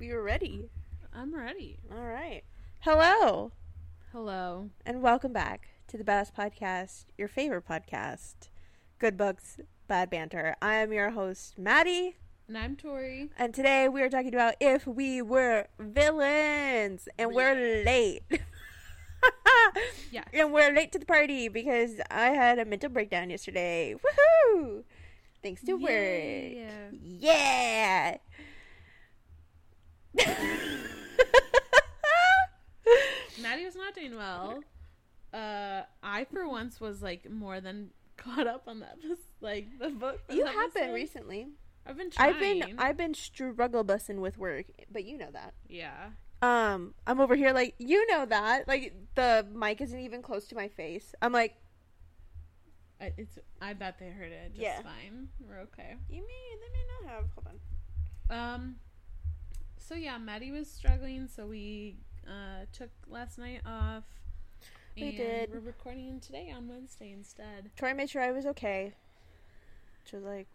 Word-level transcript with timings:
we 0.00 0.12
were 0.12 0.22
ready. 0.22 0.70
I'm 1.14 1.34
ready. 1.34 1.78
All 1.94 2.06
right. 2.06 2.42
Hello, 2.80 3.52
Hello. 4.12 4.70
and 4.86 5.02
welcome 5.02 5.32
back 5.32 5.68
to 5.88 5.98
the 5.98 6.04
Badass 6.04 6.32
Podcast, 6.32 7.04
your 7.18 7.28
favorite 7.28 7.68
podcast, 7.68 8.48
Good 8.98 9.16
Books, 9.18 9.60
Bad 9.88 10.08
Banter. 10.10 10.56
I 10.62 10.76
am 10.76 10.92
your 10.92 11.10
host, 11.10 11.58
Maddie, 11.58 12.16
And 12.48 12.56
I'm 12.56 12.76
Tori. 12.76 13.28
and 13.38 13.52
today 13.52 13.88
we 13.88 14.00
are 14.02 14.08
talking 14.08 14.32
about 14.34 14.54
if 14.60 14.86
we 14.86 15.20
were 15.20 15.66
villains, 15.78 17.06
and 17.18 17.34
we're 17.34 17.84
late. 17.84 18.22
yeah. 20.10 20.24
And 20.32 20.50
we're 20.52 20.72
late 20.72 20.92
to 20.92 20.98
the 20.98 21.04
party 21.06 21.48
because 21.48 22.00
I 22.10 22.28
had 22.30 22.58
a 22.58 22.64
mental 22.64 22.88
breakdown 22.88 23.28
yesterday. 23.28 23.94
Woohoo! 24.56 24.84
Thanks 25.42 25.62
to 25.64 25.74
work. 25.74 25.90
Yeah. 27.02 28.16
Maddie 33.40 33.64
was 33.64 33.76
not 33.76 33.94
doing 33.94 34.16
well. 34.16 34.62
Uh, 35.32 35.82
I 36.02 36.24
for 36.24 36.48
once 36.48 36.80
was 36.80 37.02
like 37.02 37.30
more 37.30 37.60
than 37.60 37.90
caught 38.16 38.46
up 38.46 38.64
on 38.66 38.80
that. 38.80 38.98
Like 39.42 39.78
the 39.78 39.88
book. 39.88 40.20
you 40.28 40.44
have 40.44 40.74
been 40.74 40.92
recently. 40.92 41.48
I've 41.86 41.96
been 41.96 42.10
trying. 42.10 42.28
I've 42.34 42.40
been 42.40 42.74
I've 42.78 42.96
been 42.98 43.14
struggle 43.14 43.82
bussing 43.84 44.16
with 44.18 44.36
work, 44.36 44.66
but 44.92 45.04
you 45.04 45.16
know 45.16 45.30
that. 45.32 45.54
yeah. 45.68 46.10
Um, 46.42 46.94
I'm 47.06 47.20
over 47.20 47.34
here 47.36 47.52
like 47.52 47.74
you 47.78 48.06
know 48.10 48.26
that. 48.26 48.68
Like 48.68 48.92
the 49.14 49.46
mic 49.54 49.80
isn't 49.80 49.98
even 49.98 50.20
close 50.20 50.46
to 50.48 50.54
my 50.54 50.68
face. 50.68 51.14
I'm 51.22 51.32
like, 51.32 51.56
I, 53.00 53.12
it's. 53.16 53.38
I 53.62 53.72
bet 53.72 53.98
they 53.98 54.10
heard 54.10 54.30
it 54.32 54.50
just 54.52 54.60
Yeah. 54.60 54.82
fine. 54.82 55.28
We're 55.48 55.60
okay. 55.60 55.94
you 56.10 56.20
may 56.20 56.56
they 56.60 56.72
may 56.72 56.84
not 57.08 57.14
have. 57.14 57.24
Hold 57.34 57.46
on. 58.30 58.54
Um. 58.54 58.76
So 59.80 59.96
yeah, 59.96 60.18
Maddie 60.18 60.52
was 60.52 60.70
struggling, 60.70 61.26
so 61.26 61.46
we 61.46 61.96
uh 62.26 62.66
took 62.72 62.90
last 63.08 63.38
night 63.38 63.62
off. 63.66 64.04
We 64.94 65.16
did. 65.16 65.50
We're 65.52 65.60
recording 65.60 66.20
today 66.20 66.52
on 66.54 66.68
Wednesday 66.68 67.10
instead. 67.12 67.70
Tori 67.76 67.94
made 67.94 68.10
sure 68.10 68.22
I 68.22 68.30
was 68.30 68.46
okay. 68.46 68.92
She 70.04 70.16
was 70.16 70.24
like, 70.24 70.46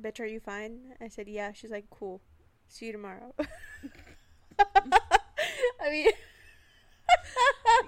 "Bitch, 0.00 0.20
are 0.20 0.26
you 0.26 0.38
fine?" 0.38 0.94
I 1.00 1.08
said, 1.08 1.26
"Yeah." 1.28 1.52
She's 1.52 1.70
like, 1.70 1.86
"Cool. 1.90 2.20
See 2.68 2.86
you 2.86 2.92
tomorrow." 2.92 3.34
I 4.58 5.90
mean, 5.90 6.06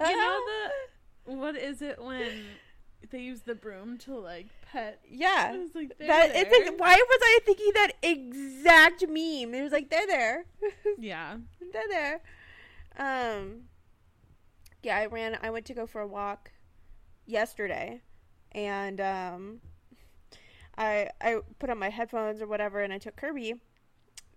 you 0.01 0.17
know 0.17 0.41
the 1.25 1.33
what 1.35 1.55
is 1.55 1.81
it 1.81 2.03
when 2.03 2.31
they 3.11 3.19
use 3.19 3.41
the 3.41 3.55
broom 3.55 3.97
to 3.99 4.15
like 4.15 4.47
pet? 4.71 4.99
yeah. 5.09 5.53
It's 5.53 5.75
like 5.75 5.97
That 5.99 6.31
it's 6.33 6.51
like, 6.51 6.79
why 6.79 6.95
was 6.95 7.19
I 7.21 7.39
thinking 7.45 7.71
that 7.73 7.93
exact 8.01 9.01
meme? 9.07 9.53
It 9.53 9.63
was 9.63 9.71
like 9.71 9.89
they're 9.89 10.07
there, 10.07 10.45
yeah. 10.97 11.37
they're 11.73 11.87
there. 11.89 12.21
Um, 12.97 13.61
yeah, 14.83 14.97
I 14.97 15.05
ran. 15.07 15.37
I 15.41 15.49
went 15.49 15.65
to 15.67 15.73
go 15.73 15.85
for 15.85 16.01
a 16.01 16.07
walk 16.07 16.51
yesterday, 17.25 18.01
and 18.51 18.99
um, 19.01 19.61
I 20.77 21.09
I 21.21 21.39
put 21.59 21.69
on 21.69 21.77
my 21.77 21.89
headphones 21.89 22.41
or 22.41 22.47
whatever, 22.47 22.81
and 22.81 22.91
I 22.93 22.97
took 22.97 23.15
Kirby, 23.15 23.55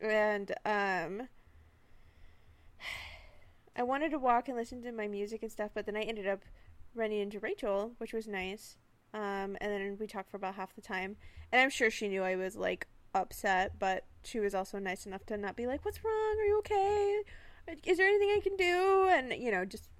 and 0.01 0.53
um, 0.65 1.29
I 3.77 3.83
wanted 3.83 4.11
to 4.11 4.19
walk 4.19 4.49
and 4.49 4.57
listen 4.57 4.83
to 4.83 4.93
my 4.93 5.09
music 5.09 5.43
and 5.43 5.51
stuff, 5.51 5.71
but 5.75 5.87
then 5.87 5.97
I 5.97 6.03
ended 6.03 6.27
up 6.27 6.41
running 6.95 7.21
into 7.21 7.39
Rachel, 7.41 7.93
which 7.99 8.13
was 8.13 8.27
nice. 8.29 8.77
Um, 9.15 9.57
and 9.61 9.71
then 9.73 9.97
we 10.01 10.07
talked 10.07 10.31
for 10.31 10.37
about 10.39 10.55
half 10.55 10.75
the 10.75 10.81
time, 10.81 11.17
and 11.51 11.61
I'm 11.61 11.71
sure 11.71 11.91
she 11.91 12.09
knew 12.09 12.23
I 12.23 12.37
was 12.37 12.57
like 12.57 12.87
upset, 13.15 13.79
but 13.79 14.07
she 14.25 14.41
was 14.41 14.55
also 14.55 14.79
nice 14.79 15.05
enough 15.05 15.27
to 15.27 15.37
not 15.37 15.55
be 15.57 15.67
like, 15.67 15.85
"What's 15.85 16.03
wrong? 16.03 16.37
Are 16.41 16.45
you 16.47 16.59
okay? 16.61 17.23
Is 17.85 17.99
there 17.99 18.07
anything 18.07 18.31
I 18.31 18.41
can 18.43 18.57
do?" 18.57 19.09
And 19.11 19.33
you 19.43 19.51
know, 19.51 19.65
just 19.67 19.91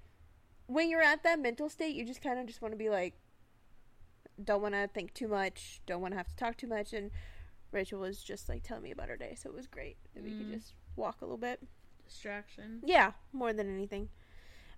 when 0.65 0.89
you're 0.89 1.03
at 1.03 1.21
that 1.23 1.39
mental 1.39 1.69
state, 1.69 1.95
you 1.95 2.05
just 2.05 2.23
kind 2.23 2.39
of 2.39 2.47
just 2.47 2.61
want 2.61 2.71
to 2.71 2.77
be 2.77 2.89
like, 2.89 3.13
don't 4.43 4.61
want 4.63 4.73
to 4.73 4.89
think 4.91 5.13
too 5.13 5.27
much, 5.27 5.81
don't 5.85 6.01
want 6.01 6.13
to 6.13 6.17
have 6.17 6.27
to 6.27 6.35
talk 6.35 6.57
too 6.57 6.67
much, 6.67 6.91
and 6.93 7.11
Rachel 7.71 7.99
was 7.99 8.23
just 8.23 8.49
like 8.49 8.63
telling 8.63 8.83
me 8.83 8.91
about 8.91 9.09
her 9.09 9.17
day, 9.17 9.35
so 9.35 9.49
it 9.49 9.55
was 9.55 9.67
great 9.67 9.97
that 10.15 10.23
we 10.23 10.31
could 10.31 10.47
Mm. 10.47 10.53
just 10.53 10.73
walk 10.95 11.21
a 11.21 11.25
little 11.25 11.37
bit. 11.37 11.61
Distraction. 12.05 12.81
Yeah, 12.83 13.11
more 13.31 13.53
than 13.53 13.71
anything. 13.71 14.09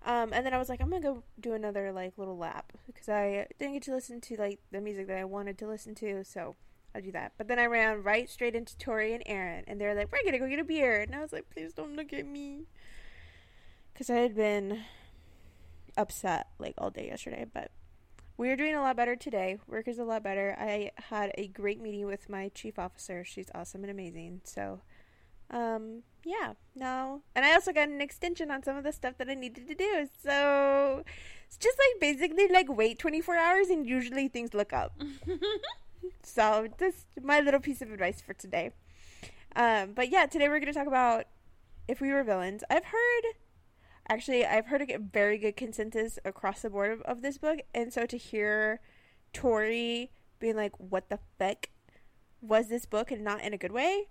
Um, 0.04 0.32
and 0.32 0.46
then 0.46 0.54
I 0.54 0.58
was 0.58 0.68
like, 0.68 0.80
I'm 0.80 0.90
gonna 0.90 1.02
go 1.02 1.22
do 1.40 1.52
another 1.54 1.92
like 1.92 2.16
little 2.16 2.36
lap 2.36 2.72
because 2.86 3.08
I 3.08 3.46
didn't 3.58 3.74
get 3.74 3.82
to 3.84 3.94
listen 3.94 4.20
to 4.22 4.36
like 4.36 4.60
the 4.70 4.80
music 4.80 5.06
that 5.08 5.18
I 5.18 5.24
wanted 5.24 5.58
to 5.58 5.66
listen 5.66 5.94
to, 5.96 6.24
so 6.24 6.54
I'll 6.94 7.02
do 7.02 7.12
that. 7.12 7.32
But 7.36 7.48
then 7.48 7.58
I 7.58 7.66
ran 7.66 8.02
right 8.02 8.28
straight 8.28 8.54
into 8.54 8.76
Tori 8.78 9.12
and 9.14 9.22
Aaron, 9.26 9.64
and 9.66 9.80
they're 9.80 9.94
like, 9.94 10.12
"We're 10.12 10.24
gonna 10.24 10.38
go 10.38 10.48
get 10.48 10.60
a 10.60 10.64
beer," 10.64 11.00
and 11.00 11.14
I 11.14 11.20
was 11.20 11.32
like, 11.32 11.50
"Please 11.50 11.72
don't 11.72 11.96
look 11.96 12.12
at 12.12 12.26
me," 12.26 12.66
because 13.92 14.08
I 14.10 14.16
had 14.16 14.36
been 14.36 14.82
upset 15.96 16.48
like 16.58 16.74
all 16.78 16.90
day 16.90 17.06
yesterday. 17.06 17.46
But 17.52 17.70
we 18.36 18.50
are 18.50 18.56
doing 18.56 18.74
a 18.74 18.82
lot 18.82 18.96
better 18.96 19.16
today. 19.16 19.58
Work 19.66 19.88
is 19.88 19.98
a 19.98 20.04
lot 20.04 20.22
better. 20.22 20.54
I 20.58 20.90
had 21.08 21.32
a 21.36 21.48
great 21.48 21.80
meeting 21.80 22.06
with 22.06 22.28
my 22.28 22.50
chief 22.50 22.78
officer. 22.78 23.24
She's 23.24 23.50
awesome 23.54 23.82
and 23.82 23.90
amazing. 23.90 24.42
So 24.44 24.82
um 25.50 26.02
yeah 26.26 26.54
no. 26.74 27.22
And 27.34 27.46
i 27.46 27.54
also 27.54 27.72
got 27.72 27.88
an 27.88 28.00
extension 28.00 28.50
on 28.50 28.62
some 28.62 28.76
of 28.76 28.82
the 28.82 28.92
stuff 28.92 29.16
that 29.18 29.30
i 29.30 29.34
needed 29.34 29.68
to 29.68 29.74
do. 29.74 30.08
So 30.22 31.04
it's 31.46 31.56
just 31.56 31.78
like 31.78 32.00
basically 32.00 32.48
like 32.48 32.68
wait 32.68 32.98
24 32.98 33.36
hours 33.36 33.68
and 33.68 33.86
usually 33.86 34.28
things 34.28 34.52
look 34.52 34.72
up. 34.72 35.00
So 36.22 36.68
just 36.78 37.06
my 37.20 37.40
little 37.40 37.58
piece 37.58 37.82
of 37.82 37.90
advice 37.90 38.20
for 38.20 38.34
today. 38.34 38.70
Um 39.54 39.92
but 39.94 40.10
yeah 40.10 40.26
today 40.26 40.48
we're 40.48 40.60
going 40.60 40.72
to 40.72 40.78
talk 40.78 40.86
about 40.86 41.24
if 41.88 42.00
we 42.00 42.12
were 42.12 42.24
villains. 42.24 42.62
I've 42.68 42.86
heard 42.86 43.24
actually 44.08 44.44
i've 44.46 44.66
heard 44.66 44.82
a 44.82 44.98
very 44.98 45.36
good 45.36 45.56
consensus 45.56 46.16
across 46.24 46.62
the 46.62 46.70
board 46.70 46.90
of, 46.92 47.02
of 47.02 47.22
this 47.22 47.38
book. 47.38 47.60
And 47.74 47.92
so 47.92 48.04
to 48.06 48.16
hear 48.16 48.80
tori 49.32 50.10
being 50.40 50.56
like 50.56 50.72
what 50.78 51.08
the 51.08 51.18
fuck 51.38 51.70
was 52.40 52.68
this 52.68 52.86
book 52.86 53.10
and 53.10 53.22
not 53.22 53.40
in 53.42 53.54
a 53.54 53.58
good 53.58 53.72
way? 53.72 54.08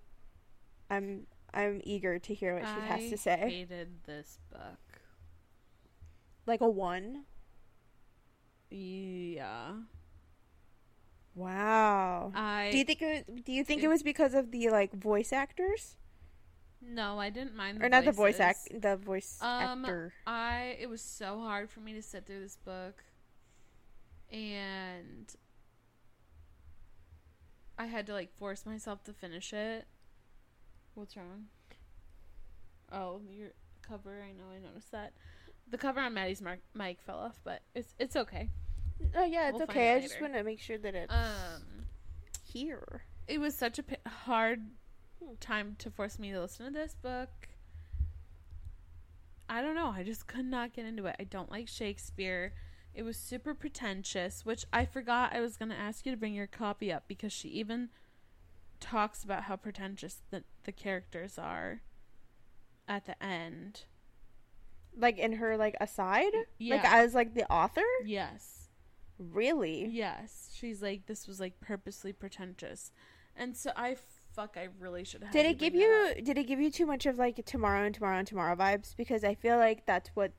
I'm 0.89 1.27
I'm 1.55 1.81
eager 1.83 2.19
to 2.19 2.33
hear 2.33 2.55
what 2.55 2.65
she 2.67 2.81
has 2.87 3.09
to 3.09 3.17
say. 3.17 3.33
I 3.43 3.49
hated 3.49 4.03
this 4.05 4.39
book. 4.51 5.01
Like 6.45 6.61
a 6.61 6.69
one. 6.69 7.25
Yeah. 8.69 9.73
Wow. 11.33 12.31
I 12.33 12.69
do 12.71 12.77
you 12.77 12.85
think 12.85 13.01
it 13.01 13.27
was, 13.27 13.41
do 13.43 13.51
you 13.51 13.63
think 13.63 13.83
it 13.83 13.85
it- 13.85 13.89
was 13.89 14.03
because 14.03 14.33
of 14.33 14.51
the 14.51 14.69
like 14.69 14.93
voice 14.93 15.33
actors 15.33 15.97
no, 16.81 17.19
I 17.19 17.29
didn't 17.31 17.55
mind 17.55 17.79
the 17.79 17.85
or 17.85 17.89
not 17.89 18.05
the 18.05 18.11
voice 18.11 18.37
voices. 18.37 18.39
act 18.39 18.81
the 18.81 18.95
voice 18.97 19.39
Um, 19.41 19.85
actor? 19.85 20.13
I 20.27 20.77
it 20.79 20.87
was 20.89 21.01
so 21.01 21.39
hard 21.39 21.69
for 21.71 21.79
me 21.79 21.93
to 21.93 22.01
sit 22.01 22.25
through 22.27 22.41
this 22.41 22.57
book, 22.57 23.03
and 24.31 25.35
I 27.77 27.85
had 27.87 28.05
to 28.07 28.13
like 28.13 28.33
force 28.37 28.65
myself 28.65 29.03
to 29.05 29.13
finish 29.13 29.53
it. 29.53 29.87
What's 30.95 31.15
wrong? 31.17 31.45
Oh, 32.91 33.21
your 33.29 33.49
cover. 33.81 34.21
I 34.23 34.31
know. 34.31 34.45
I 34.55 34.59
noticed 34.65 34.91
that. 34.91 35.13
The 35.69 35.77
cover 35.77 35.99
on 35.99 36.13
Maddie's 36.13 36.41
mark- 36.41 36.59
mic 36.73 37.01
fell 37.01 37.17
off, 37.17 37.39
but 37.43 37.61
it's 37.73 37.93
it's 37.99 38.15
okay. 38.15 38.49
Oh 39.15 39.25
yeah, 39.25 39.49
it's 39.49 39.53
we'll 39.55 39.63
okay. 39.63 39.93
it 39.93 39.97
I 39.97 39.99
just 40.01 40.21
want 40.21 40.33
to 40.33 40.43
make 40.43 40.59
sure 40.59 40.77
that 40.77 40.95
it's 40.95 41.13
Um, 41.13 41.63
here. 42.43 43.03
it 43.27 43.39
was 43.39 43.55
such 43.55 43.77
a 43.79 43.83
p- 43.83 43.95
hard 44.07 44.67
time 45.39 45.75
to 45.79 45.89
force 45.91 46.17
me 46.19 46.31
to 46.31 46.39
listen 46.39 46.65
to 46.67 46.71
this 46.71 46.95
book. 46.95 47.49
I 49.49 49.61
don't 49.61 49.75
know. 49.75 49.89
I 49.89 50.03
just 50.03 50.27
could 50.27 50.45
not 50.45 50.73
get 50.73 50.85
into 50.85 51.05
it. 51.07 51.15
I 51.19 51.23
don't 51.23 51.51
like 51.51 51.67
Shakespeare. 51.67 52.53
It 52.93 53.03
was 53.03 53.17
super 53.17 53.53
pretentious, 53.53 54.45
which 54.45 54.65
I 54.71 54.85
forgot 54.85 55.33
I 55.33 55.41
was 55.41 55.57
going 55.57 55.69
to 55.69 55.75
ask 55.75 56.05
you 56.05 56.11
to 56.11 56.17
bring 56.17 56.33
your 56.33 56.47
copy 56.47 56.91
up 56.91 57.03
because 57.07 57.33
she 57.33 57.49
even 57.49 57.89
talks 58.79 59.23
about 59.23 59.43
how 59.43 59.55
pretentious 59.55 60.21
the, 60.31 60.43
the 60.63 60.71
characters 60.71 61.37
are 61.37 61.81
at 62.87 63.05
the 63.05 63.21
end. 63.23 63.83
Like 64.97 65.17
in 65.17 65.33
her 65.33 65.57
like 65.57 65.75
aside, 65.81 66.31
Yeah. 66.57 66.75
like 66.75 66.85
as 66.85 67.13
like 67.13 67.33
the 67.33 67.49
author. 67.51 67.83
Yes. 68.05 68.69
Really? 69.17 69.87
Yes. 69.91 70.51
She's 70.55 70.81
like, 70.81 71.05
this 71.05 71.27
was 71.27 71.39
like 71.39 71.59
purposely 71.59 72.13
pretentious. 72.13 72.91
And 73.35 73.55
so 73.57 73.71
I, 73.75 73.97
fuck, 74.33 74.55
I 74.57 74.69
really 74.79 75.03
should 75.03 75.23
have. 75.23 75.31
Did 75.33 75.45
it 75.45 75.57
give 75.57 75.73
that 75.73 75.79
up. 76.11 76.17
you 76.17 76.23
did 76.23 76.37
it 76.37 76.45
give 76.47 76.59
you 76.61 76.71
too 76.71 76.85
much 76.85 77.05
of 77.05 77.17
like 77.17 77.43
tomorrow 77.45 77.85
and 77.85 77.93
tomorrow 77.93 78.17
and 78.19 78.27
tomorrow 78.27 78.55
vibes? 78.55 78.95
Because 78.95 79.23
I 79.23 79.35
feel 79.35 79.57
like 79.57 79.85
that's 79.85 80.09
what 80.13 80.31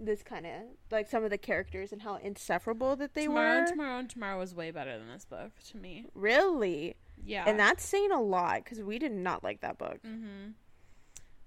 this 0.00 0.24
kind 0.24 0.44
of 0.44 0.52
like 0.90 1.08
some 1.08 1.22
of 1.22 1.30
the 1.30 1.38
characters 1.38 1.92
and 1.92 2.02
how 2.02 2.16
inseparable 2.16 2.96
that 2.96 3.14
they 3.14 3.26
tomorrow 3.26 3.48
were. 3.50 3.58
and 3.60 3.68
tomorrow 3.68 3.98
and 3.98 4.10
tomorrow 4.10 4.38
was 4.40 4.52
way 4.52 4.72
better 4.72 4.98
than 4.98 5.08
this 5.08 5.24
book 5.24 5.52
to 5.70 5.76
me. 5.76 6.06
Really? 6.14 6.96
Yeah. 7.22 7.44
And 7.46 7.58
that's 7.58 7.84
saying 7.84 8.12
a 8.12 8.20
lot 8.20 8.64
because 8.64 8.80
we 8.80 8.98
did 8.98 9.12
not 9.12 9.42
like 9.44 9.60
that 9.60 9.78
book. 9.78 10.00
mm-hmm. 10.06 10.50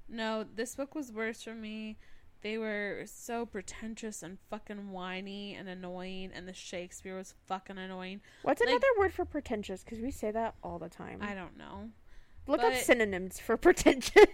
No, 0.09 0.45
this 0.55 0.75
book 0.75 0.95
was 0.95 1.11
worse 1.11 1.43
for 1.43 1.53
me. 1.53 1.97
They 2.41 2.57
were 2.57 3.03
so 3.05 3.45
pretentious 3.45 4.23
and 4.23 4.37
fucking 4.49 4.91
whiny 4.91 5.55
and 5.55 5.67
annoying, 5.67 6.31
and 6.33 6.47
the 6.47 6.53
Shakespeare 6.53 7.17
was 7.17 7.33
fucking 7.47 7.77
annoying. 7.77 8.21
What's 8.43 8.61
Like- 8.61 8.69
another 8.69 8.87
word 8.97 9.11
for 9.11 9.25
pretentious? 9.25 9.83
Because 9.83 9.99
we 9.99 10.11
say 10.11 10.31
that 10.31 10.55
all 10.63 10.79
the 10.79 10.87
time. 10.87 11.19
I 11.21 11.33
don't 11.33 11.57
know. 11.57 11.89
Look 12.47 12.61
up 12.61 12.75
synonyms 12.75 13.39
for 13.39 13.57
pretentious. 13.57 14.25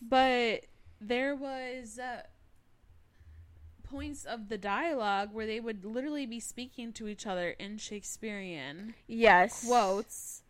But 0.00 0.66
there 1.00 1.34
was 1.34 1.98
uh, 1.98 2.22
points 3.82 4.24
of 4.24 4.48
the 4.48 4.58
dialogue 4.58 5.30
where 5.32 5.46
they 5.46 5.58
would 5.60 5.84
literally 5.84 6.26
be 6.26 6.38
speaking 6.40 6.92
to 6.92 7.08
each 7.08 7.26
other 7.26 7.50
in 7.50 7.78
Shakespearean 7.78 8.94
yes. 9.08 9.66
quotes. 9.66 10.42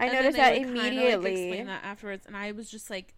I 0.00 0.06
and 0.06 0.14
noticed 0.14 0.36
that 0.36 0.52
would 0.52 0.66
kinda, 0.66 0.78
like, 0.80 0.92
immediately. 0.92 1.30
explain 1.48 1.66
that 1.66 1.84
afterwards, 1.84 2.26
and 2.26 2.36
I 2.36 2.52
was 2.52 2.70
just 2.70 2.90
like, 2.90 3.14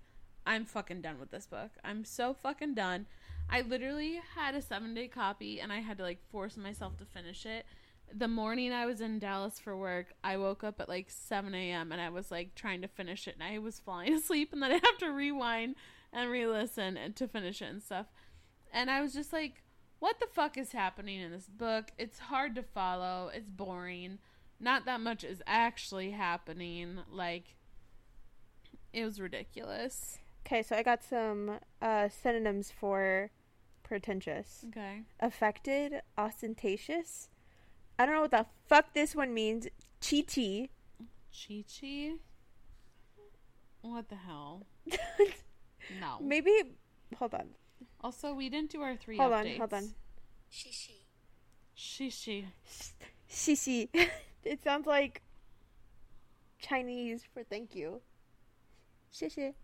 I'm 0.47 0.65
fucking 0.65 1.03
done 1.03 1.19
with 1.21 1.31
this 1.31 1.47
book. 1.47 1.71
I'm 1.85 2.05
so 2.05 2.33
fucking 2.35 2.75
done. 2.75 3.07
I 3.51 3.63
literally 3.63 4.21
had 4.37 4.55
a 4.55 4.63
seven 4.63 4.95
day 4.95 5.09
copy, 5.09 5.61
and 5.61 5.73
I 5.73 5.81
had 5.81 5.99
to 5.99 6.05
like 6.05 6.21
force 6.31 6.57
myself 6.57 6.97
to 6.99 7.05
finish 7.05 7.45
it. 7.45 7.67
The 8.13 8.29
morning 8.29 8.73
I 8.73 8.87
was 8.87 9.01
in 9.01 9.19
Dallas 9.19 9.61
for 9.61 9.77
work, 9.77 10.15
I 10.25 10.37
woke 10.37 10.65
up 10.65 10.81
at 10.81 10.89
like 10.89 11.11
7 11.11 11.55
a.m. 11.55 11.93
and 11.93 12.01
I 12.01 12.09
was 12.09 12.31
like 12.31 12.55
trying 12.55 12.83
to 12.83 12.89
finish 12.89 13.29
it, 13.29 13.35
and 13.35 13.43
I 13.45 13.59
was 13.59 13.79
falling 13.79 14.13
asleep, 14.15 14.53
and 14.53 14.63
then 14.63 14.73
I 14.73 14.75
have 14.75 14.99
to 15.01 15.11
rewind 15.11 15.77
and 16.13 16.31
re-listen 16.31 16.97
and 16.97 17.15
to 17.17 17.29
finish 17.29 17.63
it 17.63 17.67
and 17.67 17.83
stuff. 17.83 18.07
And 18.73 18.91
I 18.91 19.01
was 19.01 19.13
just 19.13 19.33
like, 19.33 19.63
what 19.99 20.19
the 20.19 20.27
fuck 20.27 20.57
is 20.57 20.73
happening 20.73 21.21
in 21.21 21.31
this 21.31 21.47
book? 21.47 21.93
It's 21.99 22.19
hard 22.19 22.55
to 22.55 22.63
follow. 22.63 23.31
It's 23.33 23.49
boring. 23.49 24.19
Not 24.61 24.85
that 24.85 25.01
much 25.01 25.25
is 25.25 25.43
actually 25.47 26.11
happening. 26.11 26.99
Like, 27.11 27.57
it 28.93 29.05
was 29.05 29.21
ridiculous. 29.21 30.19
Okay, 30.47 30.63
so 30.63 30.77
I 30.77 30.83
got 30.83 31.03
some 31.03 31.59
uh, 31.81 32.09
synonyms 32.09 32.71
for 32.71 33.31
pretentious. 33.83 34.65
Okay. 34.69 35.03
Affected, 35.19 36.03
ostentatious. 36.19 37.29
I 37.99 38.07
don't 38.07 38.15
know 38.15 38.23
what 38.23 38.31
the 38.31 38.47
fuck 38.67 38.93
this 38.95 39.15
one 39.15 39.33
means. 39.33 39.67
Chi 40.01 40.23
chi. 40.23 40.69
Chi 41.33 41.65
Chi? 41.69 42.13
What 43.83 44.09
the 44.09 44.17
hell? 44.17 44.67
No. 45.99 46.19
Maybe. 46.21 46.53
Hold 47.17 47.35
on. 47.35 47.49
Also, 48.01 48.33
we 48.35 48.49
didn't 48.49 48.71
do 48.71 48.83
our 48.83 48.97
three 48.97 49.17
Hold 49.17 49.33
on. 49.33 49.47
Hold 49.57 49.75
on. 49.75 49.91
Shishi. 50.53 51.01
Shishi. 51.77 52.45
Shishi. 53.29 53.89
it 54.45 54.63
sounds 54.63 54.87
like 54.87 55.23
Chinese 56.61 57.23
for 57.33 57.43
thank 57.43 57.75
you. 57.75 58.01
Shishi. 59.15 59.55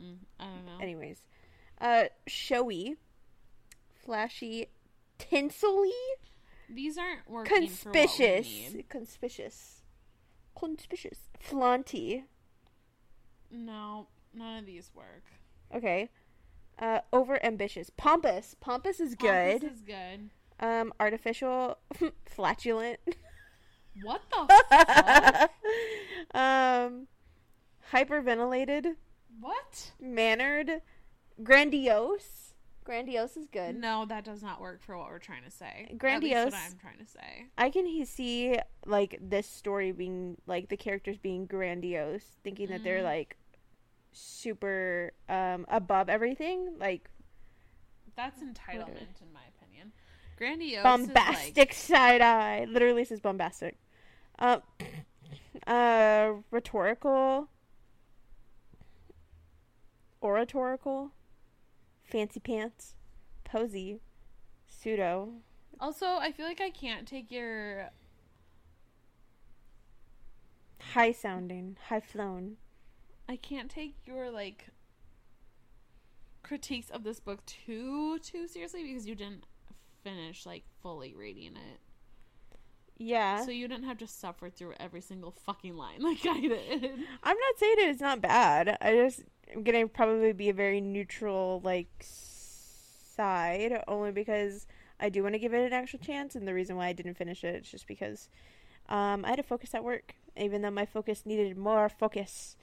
Mm, 0.00 0.16
I 0.40 0.44
don't 0.44 0.66
know. 0.66 0.78
Anyways, 0.80 1.22
uh, 1.80 2.04
showy, 2.26 2.96
flashy, 4.04 4.66
tinsely, 5.18 5.92
These 6.68 6.98
aren't 6.98 7.28
working 7.30 7.68
for 7.68 7.90
what 7.90 7.94
we 7.96 8.02
conspicuous, 8.02 8.74
conspicuous, 8.88 9.82
conspicuous, 10.58 11.18
flaunty. 11.38 12.24
No, 13.50 14.08
none 14.34 14.58
of 14.58 14.66
these 14.66 14.90
work. 14.94 15.24
Okay. 15.74 16.10
Uh, 16.78 17.00
over 17.12 17.42
ambitious, 17.44 17.88
pompous. 17.96 18.56
Pompous 18.60 18.98
is 18.98 19.14
good. 19.14 19.60
Pompous 19.60 19.76
is 19.78 19.82
good. 19.82 20.30
um, 20.58 20.92
artificial, 20.98 21.78
flatulent. 22.26 22.98
What 24.02 24.22
the 24.30 24.46
fuck? 24.70 25.50
um, 26.34 27.06
hyperventilated, 27.92 28.96
what? 29.40 29.92
mannered, 30.00 30.82
grandiose. 31.42 32.40
Grandiose 32.84 33.38
is 33.38 33.46
good. 33.48 33.76
No, 33.76 34.04
that 34.06 34.24
does 34.24 34.42
not 34.42 34.60
work 34.60 34.82
for 34.82 34.98
what 34.98 35.08
we're 35.08 35.18
trying 35.18 35.42
to 35.44 35.50
say. 35.50 35.94
Grandiose. 35.96 36.52
what 36.52 36.54
I'm 36.54 36.76
trying 36.78 36.98
to 36.98 37.06
say. 37.06 37.46
I 37.56 37.70
can 37.70 37.86
he- 37.86 38.04
see 38.04 38.58
like 38.84 39.18
this 39.22 39.46
story 39.46 39.90
being 39.92 40.36
like 40.46 40.68
the 40.68 40.76
characters 40.76 41.16
being 41.16 41.46
grandiose, 41.46 42.24
thinking 42.42 42.68
that 42.68 42.84
they're 42.84 43.00
Mm. 43.00 43.04
like 43.04 43.36
super 44.12 45.12
um 45.30 45.64
above 45.68 46.08
everything, 46.10 46.74
like 46.78 47.08
That's 48.16 48.40
entitlement, 48.40 49.22
in 49.22 49.32
my 49.32 49.40
opinion. 49.58 49.92
Grandiose 50.36 50.82
bombastic 50.82 51.72
side 51.72 52.20
eye. 52.20 52.66
Literally 52.68 53.04
says 53.06 53.20
bombastic. 53.20 53.78
Uh, 54.38 54.58
uh, 55.66 56.32
rhetorical, 56.50 57.48
oratorical, 60.22 61.12
fancy 62.04 62.40
pants, 62.40 62.94
posy, 63.44 64.00
pseudo. 64.66 65.34
Also, 65.80 66.06
I 66.06 66.32
feel 66.32 66.46
like 66.46 66.60
I 66.60 66.70
can't 66.70 67.06
take 67.06 67.30
your 67.30 67.90
high 70.92 71.12
sounding, 71.12 71.76
high 71.88 72.00
flown. 72.00 72.56
I 73.28 73.36
can't 73.36 73.70
take 73.70 73.94
your 74.04 74.30
like 74.30 74.66
critiques 76.42 76.90
of 76.90 77.04
this 77.04 77.20
book 77.20 77.44
too 77.46 78.18
too 78.18 78.46
seriously 78.46 78.84
because 78.84 79.06
you 79.06 79.14
didn't 79.14 79.44
finish 80.02 80.44
like 80.44 80.64
fully 80.82 81.14
reading 81.14 81.56
it. 81.56 81.80
Yeah. 82.96 83.44
So 83.44 83.50
you 83.50 83.66
didn't 83.68 83.84
have 83.84 83.98
to 83.98 84.06
suffer 84.06 84.50
through 84.50 84.74
every 84.78 85.00
single 85.00 85.32
fucking 85.32 85.76
line 85.76 86.00
like 86.02 86.24
I 86.26 86.40
did. 86.40 86.84
I'm 87.22 87.36
not 87.36 87.58
saying 87.58 87.76
it's 87.78 88.00
not 88.00 88.20
bad. 88.20 88.76
I 88.80 88.92
just 88.94 89.22
am 89.52 89.62
gonna 89.62 89.88
probably 89.88 90.32
be 90.32 90.48
a 90.48 90.54
very 90.54 90.80
neutral 90.80 91.60
like 91.64 91.88
side, 93.14 93.82
only 93.88 94.12
because 94.12 94.66
I 95.00 95.08
do 95.08 95.22
want 95.22 95.34
to 95.34 95.38
give 95.38 95.54
it 95.54 95.66
an 95.66 95.72
actual 95.72 95.98
chance, 95.98 96.34
and 96.34 96.46
the 96.46 96.54
reason 96.54 96.76
why 96.76 96.86
I 96.86 96.92
didn't 96.92 97.14
finish 97.14 97.44
it 97.44 97.62
is 97.62 97.70
just 97.70 97.86
because 97.86 98.28
um, 98.88 99.24
I 99.24 99.30
had 99.30 99.36
to 99.36 99.42
focus 99.42 99.74
at 99.74 99.84
work, 99.84 100.14
even 100.36 100.62
though 100.62 100.70
my 100.70 100.86
focus 100.86 101.22
needed 101.24 101.56
more 101.56 101.88
focus 101.88 102.56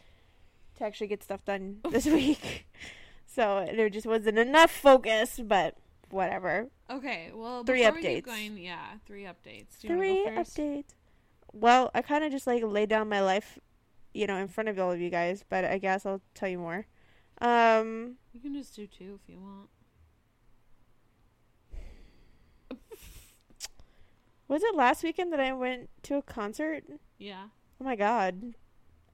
to 0.77 0.83
actually 0.83 1.07
get 1.07 1.23
stuff 1.23 1.43
done 1.45 1.79
this 1.89 2.05
week. 2.07 2.67
So 3.25 3.67
there 3.73 3.89
just 3.89 4.05
wasn't 4.05 4.37
enough 4.37 4.71
focus, 4.71 5.39
but 5.43 5.75
whatever. 6.11 6.67
Okay, 6.89 7.31
well 7.33 7.63
Three 7.63 7.81
updates. 7.83 8.23
going, 8.23 8.57
yeah, 8.57 8.93
three 9.05 9.23
updates. 9.23 9.79
Do 9.81 9.87
you 9.87 9.95
Three 9.95 10.25
updates. 10.27 10.85
Well, 11.53 11.91
I 11.93 12.01
kind 12.01 12.23
of 12.23 12.31
just 12.31 12.47
like 12.47 12.63
laid 12.63 12.89
down 12.89 13.09
my 13.09 13.21
life, 13.21 13.59
you 14.13 14.27
know, 14.27 14.37
in 14.37 14.47
front 14.47 14.69
of 14.69 14.79
all 14.79 14.91
of 14.91 14.99
you 14.99 15.09
guys, 15.09 15.43
but 15.47 15.65
I 15.65 15.77
guess 15.77 16.05
I'll 16.05 16.21
tell 16.33 16.49
you 16.49 16.59
more. 16.59 16.85
Um, 17.41 18.17
You 18.33 18.39
can 18.39 18.53
just 18.53 18.75
do 18.75 18.87
two 18.87 19.19
if 19.21 19.27
you 19.29 19.39
want. 19.39 19.69
was 24.47 24.63
it 24.63 24.75
last 24.75 25.03
weekend 25.03 25.31
that 25.33 25.39
I 25.39 25.51
went 25.53 25.89
to 26.03 26.15
a 26.15 26.21
concert? 26.21 26.83
Yeah. 27.17 27.45
Oh 27.79 27.83
my 27.83 27.95
god. 27.95 28.53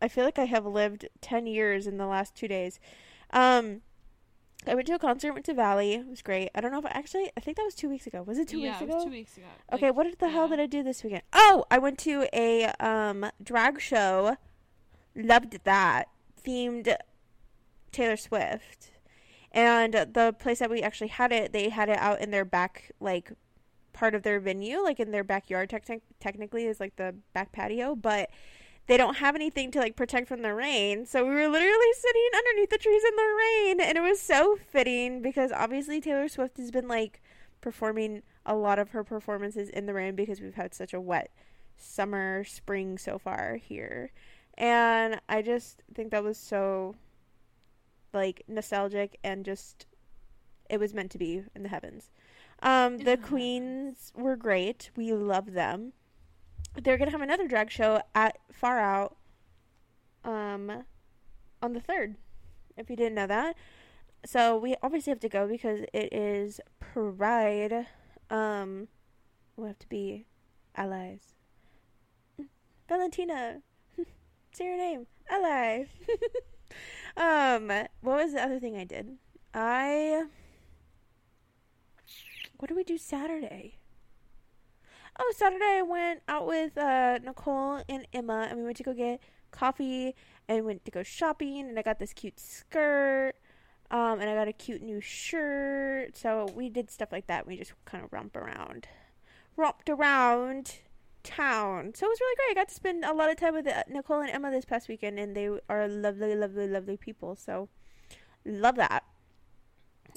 I 0.01 0.07
feel 0.07 0.25
like 0.25 0.37
I 0.37 0.45
have 0.45 0.65
lived 0.65 1.07
10 1.21 1.47
years 1.47 1.87
in 1.87 1.97
the 1.97 2.05
last 2.05 2.35
2 2.35 2.47
days. 2.47 2.79
Um 3.31 3.81
I 4.65 4.75
went 4.75 4.87
to 4.87 4.93
a 4.95 4.99
concert, 4.99 5.33
went 5.33 5.45
to 5.45 5.53
Valley. 5.53 5.93
It 5.93 6.07
was 6.07 6.21
great. 6.21 6.49
I 6.55 6.61
don't 6.61 6.71
know 6.71 6.79
if 6.79 6.85
I 6.85 6.89
actually 6.89 7.31
I 7.37 7.39
think 7.41 7.57
that 7.57 7.63
was 7.63 7.75
2 7.75 7.89
weeks 7.89 8.07
ago. 8.07 8.23
Was 8.23 8.37
it 8.37 8.47
2 8.49 8.59
yeah, 8.59 8.69
weeks 8.71 8.81
it 8.81 8.83
ago? 8.85 8.95
was 8.95 9.03
two 9.05 9.11
weeks 9.11 9.37
ago. 9.37 9.45
Okay, 9.73 9.87
Like, 9.87 9.95
what 9.95 10.19
the 10.19 10.29
hell 10.29 10.47
did 10.49 10.59
I 10.59 10.65
do 10.65 10.83
this 10.83 11.03
weekend? 11.03 11.23
Oh, 11.33 11.65
I 11.69 11.77
went 11.77 11.97
to 11.99 12.27
a 12.33 12.65
um 12.79 13.29
drag 13.41 13.79
show. 13.79 14.37
Loved 15.15 15.59
that. 15.63 16.05
Themed 16.45 16.95
Taylor 17.91 18.17
Swift. 18.17 18.91
And 19.51 19.93
the 19.93 20.35
place 20.37 20.59
that 20.59 20.69
we 20.69 20.81
actually 20.81 21.07
had 21.07 21.31
it, 21.31 21.53
they 21.53 21.69
had 21.69 21.89
it 21.89 21.97
out 21.97 22.19
in 22.21 22.31
their 22.31 22.45
back 22.45 22.91
like 22.99 23.31
part 23.93 24.13
of 24.13 24.21
their 24.23 24.39
venue, 24.39 24.79
like 24.83 24.99
in 24.99 25.11
their 25.11 25.23
backyard 25.23 25.69
technic 25.69 26.01
technically 26.19 26.65
is 26.65 26.79
like 26.79 26.95
the 26.97 27.15
back 27.33 27.51
patio, 27.51 27.95
but 27.95 28.29
they 28.87 28.97
don't 28.97 29.17
have 29.17 29.35
anything 29.35 29.69
to 29.71 29.79
like 29.79 29.95
protect 29.95 30.27
from 30.27 30.41
the 30.41 30.53
rain. 30.53 31.05
So 31.05 31.23
we 31.23 31.31
were 31.31 31.47
literally 31.47 31.93
sitting 31.93 32.29
underneath 32.35 32.69
the 32.69 32.77
trees 32.77 33.03
in 33.03 33.15
the 33.15 33.35
rain 33.37 33.81
and 33.81 33.97
it 33.97 34.01
was 34.01 34.19
so 34.19 34.57
fitting 34.69 35.21
because 35.21 35.51
obviously 35.51 36.01
Taylor 36.01 36.27
Swift 36.27 36.57
has 36.57 36.71
been 36.71 36.87
like 36.87 37.21
performing 37.59 38.23
a 38.45 38.55
lot 38.55 38.79
of 38.79 38.91
her 38.91 39.03
performances 39.03 39.69
in 39.69 39.85
the 39.85 39.93
rain 39.93 40.15
because 40.15 40.39
we've 40.39 40.55
had 40.55 40.73
such 40.73 40.93
a 40.93 41.01
wet 41.01 41.31
summer, 41.75 42.43
spring 42.45 42.97
so 42.97 43.19
far 43.19 43.57
here. 43.57 44.11
And 44.57 45.19
I 45.27 45.41
just 45.41 45.83
think 45.93 46.11
that 46.11 46.23
was 46.23 46.37
so 46.37 46.95
like 48.13 48.43
nostalgic 48.47 49.19
and 49.23 49.43
just 49.43 49.85
it 50.69 50.79
was 50.79 50.93
meant 50.93 51.11
to 51.11 51.17
be 51.17 51.43
in 51.53 51.63
the 51.63 51.69
heavens. 51.69 52.09
Um 52.61 52.99
the 52.99 53.17
queens 53.17 54.13
were 54.15 54.37
great. 54.37 54.91
We 54.95 55.11
love 55.11 55.51
them. 55.51 55.91
They're 56.81 56.97
to 56.97 57.11
have 57.11 57.21
another 57.21 57.47
drag 57.47 57.71
show 57.71 58.01
at 58.13 58.37
Far 58.51 58.79
Out 58.79 59.17
um 60.23 60.83
on 61.61 61.73
the 61.73 61.79
3rd. 61.79 62.15
If 62.75 62.89
you 62.89 62.95
didn't 62.95 63.15
know 63.15 63.27
that. 63.27 63.55
So 64.25 64.57
we 64.57 64.75
obviously 64.83 65.11
have 65.11 65.19
to 65.21 65.29
go 65.29 65.47
because 65.47 65.81
it 65.93 66.13
is 66.13 66.59
Pride. 66.79 67.87
Um, 68.29 68.87
we'll 69.55 69.67
have 69.67 69.79
to 69.79 69.87
be 69.87 70.25
allies. 70.75 71.33
Valentina, 72.89 73.61
say 74.51 74.65
your 74.65 74.77
name. 74.77 75.07
Ally. 75.29 75.85
um, 77.17 77.67
what 78.01 78.23
was 78.23 78.33
the 78.33 78.43
other 78.43 78.59
thing 78.59 78.75
I 78.75 78.83
did? 78.83 79.17
I. 79.53 80.25
What 82.57 82.69
do 82.69 82.75
we 82.75 82.83
do 82.83 82.97
Saturday? 82.97 83.76
Oh, 85.19 85.33
Saturday 85.35 85.79
I 85.79 85.81
went 85.81 86.21
out 86.27 86.45
with 86.45 86.77
uh, 86.77 87.19
Nicole 87.23 87.81
and 87.89 88.07
Emma, 88.13 88.47
and 88.49 88.59
we 88.59 88.65
went 88.65 88.77
to 88.77 88.83
go 88.83 88.93
get 88.93 89.19
coffee 89.51 90.15
and 90.47 90.65
went 90.65 90.85
to 90.85 90.91
go 90.91 91.03
shopping 91.03 91.67
and 91.67 91.79
I 91.79 91.81
got 91.81 91.99
this 91.99 92.13
cute 92.13 92.39
skirt. 92.39 93.33
Um, 93.89 94.19
and 94.19 94.29
I 94.29 94.35
got 94.35 94.49
a 94.49 94.53
cute 94.53 94.81
new 94.81 94.99
shirt. 94.99 96.17
So 96.17 96.47
we 96.53 96.69
did 96.69 96.91
stuff 96.91 97.11
like 97.11 97.27
that. 97.27 97.47
We 97.47 97.57
just 97.57 97.73
kind 97.85 98.03
of 98.03 98.11
romped 98.11 98.35
around. 98.35 98.87
Romped 99.55 99.89
around 99.89 100.79
town. 101.23 101.93
So 101.95 102.05
it 102.05 102.09
was 102.09 102.19
really 102.19 102.35
great. 102.35 102.51
I 102.51 102.53
got 102.61 102.69
to 102.69 102.75
spend 102.75 103.05
a 103.05 103.13
lot 103.13 103.29
of 103.29 103.37
time 103.37 103.53
with 103.53 103.67
uh, 103.67 103.83
Nicole 103.89 104.21
and 104.21 104.29
Emma 104.29 104.51
this 104.51 104.65
past 104.65 104.87
weekend, 104.87 105.19
and 105.19 105.35
they 105.35 105.49
are 105.69 105.87
lovely, 105.87 106.35
lovely, 106.35 106.67
lovely 106.67 106.97
people. 106.97 107.35
So 107.35 107.69
love 108.45 108.75
that. 108.75 109.03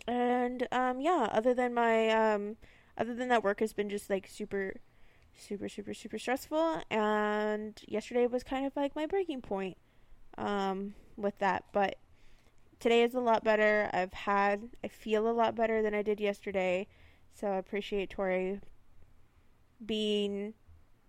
And 0.06 0.66
um, 0.72 1.00
yeah, 1.00 1.28
other 1.30 1.54
than 1.54 1.72
my 1.72 2.08
um, 2.08 2.56
other 2.98 3.14
than 3.14 3.28
that, 3.28 3.44
work 3.44 3.60
has 3.60 3.72
been 3.72 3.88
just 3.88 4.10
like 4.10 4.28
super, 4.28 4.74
super, 5.40 5.68
super, 5.68 5.94
super 5.94 6.18
stressful. 6.18 6.82
And 6.90 7.80
yesterday 7.86 8.26
was 8.26 8.42
kind 8.42 8.66
of 8.66 8.74
like 8.76 8.94
my 8.94 9.06
breaking 9.06 9.42
point 9.42 9.76
um, 10.38 10.94
with 11.16 11.38
that, 11.38 11.64
but 11.72 11.96
today 12.78 13.02
is 13.02 13.14
a 13.14 13.20
lot 13.20 13.44
better. 13.44 13.90
I've 13.92 14.12
had, 14.12 14.70
I 14.84 14.88
feel 14.88 15.28
a 15.28 15.32
lot 15.32 15.54
better 15.54 15.82
than 15.82 15.94
I 15.94 16.02
did 16.02 16.20
yesterday. 16.20 16.86
So 17.34 17.48
I 17.48 17.56
appreciate 17.56 18.10
Tori 18.10 18.60
being 19.84 20.54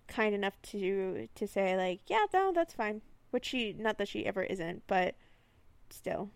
kind 0.08 0.36
enough 0.36 0.62
to 0.62 1.28
to 1.34 1.48
say 1.48 1.76
like, 1.76 2.02
yeah, 2.08 2.26
no, 2.34 2.52
that's 2.54 2.74
fine. 2.74 3.02
Which 3.32 3.46
she, 3.46 3.74
not 3.74 3.98
that 3.98 4.08
she 4.08 4.26
ever 4.26 4.44
isn't, 4.44 4.84
but 4.88 5.16
still, 5.90 6.30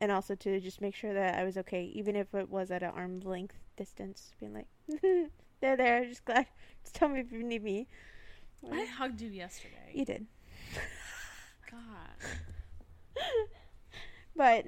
and 0.00 0.10
also 0.10 0.34
to 0.34 0.60
just 0.60 0.80
make 0.80 0.94
sure 0.94 1.12
that 1.12 1.38
I 1.38 1.44
was 1.44 1.56
okay, 1.58 1.84
even 1.94 2.16
if 2.16 2.34
it 2.34 2.48
was 2.48 2.70
at 2.70 2.82
an 2.82 2.90
arm's 2.90 3.24
length 3.24 3.56
distance, 3.76 4.32
being 4.40 4.54
like, 4.54 4.66
there 5.02 5.28
they're 5.60 5.76
there. 5.76 6.04
Just 6.04 6.24
glad. 6.24 6.46
Just 6.88 6.94
tell 7.00 7.08
me 7.10 7.20
if 7.20 7.30
you 7.30 7.42
need 7.42 7.62
me. 7.62 7.86
I 8.72 8.86
hugged 8.86 9.20
you 9.20 9.28
yesterday. 9.28 9.92
You 9.92 10.04
did. 10.06 10.26
God. 11.70 12.16
But 14.36 14.66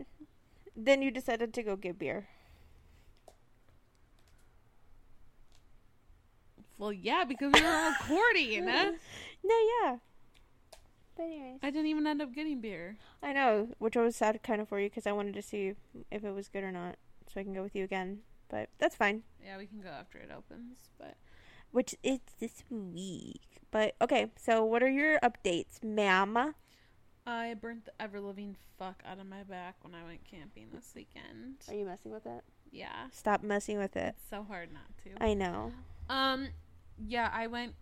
then 0.76 1.00
you 1.00 1.12
decided 1.12 1.54
to 1.54 1.62
go 1.62 1.76
get 1.76 1.96
beer. 1.96 2.26
Well, 6.76 6.92
yeah, 6.92 7.22
because 7.24 7.52
we 7.54 7.62
were 7.62 7.90
recording. 7.90 8.68
eh? 8.68 8.90
No, 9.44 9.54
yeah. 9.84 9.96
But 11.16 11.22
anyways, 11.22 11.60
I 11.62 11.70
didn't 11.70 11.86
even 11.86 12.04
end 12.08 12.20
up 12.20 12.34
getting 12.34 12.60
beer. 12.60 12.96
I 13.22 13.32
know, 13.32 13.68
which 13.78 13.96
I 13.96 14.02
was 14.02 14.16
sad 14.16 14.42
kind 14.42 14.60
of 14.60 14.68
for 14.68 14.80
you 14.80 14.88
because 14.88 15.06
I 15.06 15.12
wanted 15.12 15.34
to 15.34 15.42
see 15.42 15.74
if 16.10 16.24
it 16.24 16.34
was 16.34 16.48
good 16.48 16.64
or 16.64 16.72
not, 16.72 16.96
so 17.32 17.38
I 17.40 17.44
can 17.44 17.54
go 17.54 17.62
with 17.62 17.76
you 17.76 17.84
again. 17.84 18.22
But 18.48 18.70
that's 18.78 18.96
fine. 18.96 19.22
Yeah, 19.44 19.56
we 19.56 19.66
can 19.66 19.80
go 19.80 19.90
after 19.90 20.18
it 20.18 20.30
opens, 20.36 20.78
but 20.98 21.14
Which 21.72 21.94
is 22.02 22.18
this 22.40 22.64
week. 22.70 23.42
But 23.70 23.94
okay, 24.02 24.26
so 24.36 24.64
what 24.64 24.82
are 24.82 24.88
your 24.90 25.20
updates, 25.20 25.82
ma'am? 25.84 26.54
I 27.26 27.54
burnt 27.54 27.84
the 27.84 27.92
ever 28.00 28.20
living 28.20 28.56
fuck 28.78 29.02
out 29.06 29.20
of 29.20 29.26
my 29.26 29.44
back 29.44 29.76
when 29.82 29.94
I 29.94 30.04
went 30.04 30.24
camping 30.24 30.68
this 30.72 30.92
weekend. 30.96 31.56
Are 31.68 31.74
you 31.74 31.84
messing 31.84 32.10
with 32.12 32.26
it? 32.26 32.42
Yeah, 32.72 33.06
Stop 33.12 33.42
messing 33.42 33.78
with 33.78 33.96
it. 33.96 34.14
it's 34.16 34.30
so 34.30 34.42
hard 34.42 34.70
not 34.72 34.82
to. 35.04 35.22
I 35.22 35.34
know. 35.34 35.72
Um, 36.08 36.48
yeah, 36.98 37.30
I 37.32 37.46
went 37.46 37.74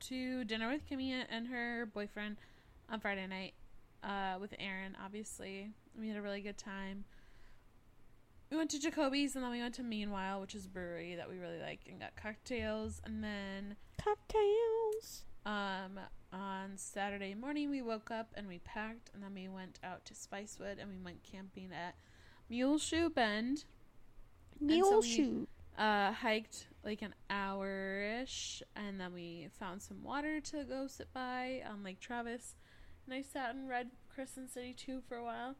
to 0.00 0.44
dinner 0.44 0.68
with 0.68 0.88
Kimmy 0.88 1.24
and 1.28 1.46
her 1.48 1.86
boyfriend 1.86 2.36
on 2.90 3.00
Friday 3.00 3.26
night. 3.26 3.54
Uh, 4.02 4.38
with 4.40 4.54
Aaron, 4.58 4.96
obviously, 5.04 5.70
we 5.98 6.08
had 6.08 6.16
a 6.16 6.22
really 6.22 6.40
good 6.40 6.58
time. 6.58 7.04
We 8.50 8.56
went 8.56 8.70
to 8.70 8.78
Jacoby's 8.80 9.34
and 9.34 9.44
then 9.44 9.50
we 9.50 9.60
went 9.60 9.74
to 9.76 9.82
Meanwhile, 9.82 10.40
which 10.40 10.54
is 10.54 10.66
a 10.66 10.68
brewery 10.68 11.16
that 11.16 11.28
we 11.28 11.38
really 11.38 11.58
like, 11.60 11.80
and 11.88 11.98
got 12.00 12.14
cocktails. 12.16 13.00
And 13.04 13.22
then 13.22 13.76
Cocktails. 14.02 15.24
um, 15.44 15.98
on 16.32 16.76
Saturday 16.76 17.34
morning, 17.34 17.70
we 17.70 17.82
woke 17.82 18.10
up 18.10 18.28
and 18.36 18.46
we 18.46 18.58
packed, 18.60 19.10
and 19.14 19.22
then 19.22 19.34
we 19.34 19.48
went 19.48 19.78
out 19.82 20.04
to 20.06 20.14
Spicewood 20.14 20.80
and 20.80 20.88
we 20.90 20.98
went 21.04 21.22
camping 21.24 21.70
at 21.72 21.94
Muleshoe 22.48 23.08
Bend. 23.10 23.64
Mule 24.60 25.00
we- 25.00 25.08
shoe. 25.08 25.48
uh, 25.76 26.12
hiked 26.12 26.68
like 26.84 27.02
an 27.02 27.14
hour 27.28 28.00
ish, 28.22 28.62
and 28.76 29.00
then 29.00 29.12
we 29.12 29.48
found 29.58 29.82
some 29.82 30.02
water 30.04 30.40
to 30.40 30.62
go 30.64 30.86
sit 30.86 31.12
by 31.12 31.62
on 31.68 31.82
Lake 31.82 31.98
Travis. 32.00 32.54
And 33.04 33.14
I 33.14 33.22
sat 33.22 33.54
and 33.54 33.68
read 33.68 33.90
Crescent 34.14 34.50
City 34.50 34.72
2 34.72 35.00
for 35.08 35.16
a 35.16 35.24
while. 35.24 35.56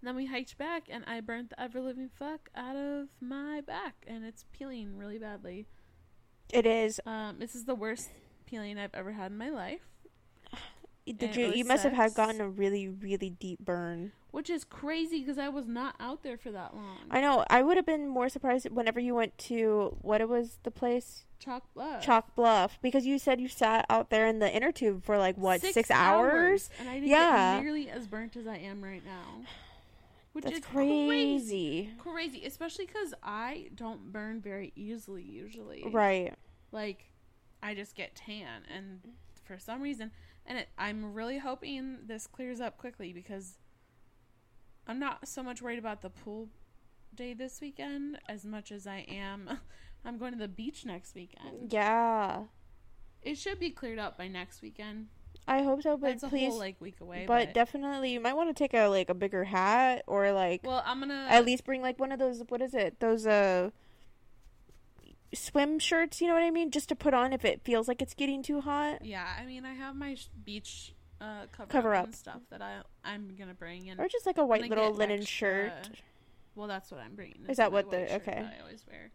And 0.00 0.06
then 0.08 0.14
we 0.16 0.26
hiked 0.26 0.56
back, 0.58 0.84
and 0.88 1.04
I 1.06 1.20
burnt 1.20 1.50
the 1.50 1.60
ever 1.60 1.80
living 1.80 2.08
fuck 2.12 2.50
out 2.54 2.76
of 2.76 3.08
my 3.20 3.60
back, 3.60 4.04
and 4.06 4.24
it's 4.24 4.44
peeling 4.52 4.96
really 4.96 5.18
badly. 5.18 5.66
It 6.52 6.66
is. 6.66 7.00
Um, 7.04 7.36
this 7.40 7.54
is 7.54 7.64
the 7.64 7.74
worst 7.74 8.10
peeling 8.46 8.78
I've 8.78 8.94
ever 8.94 9.12
had 9.12 9.32
in 9.32 9.38
my 9.38 9.50
life, 9.50 9.80
Did 11.06 11.34
you? 11.36 11.48
You 11.52 11.64
must 11.64 11.82
have 11.84 11.92
had 11.94 12.14
gotten 12.14 12.40
a 12.40 12.48
really, 12.48 12.88
really 12.88 13.30
deep 13.30 13.58
burn. 13.60 14.12
which 14.30 14.48
is 14.50 14.62
crazy 14.64 15.20
because 15.20 15.38
I 15.38 15.48
was 15.48 15.66
not 15.66 15.96
out 15.98 16.22
there 16.22 16.36
for 16.38 16.50
that 16.52 16.74
long. 16.76 16.98
I 17.10 17.20
know. 17.20 17.44
I 17.50 17.62
would 17.62 17.76
have 17.76 17.86
been 17.86 18.06
more 18.08 18.28
surprised 18.28 18.70
whenever 18.70 19.00
you 19.00 19.14
went 19.14 19.36
to 19.38 19.96
what 20.02 20.20
it 20.20 20.28
was 20.28 20.58
the 20.62 20.70
place 20.70 21.24
Chalk 21.38 21.64
Bluff. 21.74 22.02
Chalk 22.02 22.34
Bluff 22.36 22.78
because 22.82 23.04
you 23.06 23.18
said 23.18 23.40
you 23.40 23.48
sat 23.48 23.86
out 23.88 24.10
there 24.10 24.26
in 24.26 24.38
the 24.38 24.54
inner 24.54 24.70
tube 24.70 25.02
for 25.02 25.16
like 25.18 25.36
what 25.36 25.60
six, 25.62 25.90
hours? 25.90 26.68
And 26.78 26.88
I 26.88 26.94
didn't 26.94 27.08
Yeah. 27.08 27.54
get 27.56 27.62
nearly 27.64 27.90
as 27.90 28.06
burnt 28.06 28.36
as 28.36 28.46
I 28.46 28.56
am 28.58 28.82
right 28.84 29.04
now. 29.04 29.46
Which 30.38 30.44
That's 30.44 30.58
is 30.58 30.64
crazy. 30.66 31.90
crazy. 31.98 32.44
Especially 32.44 32.86
because 32.86 33.12
I 33.24 33.70
don't 33.74 34.12
burn 34.12 34.40
very 34.40 34.72
easily 34.76 35.24
usually. 35.24 35.82
Right. 35.84 36.32
Like, 36.70 37.10
I 37.60 37.74
just 37.74 37.96
get 37.96 38.14
tan, 38.14 38.62
and 38.72 39.00
for 39.44 39.58
some 39.58 39.82
reason, 39.82 40.12
and 40.46 40.58
it, 40.58 40.68
I'm 40.78 41.12
really 41.12 41.38
hoping 41.38 41.96
this 42.06 42.28
clears 42.28 42.60
up 42.60 42.78
quickly 42.78 43.12
because 43.12 43.58
I'm 44.86 45.00
not 45.00 45.26
so 45.26 45.42
much 45.42 45.60
worried 45.60 45.80
about 45.80 46.02
the 46.02 46.10
pool 46.10 46.50
day 47.12 47.34
this 47.34 47.60
weekend 47.60 48.20
as 48.28 48.44
much 48.44 48.70
as 48.70 48.86
I 48.86 49.06
am. 49.08 49.58
I'm 50.04 50.18
going 50.18 50.34
to 50.34 50.38
the 50.38 50.46
beach 50.46 50.86
next 50.86 51.16
weekend. 51.16 51.72
Yeah. 51.72 52.44
It 53.22 53.38
should 53.38 53.58
be 53.58 53.70
cleared 53.70 53.98
up 53.98 54.16
by 54.16 54.28
next 54.28 54.62
weekend. 54.62 55.08
I 55.48 55.62
hope 55.62 55.82
so, 55.82 55.96
but 55.96 56.20
please. 56.20 56.50
whole 56.50 56.58
like 56.58 56.80
week 56.80 57.00
away. 57.00 57.24
but, 57.26 57.46
But, 57.46 57.54
definitely, 57.54 58.12
you 58.12 58.20
might 58.20 58.34
want 58.36 58.48
to 58.48 58.54
take 58.54 58.74
a 58.74 58.86
like 58.86 59.08
a 59.10 59.14
bigger 59.14 59.44
hat 59.44 60.04
or 60.06 60.30
like 60.32 60.60
well, 60.64 60.82
I'm 60.86 61.00
gonna 61.00 61.26
at 61.28 61.44
least 61.44 61.64
bring 61.64 61.82
like 61.82 61.98
one 61.98 62.12
of 62.12 62.18
those. 62.18 62.42
What 62.48 62.60
is 62.62 62.74
it? 62.74 63.00
Those 63.00 63.26
uh 63.26 63.70
swim 65.34 65.78
shirts. 65.78 66.20
You 66.20 66.28
know 66.28 66.34
what 66.34 66.42
I 66.42 66.50
mean? 66.50 66.70
Just 66.70 66.88
to 66.90 66.96
put 66.96 67.14
on 67.14 67.32
if 67.32 67.44
it 67.44 67.62
feels 67.64 67.88
like 67.88 68.00
it's 68.02 68.14
getting 68.14 68.42
too 68.42 68.60
hot. 68.60 69.04
Yeah, 69.04 69.26
I 69.40 69.44
mean, 69.46 69.64
I 69.64 69.74
have 69.74 69.94
my 69.96 70.14
sh- 70.14 70.28
beach 70.44 70.94
uh, 71.20 71.46
cover, 71.52 71.68
Cover 71.70 71.94
up, 71.94 72.00
up. 72.00 72.06
and 72.06 72.14
stuff 72.14 72.40
that 72.50 72.62
I 72.62 72.80
I'm 73.04 73.34
gonna 73.38 73.54
bring, 73.54 73.88
and 73.90 73.98
Or 74.00 74.08
just 74.08 74.26
like 74.26 74.38
a 74.38 74.46
white 74.46 74.68
little 74.68 74.92
linen 74.92 75.20
extra- 75.22 75.70
shirt. 75.70 75.90
Well, 76.54 76.66
that's 76.68 76.90
what 76.90 77.00
I'm 77.00 77.14
bringing. 77.14 77.46
Is 77.48 77.56
that 77.58 77.72
what 77.72 77.90
the- 77.90 78.14
okay. 78.16 78.40
that 78.42 78.56
I 78.58 78.62
always 78.62 78.84
wear, 78.88 79.10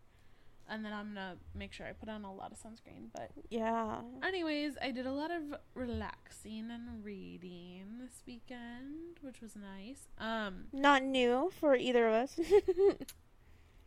and 0.69 0.83
then 0.83 0.93
I'm 0.93 1.09
gonna 1.13 1.37
make 1.53 1.73
sure 1.73 1.85
I 1.85 1.91
put 1.93 2.09
on 2.09 2.23
a 2.23 2.33
lot 2.33 2.51
of 2.51 2.57
sunscreen. 2.57 3.09
But 3.13 3.31
Yeah. 3.49 4.01
anyways, 4.23 4.77
I 4.81 4.91
did 4.91 5.05
a 5.05 5.11
lot 5.11 5.31
of 5.31 5.55
relaxing 5.75 6.71
and 6.71 7.03
reading 7.03 7.99
this 7.99 8.23
weekend, 8.25 9.19
which 9.21 9.41
was 9.41 9.55
nice. 9.55 10.07
Um, 10.17 10.65
Not 10.71 11.03
new 11.03 11.51
for 11.59 11.75
either 11.75 12.07
of 12.07 12.13
us. 12.13 12.39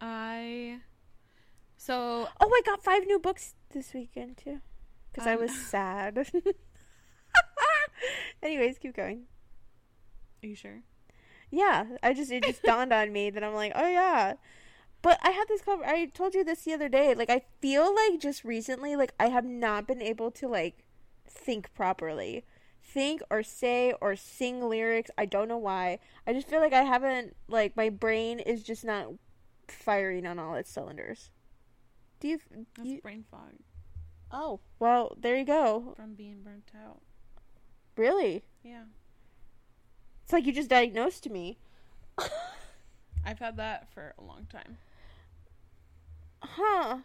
I 0.01 0.81
so 1.77 2.29
oh, 2.41 2.51
I 2.51 2.63
got 2.65 2.83
five 2.83 3.07
new 3.07 3.19
books 3.19 3.55
this 3.71 3.93
weekend 3.95 4.37
too. 4.39 4.61
Because 5.13 5.27
I 5.27 5.35
Um, 5.35 5.41
was 5.41 5.53
sad. 5.71 6.31
Anyways, 8.43 8.79
keep 8.79 8.95
going. 8.95 9.25
are 10.43 10.47
you 10.47 10.55
sure? 10.55 10.83
Yeah, 11.51 11.85
I 12.03 12.13
just 12.13 12.31
it 12.31 12.45
just 12.45 12.63
dawned 12.63 12.93
on 12.93 13.13
me 13.13 13.31
that 13.31 13.43
I'm 13.43 13.55
like, 13.55 13.73
oh 13.75 13.89
yeah. 13.89 14.35
But 15.07 15.21
I 15.23 15.31
had 15.31 15.47
this 15.47 15.63
cover. 15.63 15.85
I 15.85 16.07
told 16.07 16.35
you 16.35 16.43
this 16.43 16.63
the 16.63 16.73
other 16.73 16.89
day. 16.89 17.15
Like 17.15 17.31
I 17.31 17.43
feel 17.61 17.95
like 17.95 18.19
just 18.19 18.43
recently, 18.43 18.97
like 18.97 19.13
I 19.21 19.29
have 19.29 19.45
not 19.45 19.87
been 19.87 20.03
able 20.03 20.33
to 20.33 20.49
like 20.49 20.83
think 21.29 21.73
properly, 21.75 22.45
think 22.83 23.23
or 23.31 23.45
say 23.45 23.95
or 24.01 24.17
sing 24.17 24.69
lyrics. 24.69 25.13
I 25.17 25.27
don't 25.27 25.47
know 25.47 25.59
why. 25.59 26.01
I 26.27 26.33
just 26.33 26.49
feel 26.49 26.59
like 26.59 26.73
I 26.73 26.83
haven't 26.83 27.37
like 27.47 27.77
my 27.77 27.89
brain 27.89 28.41
is 28.41 28.65
just 28.65 28.85
not 28.85 29.13
firing 29.69 30.27
on 30.27 30.41
all 30.41 30.57
its 30.57 30.73
cylinders. 30.73 31.31
Do 32.19 32.27
you? 32.27 32.41
That's 32.77 32.89
you 32.89 33.01
brain 33.01 33.25
fog 33.31 33.53
oh 34.33 34.59
well, 34.81 35.17
there 35.21 35.37
you 35.37 35.45
go. 35.45 35.95
from 35.97 36.15
being 36.15 36.43
burnt 36.43 36.73
out. 36.85 37.01
Really, 37.97 38.43
Yeah, 38.65 38.87
it's 40.25 40.33
like 40.33 40.47
you 40.47 40.53
just 40.53 40.69
diagnosed 40.69 41.31
me. 41.31 41.59
I've 43.25 43.39
had 43.39 43.57
that 43.57 43.89
for 43.93 44.15
a 44.19 44.23
long 44.25 44.47
time. 44.51 44.79
Huh. 46.43 46.99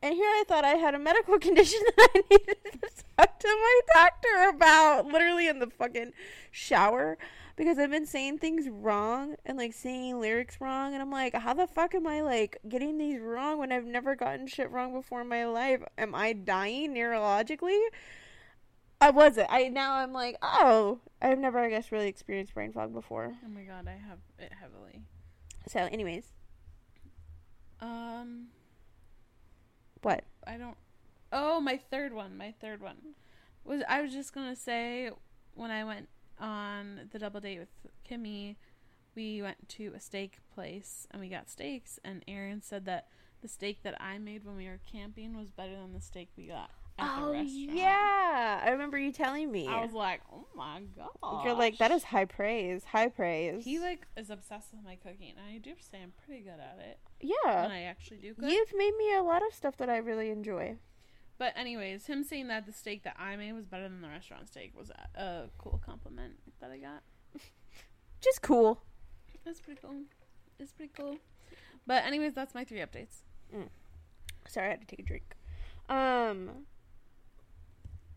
And 0.00 0.14
here 0.14 0.28
I 0.28 0.44
thought 0.46 0.64
I 0.64 0.74
had 0.74 0.94
a 0.94 0.98
medical 0.98 1.38
condition 1.40 1.80
that 1.84 2.08
I 2.14 2.22
needed 2.30 2.56
to 2.64 3.04
talk 3.16 3.38
to 3.40 3.48
my 3.48 3.80
doctor 3.94 4.48
about, 4.48 5.06
literally 5.06 5.48
in 5.48 5.58
the 5.58 5.66
fucking 5.66 6.12
shower, 6.50 7.18
because 7.56 7.78
I've 7.78 7.90
been 7.90 8.06
saying 8.06 8.38
things 8.38 8.68
wrong 8.70 9.34
and 9.44 9.58
like 9.58 9.72
singing 9.72 10.20
lyrics 10.20 10.60
wrong, 10.60 10.92
and 10.92 11.02
I'm 11.02 11.10
like, 11.10 11.34
how 11.34 11.54
the 11.54 11.66
fuck 11.66 11.94
am 11.94 12.06
I 12.06 12.20
like 12.20 12.58
getting 12.68 12.98
these 12.98 13.20
wrong 13.20 13.58
when 13.58 13.72
I've 13.72 13.86
never 13.86 14.14
gotten 14.14 14.46
shit 14.46 14.70
wrong 14.70 14.92
before 14.92 15.22
in 15.22 15.28
my 15.28 15.46
life? 15.46 15.82
Am 15.96 16.14
I 16.14 16.32
dying 16.32 16.94
neurologically? 16.94 17.80
I 19.00 19.10
wasn't. 19.10 19.48
I 19.50 19.68
now 19.68 19.94
I'm 19.94 20.12
like, 20.12 20.36
oh, 20.42 21.00
I've 21.20 21.38
never, 21.38 21.58
I 21.58 21.70
guess, 21.70 21.90
really 21.90 22.08
experienced 22.08 22.54
brain 22.54 22.72
fog 22.72 22.92
before. 22.92 23.32
Oh 23.44 23.48
my 23.48 23.62
god, 23.62 23.88
I 23.88 23.96
have 24.08 24.18
it 24.38 24.52
heavily. 24.60 25.02
So, 25.68 25.80
anyways, 25.80 26.32
Um, 27.80 28.48
what? 30.02 30.24
I 30.46 30.56
don't. 30.56 30.76
Oh, 31.32 31.60
my 31.60 31.76
third 31.76 32.12
one. 32.12 32.36
My 32.36 32.54
third 32.60 32.80
one 32.80 33.14
was. 33.64 33.82
I 33.88 34.02
was 34.02 34.12
just 34.12 34.32
gonna 34.32 34.56
say 34.56 35.10
when 35.54 35.70
I 35.70 35.84
went 35.84 36.08
on 36.40 37.08
the 37.12 37.18
double 37.18 37.40
date 37.40 37.58
with 37.58 37.92
Kimmy, 38.08 38.56
we 39.14 39.42
went 39.42 39.68
to 39.70 39.92
a 39.96 40.00
steak 40.00 40.38
place 40.54 41.06
and 41.10 41.20
we 41.20 41.28
got 41.28 41.50
steaks. 41.50 41.98
And 42.04 42.24
Aaron 42.28 42.62
said 42.62 42.84
that 42.86 43.08
the 43.42 43.48
steak 43.48 43.82
that 43.82 44.00
I 44.00 44.18
made 44.18 44.44
when 44.44 44.56
we 44.56 44.66
were 44.66 44.80
camping 44.90 45.36
was 45.36 45.50
better 45.50 45.74
than 45.76 45.92
the 45.92 46.00
steak 46.00 46.28
we 46.36 46.46
got 46.46 46.70
Oh 46.98 47.32
yeah, 47.32 48.60
I 48.64 48.70
remember 48.70 48.98
you 48.98 49.12
telling 49.12 49.50
me. 49.50 49.66
I 49.66 49.82
was 49.82 49.92
like, 49.92 50.20
oh 50.32 50.46
my 50.54 50.82
god. 50.96 51.44
You're 51.44 51.54
like 51.54 51.78
that 51.78 51.90
is 51.90 52.04
high 52.04 52.24
praise, 52.24 52.84
high 52.84 53.08
praise. 53.08 53.64
He 53.64 53.78
like 53.78 54.06
is 54.16 54.30
obsessed 54.30 54.72
with 54.72 54.84
my 54.84 54.96
cooking, 54.96 55.34
and 55.36 55.46
I 55.54 55.58
do 55.58 55.72
say 55.80 55.98
I'm 56.02 56.12
pretty 56.26 56.42
good 56.42 56.58
at 56.58 56.78
it 56.80 56.98
Yeah, 57.20 57.64
and 57.64 57.72
I 57.72 57.82
actually 57.82 58.18
do 58.18 58.34
cook. 58.34 58.50
You've 58.50 58.72
made 58.76 58.96
me 58.96 59.14
a 59.14 59.22
lot 59.22 59.42
of 59.46 59.54
stuff 59.54 59.76
that 59.78 59.88
I 59.88 59.98
really 59.98 60.30
enjoy. 60.30 60.76
But 61.38 61.52
anyways, 61.56 62.06
him 62.06 62.24
saying 62.24 62.48
that 62.48 62.66
the 62.66 62.72
steak 62.72 63.04
that 63.04 63.14
I 63.16 63.36
made 63.36 63.52
was 63.52 63.64
better 63.64 63.88
than 63.88 64.00
the 64.00 64.08
restaurant 64.08 64.48
steak 64.48 64.72
was 64.76 64.90
a, 65.14 65.44
cool 65.56 65.80
compliment 65.84 66.34
that 66.60 66.72
I 66.72 66.78
got. 66.78 67.02
Just 68.20 68.42
cool. 68.42 68.82
It's 69.46 69.60
pretty 69.60 69.80
cool. 69.80 70.02
It's 70.58 70.72
pretty 70.72 70.92
cool. 70.96 71.16
But 71.86 72.04
anyways, 72.04 72.34
that's 72.34 72.54
my 72.54 72.64
three 72.64 72.80
updates. 72.80 73.22
Sorry, 74.48 74.66
I 74.66 74.70
had 74.70 74.80
to 74.80 74.86
take 74.86 74.98
a 74.98 75.02
drink. 75.04 75.36
Um. 75.88 76.66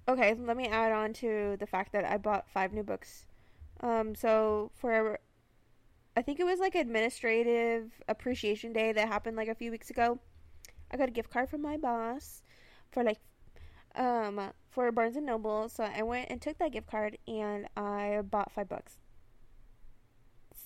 Okay, 0.08 0.36
let 0.39 0.58
me 0.58 0.67
add 0.67 0.91
on 0.91 1.13
to 1.13 1.55
the 1.60 1.67
fact 1.67 1.93
that 1.93 2.05
I 2.05 2.17
bought 2.17 2.50
five 2.50 2.74
new 2.74 2.84
books. 2.84 3.27
Um, 3.81 4.15
so 4.15 4.72
for, 4.75 5.20
I 6.17 6.22
think 6.22 6.39
it 6.39 6.46
was 6.46 6.60
like 6.60 6.75
Administrative 6.75 7.91
Appreciation 8.08 8.74
Day 8.74 8.91
that 8.91 9.08
happened 9.08 9.38
like 9.38 9.48
a 9.48 9.55
few 9.55 9.72
weeks 9.72 9.89
ago. 9.89 10.20
I 10.91 10.98
got 10.98 11.08
a 11.08 11.12
gift 11.12 11.29
card 11.29 11.50
from 11.50 11.62
my 11.62 11.77
boss 11.77 12.41
for 12.91 13.03
like, 13.03 13.20
um, 13.96 14.51
for 14.70 14.91
Barnes 14.91 15.15
and 15.15 15.25
Noble. 15.25 15.70
So 15.70 15.84
I 15.84 16.03
went 16.03 16.29
and 16.29 16.41
took 16.41 16.58
that 16.58 16.72
gift 16.72 16.88
card 16.88 17.17
and 17.27 17.67
I 17.77 18.22
bought 18.24 18.51
five 18.51 18.70
books. 18.70 18.98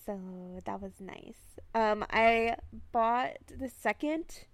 So 0.06 0.62
that 0.66 0.82
was 0.82 0.94
nice. 1.00 1.60
Um, 1.74 2.06
I 2.10 2.56
bought 2.92 3.38
the 3.48 3.70
second 3.70 4.46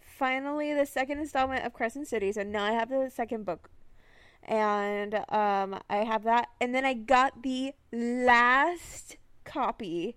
finally 0.00 0.72
the 0.72 0.86
second 0.86 1.18
installment 1.18 1.64
of 1.64 1.72
Crescent 1.72 2.06
City. 2.06 2.32
So 2.32 2.42
now 2.42 2.64
I 2.64 2.72
have 2.72 2.88
the 2.88 3.10
second 3.12 3.44
book. 3.44 3.70
And 4.46 5.14
um 5.28 5.80
I 5.88 5.98
have 5.98 6.24
that 6.24 6.48
and 6.60 6.74
then 6.74 6.84
I 6.84 6.94
got 6.94 7.42
the 7.42 7.72
last 7.92 9.16
copy 9.44 10.16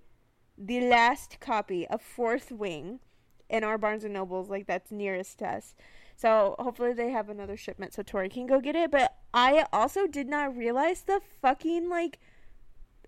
the 0.58 0.82
last 0.82 1.40
copy 1.40 1.88
of 1.88 2.02
Fourth 2.02 2.52
Wing 2.52 3.00
in 3.50 3.64
our 3.64 3.78
Barnes 3.78 4.04
and 4.04 4.14
Nobles 4.14 4.50
like 4.50 4.66
that's 4.68 4.92
nearest 4.92 5.40
to 5.40 5.48
us. 5.48 5.76
So 6.16 6.56
hopefully 6.58 6.94
they 6.94 7.12
have 7.12 7.30
another 7.30 7.56
shipment 7.56 7.94
so 7.94 8.02
Tori 8.02 8.28
can 8.28 8.48
go 8.48 8.60
get 8.60 8.76
it, 8.76 8.90
but 8.90 9.16
I 9.34 9.68
also 9.72 10.08
did 10.08 10.28
not 10.28 10.58
realize 10.58 11.02
the 11.02 11.22
fucking 11.42 11.90
like 11.90 12.20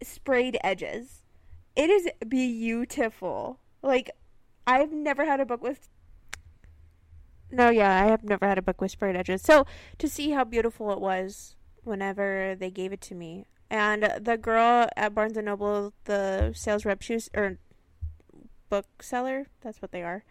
sprayed 0.04 0.58
edges. 0.64 1.24
It 1.76 1.90
is 1.90 2.10
beautiful. 2.28 3.60
Like 3.82 4.12
I've 4.68 4.92
never 4.92 5.26
had 5.26 5.40
a 5.40 5.46
book 5.46 5.64
with 5.64 5.90
no, 7.52 7.70
yeah, 7.70 8.04
I 8.04 8.08
have 8.08 8.24
never 8.24 8.48
had 8.48 8.58
a 8.58 8.62
book 8.62 8.82
with 8.82 8.92
sprayed 8.92 9.16
edges. 9.16 9.42
So 9.42 9.66
to 9.98 10.08
see 10.08 10.32
how 10.32 10.44
beautiful 10.44 10.92
it 10.92 11.00
was 11.00 11.56
whenever 11.84 12.56
they 12.58 12.70
gave 12.70 12.94
it 12.94 13.02
to 13.02 13.16
me, 13.16 13.46
and 13.70 14.12
the 14.20 14.38
girl 14.38 14.88
at 14.96 15.14
Barnes 15.14 15.38
and 15.38 15.46
Noble, 15.46 15.94
the 16.06 16.52
sales 16.56 16.86
rep, 16.86 17.02
she 17.02 17.14
was 17.14 17.30
or 17.36 17.58
bookseller, 18.70 19.48
that's 19.62 19.82
what 19.82 19.92
they 19.92 20.04
are. 20.04 20.24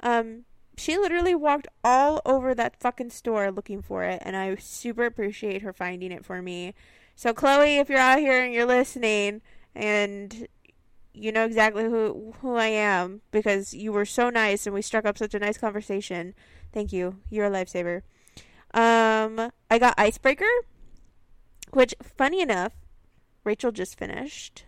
Um, 0.00 0.44
she 0.76 0.96
literally 0.98 1.34
walked 1.34 1.68
all 1.82 2.20
over 2.26 2.54
that 2.54 2.78
fucking 2.78 3.10
store 3.10 3.50
looking 3.50 3.82
for 3.82 4.04
it, 4.04 4.22
and 4.24 4.36
I 4.36 4.56
super 4.56 5.04
appreciate 5.04 5.62
her 5.62 5.72
finding 5.72 6.12
it 6.12 6.24
for 6.24 6.42
me. 6.42 6.74
So 7.14 7.32
Chloe, 7.32 7.78
if 7.78 7.88
you're 7.88 7.98
out 7.98 8.18
here 8.18 8.42
and 8.42 8.52
you're 8.52 8.66
listening, 8.66 9.40
and 9.74 10.48
you 11.16 11.32
know 11.32 11.44
exactly 11.44 11.84
who 11.84 12.34
who 12.40 12.56
I 12.56 12.66
am 12.66 13.22
because 13.30 13.72
you 13.72 13.90
were 13.90 14.04
so 14.04 14.28
nice 14.28 14.66
and 14.66 14.74
we 14.74 14.82
struck 14.82 15.06
up 15.06 15.16
such 15.16 15.34
a 15.34 15.38
nice 15.38 15.56
conversation. 15.56 16.34
Thank 16.76 16.92
you. 16.92 17.16
You're 17.30 17.46
a 17.46 17.50
lifesaver. 17.50 18.02
Um, 18.74 19.50
I 19.70 19.78
got 19.78 19.94
Icebreaker, 19.96 20.44
which, 21.70 21.94
funny 22.02 22.42
enough, 22.42 22.74
Rachel 23.44 23.72
just 23.72 23.98
finished. 23.98 24.66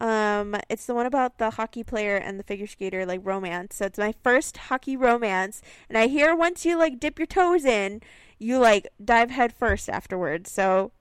Um, 0.00 0.54
it's 0.68 0.86
the 0.86 0.94
one 0.94 1.06
about 1.06 1.38
the 1.38 1.50
hockey 1.50 1.82
player 1.82 2.16
and 2.16 2.38
the 2.38 2.44
figure 2.44 2.68
skater, 2.68 3.04
like 3.04 3.22
romance. 3.24 3.74
So 3.74 3.86
it's 3.86 3.98
my 3.98 4.14
first 4.22 4.58
hockey 4.58 4.96
romance, 4.96 5.60
and 5.88 5.98
I 5.98 6.06
hear 6.06 6.36
once 6.36 6.64
you 6.64 6.78
like 6.78 7.00
dip 7.00 7.18
your 7.18 7.26
toes 7.26 7.64
in, 7.64 8.00
you 8.38 8.60
like 8.60 8.86
dive 9.04 9.32
head 9.32 9.52
first 9.52 9.88
afterwards. 9.88 10.52
So 10.52 10.92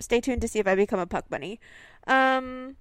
stay 0.00 0.22
tuned 0.22 0.40
to 0.40 0.48
see 0.48 0.60
if 0.60 0.66
I 0.66 0.76
become 0.76 0.98
a 0.98 1.06
puck 1.06 1.28
bunny. 1.28 1.60
Um, 2.06 2.76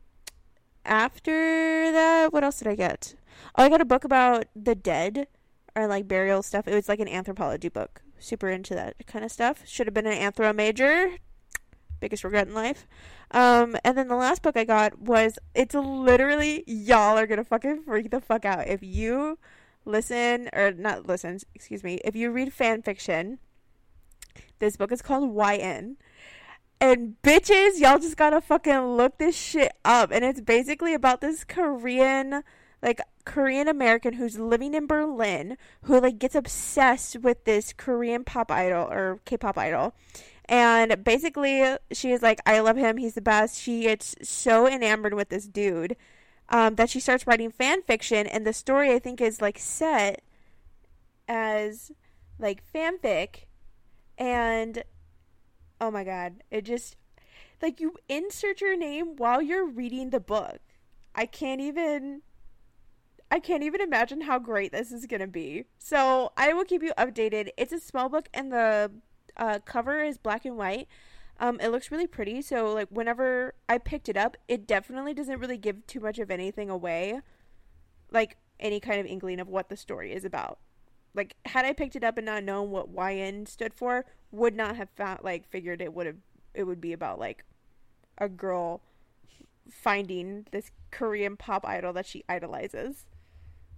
after 0.86 1.92
that, 1.92 2.32
what 2.32 2.46
else 2.46 2.60
did 2.60 2.70
I 2.70 2.76
get? 2.76 3.16
Oh, 3.58 3.66
I 3.66 3.68
got 3.68 3.82
a 3.82 3.86
book 3.86 4.06
about 4.06 4.46
the 4.56 4.74
dead 4.74 5.28
or 5.78 5.88
like 5.88 6.08
burial 6.08 6.42
stuff. 6.42 6.68
It 6.68 6.74
was 6.74 6.90
like 6.90 7.00
an 7.00 7.08
anthropology 7.08 7.70
book. 7.70 8.02
Super 8.18 8.50
into 8.50 8.74
that 8.74 8.96
kind 9.06 9.24
of 9.24 9.32
stuff. 9.32 9.62
Should 9.66 9.86
have 9.86 9.94
been 9.94 10.08
an 10.08 10.18
anthro 10.18 10.54
major. 10.54 11.12
Biggest 12.00 12.24
regret 12.24 12.48
in 12.48 12.56
life. 12.56 12.88
Um, 13.30 13.78
and 13.84 13.96
then 13.96 14.08
the 14.08 14.16
last 14.16 14.42
book 14.42 14.58
I 14.58 14.64
got 14.64 15.00
was 15.00 15.38
it's 15.54 15.76
literally 15.76 16.64
y'all 16.66 17.18
are 17.18 17.28
gonna 17.28 17.44
fucking 17.44 17.84
freak 17.84 18.10
the 18.10 18.20
fuck 18.20 18.44
out 18.44 18.68
if 18.68 18.82
you 18.82 19.38
listen 19.86 20.50
or 20.54 20.72
not 20.72 21.08
listen. 21.08 21.40
Excuse 21.54 21.84
me. 21.84 22.00
If 22.04 22.16
you 22.16 22.32
read 22.32 22.52
fan 22.54 22.82
fiction, 22.82 23.38
this 24.58 24.78
book 24.78 24.92
is 24.92 25.04
called 25.04 25.36
YN. 25.36 25.98
And 26.80 27.16
bitches, 27.24 27.80
y'all 27.80 28.00
just 28.00 28.18
gotta 28.18 28.42
fucking 28.42 28.96
look 28.98 29.20
this 29.20 29.36
shit 29.36 29.74
up. 29.86 30.12
And 30.12 30.26
it's 30.26 30.42
basically 30.42 30.96
about 30.96 31.22
this 31.22 31.44
Korean, 31.44 32.44
like 32.88 33.02
Korean 33.26 33.68
American 33.68 34.14
who's 34.14 34.40
living 34.40 34.74
in 34.74 34.88
Berlin, 34.88 35.58
who 35.84 36.00
like 36.00 36.18
gets 36.18 36.36
obsessed 36.36 37.18
with 37.18 37.44
this 37.44 37.74
Korean 37.74 38.24
pop 38.24 38.50
idol 38.50 38.88
or 38.90 39.20
K-pop 39.26 39.58
idol. 39.58 39.94
And 40.46 41.04
basically, 41.04 41.76
she 41.92 42.14
is 42.14 42.22
like, 42.22 42.40
I 42.46 42.62
love 42.62 42.78
him. 42.78 42.96
He's 42.96 43.16
the 43.16 43.22
best. 43.22 43.60
She 43.60 43.82
gets 43.82 44.16
so 44.24 44.66
enamored 44.66 45.14
with 45.14 45.28
this 45.28 45.46
dude 45.46 45.98
um, 46.48 46.76
that 46.76 46.90
she 46.90 47.02
starts 47.02 47.28
writing 47.28 47.52
fan 47.52 47.82
fiction. 47.82 48.26
And 48.26 48.48
the 48.48 48.54
story, 48.54 48.94
I 48.94 49.00
think, 49.00 49.20
is 49.20 49.42
like 49.42 49.60
set 49.60 50.24
as 51.28 51.92
like 52.40 52.64
fanfic. 52.74 53.48
And 54.18 54.84
oh 55.82 55.92
my 55.92 56.06
god, 56.06 56.36
it 56.50 56.64
just 56.64 56.96
like 57.62 57.82
you 57.82 57.96
insert 58.08 58.62
your 58.62 58.78
name 58.78 59.18
while 59.18 59.42
you're 59.42 59.68
reading 59.68 60.12
the 60.12 60.22
book. 60.22 60.60
I 61.14 61.26
can't 61.26 61.60
even 61.60 62.22
I 63.30 63.40
can't 63.40 63.64
even 63.64 63.82
imagine 63.82 64.22
how 64.22 64.40
great 64.40 64.72
this 64.72 64.92
is 64.92 65.06
going 65.06 65.20
to 65.20 65.28
be. 65.28 65.66
So, 65.78 66.32
I 66.38 66.54
will 66.54 66.64
keep 66.64 66.82
you 66.82 66.94
updated. 66.98 67.50
It's 67.58 67.74
a 67.74 67.80
small 67.80 68.10
book 68.10 68.30
and 68.34 68.52
the 68.52 68.92
uh, 69.36 69.60
cover 69.66 70.02
is 70.02 70.18
black 70.18 70.46
and 70.46 70.58
white. 70.58 70.88
Um, 71.40 71.60
it 71.60 71.70
looks 71.70 71.92
really 71.92 72.08
pretty. 72.08 72.42
So, 72.42 72.74
like, 72.74 72.88
whenever 72.90 73.54
I 73.70 73.78
picked 73.78 74.10
it 74.10 74.18
up, 74.18 74.38
it 74.48 74.66
definitely 74.66 75.14
doesn't 75.14 75.40
really 75.40 75.58
give 75.58 75.86
too 75.88 76.00
much 76.00 76.20
of 76.20 76.32
anything 76.32 76.70
away. 76.70 77.22
Like, 78.12 78.38
any 78.60 78.80
kind 78.80 79.00
of 79.00 79.06
inkling 79.06 79.40
of 79.40 79.48
what 79.48 79.70
the 79.70 79.78
story 79.78 80.14
is 80.14 80.26
about. 80.26 80.60
Like, 81.14 81.36
had 81.46 81.66
I 81.66 81.74
picked 81.74 81.96
it 81.96 82.04
up 82.04 82.18
and 82.18 82.26
not 82.26 82.44
known 82.44 82.72
what 82.72 82.90
YN 82.90 83.46
stood 83.46 83.74
for, 83.74 84.06
would 84.32 84.56
not 84.56 84.76
have 84.76 84.90
found, 84.96 85.20
like, 85.24 85.48
figured 85.48 85.82
it 85.82 85.94
would 85.94 86.08
have, 86.08 86.18
it 86.54 86.64
would 86.64 86.82
be 86.82 86.94
about, 86.94 87.20
like, 87.20 87.44
a 88.18 88.28
girl 88.28 88.82
finding 89.70 90.48
this 90.52 90.72
Korean 90.92 91.38
pop 91.38 91.66
idol 91.68 91.94
that 91.94 92.06
she 92.06 92.24
idolizes. 92.28 93.06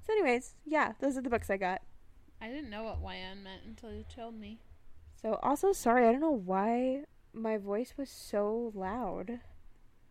So, 0.10 0.14
anyways, 0.14 0.56
yeah, 0.66 0.94
those 1.00 1.18
are 1.18 1.22
the 1.22 1.30
books 1.30 1.52
I 1.52 1.58
got. 1.58 1.84
I 2.42 2.48
didn't 2.48 2.72
know 2.72 2.82
what 2.82 2.98
YN 3.00 3.44
meant 3.44 3.62
until 3.68 3.94
you 3.94 4.04
told 4.04 4.34
me. 4.34 4.58
So, 5.22 5.38
also, 5.44 5.72
sorry, 5.72 6.08
I 6.08 6.12
don't 6.12 6.22
know 6.22 6.32
why 6.32 7.04
my 7.32 7.58
voice 7.58 7.94
was 7.96 8.10
so 8.10 8.72
loud. 8.74 9.40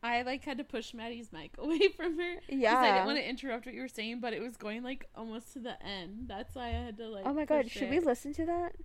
I 0.00 0.22
like 0.22 0.44
had 0.44 0.58
to 0.58 0.62
push 0.64 0.94
Maddie's 0.94 1.32
mic 1.32 1.50
away 1.58 1.88
from 1.96 2.16
her. 2.16 2.34
'cause 2.36 2.48
I 2.52 2.92
didn't 2.92 3.06
want 3.06 3.18
to 3.18 3.28
interrupt 3.28 3.66
what 3.66 3.74
you 3.74 3.80
were 3.80 3.88
saying, 3.88 4.20
but 4.20 4.32
it 4.32 4.40
was 4.40 4.56
going 4.56 4.84
like 4.84 5.08
almost 5.16 5.54
to 5.54 5.58
the 5.58 5.82
end. 5.84 6.28
That's 6.28 6.54
why 6.54 6.66
I 6.68 6.84
had 6.84 6.96
to 6.98 7.08
like. 7.08 7.26
Oh 7.26 7.34
my 7.34 7.44
god, 7.44 7.68
should 7.68 7.82
it. 7.84 7.90
we 7.90 7.98
listen 7.98 8.32
to 8.34 8.46
that? 8.46 8.76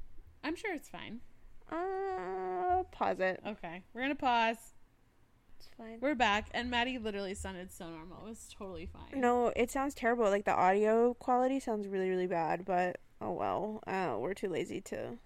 I'm 0.43 0.55
sure 0.55 0.73
it's 0.73 0.89
fine. 0.89 1.19
Uh, 1.71 2.81
pause 2.91 3.19
it. 3.19 3.39
Okay, 3.45 3.83
we're 3.93 4.01
gonna 4.01 4.15
pause. 4.15 4.73
It's 5.65 5.75
fine. 5.77 5.97
We're 6.01 6.15
back, 6.15 6.47
and 6.53 6.69
Maddie 6.69 6.97
literally 6.97 7.33
sounded 7.33 7.71
so 7.71 7.89
normal. 7.89 8.25
It 8.25 8.29
was 8.29 8.49
totally 8.57 8.85
fine. 8.85 9.19
No, 9.21 9.53
it 9.55 9.71
sounds 9.71 9.93
terrible. 9.93 10.25
Like 10.25 10.43
the 10.43 10.53
audio 10.53 11.13
quality 11.13 11.59
sounds 11.61 11.87
really, 11.87 12.09
really 12.09 12.27
bad. 12.27 12.65
But 12.65 12.97
oh 13.21 13.31
well, 13.31 13.81
uh, 13.87 14.17
we're 14.19 14.33
too 14.33 14.49
lazy 14.49 14.81
to. 14.81 15.17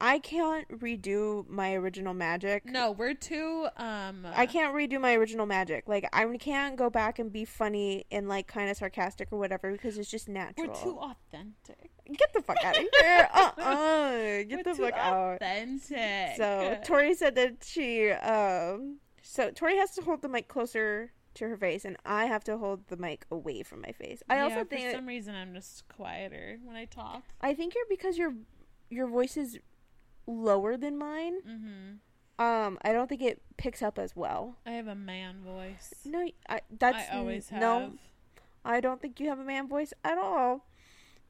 I 0.00 0.18
can't 0.20 0.68
redo 0.80 1.48
my 1.48 1.74
original 1.74 2.14
magic. 2.14 2.64
No, 2.64 2.92
we're 2.92 3.14
too 3.14 3.68
um 3.76 4.26
I 4.32 4.46
can't 4.46 4.74
redo 4.74 5.00
my 5.00 5.14
original 5.14 5.46
magic. 5.46 5.88
Like 5.88 6.08
I 6.12 6.24
can't 6.38 6.76
go 6.76 6.88
back 6.90 7.18
and 7.18 7.32
be 7.32 7.44
funny 7.44 8.06
and 8.10 8.28
like 8.28 8.46
kind 8.46 8.70
of 8.70 8.76
sarcastic 8.76 9.28
or 9.32 9.38
whatever 9.38 9.72
because 9.72 9.98
it's 9.98 10.10
just 10.10 10.28
natural. 10.28 10.68
we're 10.68 10.74
too 10.74 10.98
authentic. 10.98 11.90
Get 12.16 12.32
the 12.32 12.42
fuck 12.42 12.64
out 12.64 12.76
of 12.76 12.84
here! 13.00 13.28
Uh 13.34 13.50
uh 13.60 14.42
Get 14.44 14.50
We're 14.50 14.62
the 14.62 14.74
fuck 14.74 14.94
out. 14.94 15.34
authentic. 15.34 16.36
So 16.36 16.78
Tori 16.84 17.14
said 17.14 17.34
that 17.34 17.64
she 17.64 18.10
um 18.12 18.98
so 19.30 19.50
Tori 19.50 19.76
has 19.76 19.90
to 19.96 20.02
hold 20.02 20.22
the 20.22 20.28
mic 20.28 20.48
closer 20.48 21.12
to 21.34 21.48
her 21.48 21.56
face 21.58 21.84
and 21.84 21.98
I 22.06 22.24
have 22.24 22.42
to 22.44 22.56
hold 22.56 22.88
the 22.88 22.96
mic 22.96 23.26
away 23.30 23.62
from 23.62 23.82
my 23.82 23.92
face. 23.92 24.22
I 24.30 24.36
yeah, 24.36 24.44
also 24.44 24.56
for 24.60 24.64
think 24.64 24.86
that- 24.86 24.94
some 24.94 25.06
reason 25.06 25.34
I'm 25.34 25.52
just 25.52 25.86
quieter 25.88 26.58
when 26.64 26.76
I 26.76 26.86
talk. 26.86 27.24
I 27.42 27.52
think 27.52 27.74
you're 27.74 27.84
because 27.90 28.16
your 28.16 28.32
your 28.88 29.06
voice 29.06 29.36
is 29.36 29.58
lower 30.26 30.78
than 30.78 30.96
mine. 30.96 31.40
Mm-hmm. 31.46 32.42
Um 32.44 32.78
I 32.82 32.92
don't 32.92 33.06
think 33.08 33.20
it 33.20 33.42
picks 33.58 33.82
up 33.82 33.98
as 33.98 34.16
well. 34.16 34.56
I 34.64 34.70
have 34.72 34.86
a 34.86 34.94
man 34.94 35.42
voice. 35.44 35.92
No, 36.06 36.26
I 36.48 36.62
that's 36.78 37.10
I 37.12 37.18
always 37.18 37.50
have. 37.50 37.60
no. 37.60 37.92
I 38.64 38.80
don't 38.80 39.00
think 39.00 39.20
you 39.20 39.28
have 39.28 39.38
a 39.38 39.44
man 39.44 39.68
voice 39.68 39.92
at 40.04 40.16
all. 40.16 40.64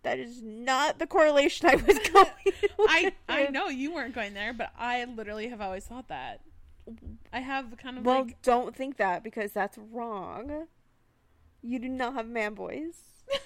That 0.04 0.20
is 0.20 0.40
not 0.40 1.00
the 1.00 1.06
correlation 1.08 1.68
I 1.68 1.74
was 1.74 1.98
going. 2.12 2.30
I 2.88 3.12
I 3.28 3.46
know 3.48 3.68
you 3.68 3.92
weren't 3.92 4.14
going 4.14 4.34
there, 4.34 4.52
but 4.52 4.70
I 4.78 5.04
literally 5.04 5.48
have 5.48 5.61
always 5.61 5.84
thought 5.84 6.06
that. 6.08 6.40
I 7.33 7.40
have 7.40 7.70
the 7.70 7.77
kind 7.77 7.98
of 7.98 8.05
Well, 8.05 8.24
like 8.24 8.42
don't 8.42 8.74
think 8.74 8.96
that 8.96 9.22
because 9.22 9.53
that's 9.53 9.79
wrong. 9.92 10.66
You 11.62 11.79
do 11.79 11.88
not 11.88 12.14
have 12.14 12.29
man 12.29 12.55
voice. 12.55 13.03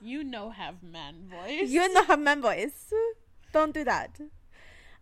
You 0.00 0.22
know 0.22 0.50
have 0.50 0.82
man 0.82 1.28
voice. 1.28 1.68
You 1.70 1.92
know, 1.92 2.04
have 2.04 2.20
man 2.20 2.40
voice. 2.42 2.92
Don't 3.52 3.72
do 3.74 3.84
that. 3.84 4.20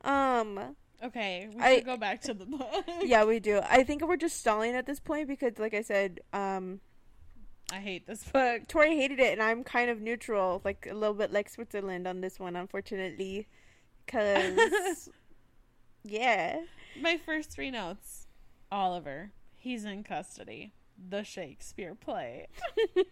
Um. 0.03 0.77
okay, 1.03 1.49
we 1.55 1.61
I- 1.61 1.77
should 1.77 1.87
go 1.87 1.97
back 1.97 2.21
to 2.23 2.35
the 2.35 2.47
book. 2.47 2.85
Yeah, 3.03 3.25
we 3.25 3.41
do. 3.41 3.61
I 3.69 3.83
think 3.83 4.07
we're 4.07 4.17
just 4.17 4.39
stalling 4.39 4.75
at 4.75 4.87
this 4.87 5.01
point 5.01 5.29
because, 5.29 5.59
like 5.59 5.75
I 5.75 5.83
said, 5.83 6.21
um, 6.33 6.81
I 7.73 7.81
hate 7.81 8.07
this 8.07 8.25
book. 8.25 8.69
Tori 8.69 8.97
hated 8.97 9.19
it, 9.21 9.33
and 9.33 9.43
I'm 9.43 9.65
kind 9.65 9.91
of 9.91 10.01
neutral, 10.01 10.61
like 10.65 10.87
a 10.91 10.95
little 10.95 11.15
bit 11.15 11.33
like 11.33 11.49
Switzerland 11.49 12.07
on 12.07 12.21
this 12.21 12.39
one, 12.39 12.57
unfortunately. 12.57 13.47
Cause, 14.07 15.09
yeah, 16.05 16.61
My 17.01 17.17
first 17.25 17.51
three 17.51 17.71
notes: 17.71 18.27
Oliver, 18.71 19.33
he's 19.57 19.85
in 19.85 20.05
custody. 20.05 20.73
The 21.09 21.25
Shakespeare 21.25 21.95
play. 21.95 22.47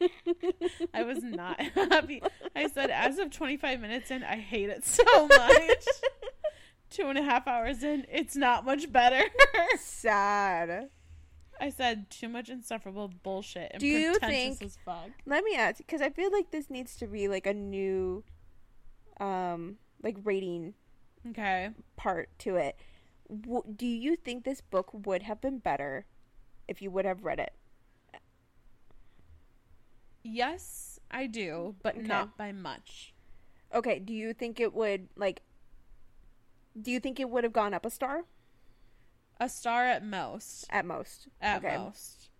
I 0.94 1.02
was 1.02 1.22
not 1.24 1.60
happy. 1.60 2.22
I 2.54 2.68
said, 2.68 2.90
as 2.90 3.18
of 3.18 3.30
25 3.30 3.80
minutes 3.80 4.10
in, 4.10 4.22
I 4.22 4.36
hate 4.36 4.68
it 4.68 4.84
so 4.84 5.26
much. 5.26 5.84
Two 6.90 7.06
and 7.08 7.18
a 7.18 7.22
half 7.22 7.48
hours 7.48 7.82
in, 7.82 8.04
it's 8.12 8.36
not 8.36 8.64
much 8.64 8.92
better. 8.92 9.22
sad. 9.78 10.90
I 11.60 11.70
said 11.70 12.10
too 12.10 12.28
much 12.28 12.48
insufferable 12.48 13.08
bullshit 13.22 13.70
and 13.72 13.80
Do 13.80 13.86
you 13.86 14.12
pretentious 14.12 14.58
think- 14.58 14.70
as 14.70 14.78
fuck. 14.84 15.10
Let 15.26 15.42
me 15.44 15.56
ask, 15.56 15.78
because 15.78 16.00
I 16.00 16.10
feel 16.10 16.30
like 16.32 16.50
this 16.50 16.70
needs 16.70 16.96
to 16.96 17.06
be 17.06 17.28
like 17.28 17.46
a 17.46 17.54
new, 17.54 18.24
um, 19.18 19.76
like 20.02 20.16
rating 20.22 20.74
Okay. 21.28 21.70
part 21.96 22.28
to 22.40 22.56
it. 22.56 22.76
W- 23.28 23.64
do 23.76 23.86
you 23.86 24.16
think 24.16 24.44
this 24.44 24.60
book 24.60 24.90
would 24.92 25.22
have 25.22 25.40
been 25.40 25.58
better 25.58 26.06
if 26.68 26.82
you 26.82 26.90
would 26.90 27.04
have 27.04 27.24
read 27.24 27.38
it? 27.38 27.54
Yes, 30.22 30.98
I 31.10 31.26
do, 31.26 31.76
but 31.82 31.96
Okay. 31.96 32.06
not 32.06 32.36
by 32.36 32.52
much. 32.52 33.14
Okay, 33.72 33.98
do 33.98 34.12
you 34.12 34.32
think 34.34 34.60
it 34.60 34.74
would 34.74 35.08
like? 35.16 35.42
Do 36.80 36.90
you 36.90 37.00
think 37.00 37.18
it 37.20 37.30
would 37.30 37.44
have 37.44 37.52
gone 37.52 37.74
up 37.74 37.84
a 37.84 37.90
star 37.90 38.24
A 39.40 39.48
star 39.48 39.86
at 39.86 40.04
most. 40.04 40.66
at 40.70 40.84
most? 40.84 41.28
At 41.40 41.64
okay. 41.64 41.76
most. 41.76 42.30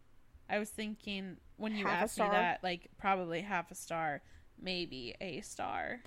I 0.49 0.59
was 0.59 0.71
thinking 0.71 1.39
when 1.57 1.75
you 1.77 1.87
Half 1.87 2.03
asked 2.05 2.19
me 2.19 2.25
that, 2.29 2.63
like 2.63 2.89
probably 2.99 3.41
half 3.43 3.71
a 3.71 3.75
star, 3.75 4.23
maybe 4.61 5.15
a 5.21 5.41
star. 5.41 6.01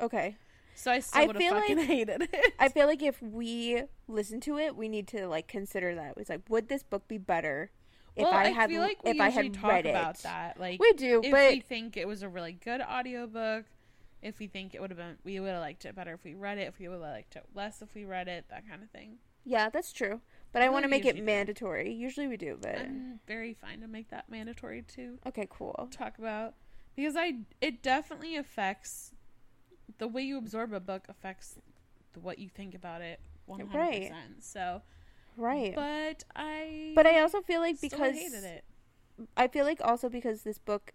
Okay. 0.00 0.36
So 0.74 0.90
I 0.90 1.00
still 1.00 1.22
I 1.22 1.26
would 1.26 1.36
feel 1.36 1.52
have 1.54 1.62
fucking 1.62 1.78
like- 1.78 1.86
hated 1.98 2.22
it. 2.32 2.54
I 2.58 2.68
feel 2.68 2.86
like 2.86 3.02
if 3.02 3.20
we 3.22 3.82
listen 4.08 4.40
to 4.42 4.58
it, 4.58 4.76
we 4.76 4.88
need 4.88 5.06
to 5.08 5.26
like 5.28 5.48
consider 5.48 5.94
that. 5.94 6.14
It's 6.16 6.30
like, 6.30 6.42
would 6.48 6.68
this 6.68 6.82
book 6.82 7.06
be 7.08 7.18
better 7.18 7.70
if 8.16 8.24
well, 8.24 8.32
I 8.34 8.48
had 8.50 8.68
feel 8.70 8.82
like 8.82 9.02
we 9.04 9.12
if 9.12 9.20
I 9.20 9.28
had 9.30 9.54
talk 9.54 9.70
read 9.70 9.86
about 9.86 10.16
it? 10.16 10.22
that. 10.24 10.58
Like 10.60 10.80
We 10.80 10.92
do, 10.94 11.20
if 11.24 11.30
but 11.30 11.50
we 11.52 11.60
think 11.60 11.96
it 11.96 12.06
was 12.08 12.22
a 12.22 12.28
really 12.28 12.52
good 12.52 12.80
audiobook, 12.80 13.64
if 14.22 14.38
we 14.38 14.46
think 14.46 14.74
it 14.74 14.80
would 14.80 14.90
have 14.90 14.98
been 14.98 15.16
we 15.24 15.40
would 15.40 15.50
have 15.50 15.60
liked 15.60 15.84
it 15.84 15.94
better 15.94 16.14
if 16.14 16.24
we 16.24 16.34
read 16.34 16.58
it, 16.58 16.68
if 16.68 16.78
we 16.78 16.88
would 16.88 17.00
have 17.00 17.10
liked 17.12 17.36
it 17.36 17.44
less 17.54 17.80
if 17.82 17.94
we 17.94 18.04
read 18.04 18.28
it, 18.28 18.46
that 18.50 18.68
kind 18.68 18.82
of 18.82 18.90
thing. 18.90 19.16
yeah, 19.44 19.68
that's 19.68 19.92
true. 19.92 20.20
But 20.52 20.60
I 20.62 20.66
Well, 20.66 20.74
want 20.74 20.82
to 20.84 20.88
make 20.90 21.02
it 21.04 21.16
usually 21.16 21.20
do. 21.20 21.24
mandatory. 21.26 21.92
Usually 21.94 22.28
we 22.28 22.36
do, 22.36 22.58
but 22.60 22.78
I'm 22.78 23.20
very 23.26 23.54
fine 23.54 23.80
to 23.80 23.88
make 23.88 24.10
that 24.10 24.28
mandatory 24.28 24.82
too. 24.82 25.18
okay, 25.26 25.46
cool. 25.50 25.88
talk 25.90 26.18
about 26.18 26.54
because 26.94 27.16
I 27.16 27.36
it 27.60 27.82
definitely 27.82 28.36
affects 28.36 29.12
the 29.98 30.08
way 30.08 30.22
you 30.22 30.38
absorb 30.38 30.72
a 30.72 30.80
book 30.80 31.04
affects 31.08 31.56
the, 32.12 32.20
what 32.20 32.38
you 32.38 32.48
think 32.48 32.74
about 32.74 33.00
it 33.00 33.20
100%. 33.46 34.12
Right. 34.12 34.12
So, 34.40 34.82
Right. 35.36 35.74
but 35.74 36.24
I 36.36 36.92
But 36.94 37.06
I 37.06 37.20
also 37.20 37.40
feel 37.40 37.60
like 37.60 37.80
because 37.80 38.14
hated 38.14 38.44
it. 38.44 38.64
I 39.36 39.48
feel 39.48 39.64
like 39.64 39.80
also 39.82 40.08
because 40.08 40.42
this 40.42 40.58
book 40.58 40.92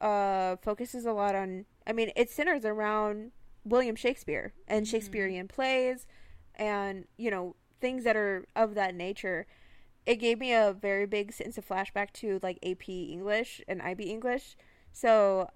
uh 0.00 0.56
focuses 0.56 1.06
a 1.06 1.12
lot 1.12 1.34
on 1.34 1.64
I 1.86 1.92
mean 1.92 2.10
it 2.16 2.30
centers 2.30 2.64
around 2.66 3.32
William 3.64 3.96
Shakespeare 3.96 4.52
and 4.68 4.86
Mhm. 4.86 4.90
Shakespearean 4.90 5.48
plays 5.48 6.06
and 6.54 7.06
you 7.16 7.30
know 7.30 7.56
things 7.80 8.04
that 8.04 8.16
are 8.16 8.46
of 8.54 8.74
that 8.74 8.94
nature. 8.94 9.46
It 10.06 10.16
gave 10.16 10.38
me 10.38 10.52
a 10.52 10.72
very 10.78 11.06
big 11.06 11.32
sense 11.32 11.58
of 11.58 11.66
flashback 11.68 12.12
to 12.14 12.38
like 12.42 12.58
AP 12.62 13.04
English 13.12 13.60
and 13.68 13.82
IB 13.82 14.04
English. 14.04 14.56
So 14.92 15.50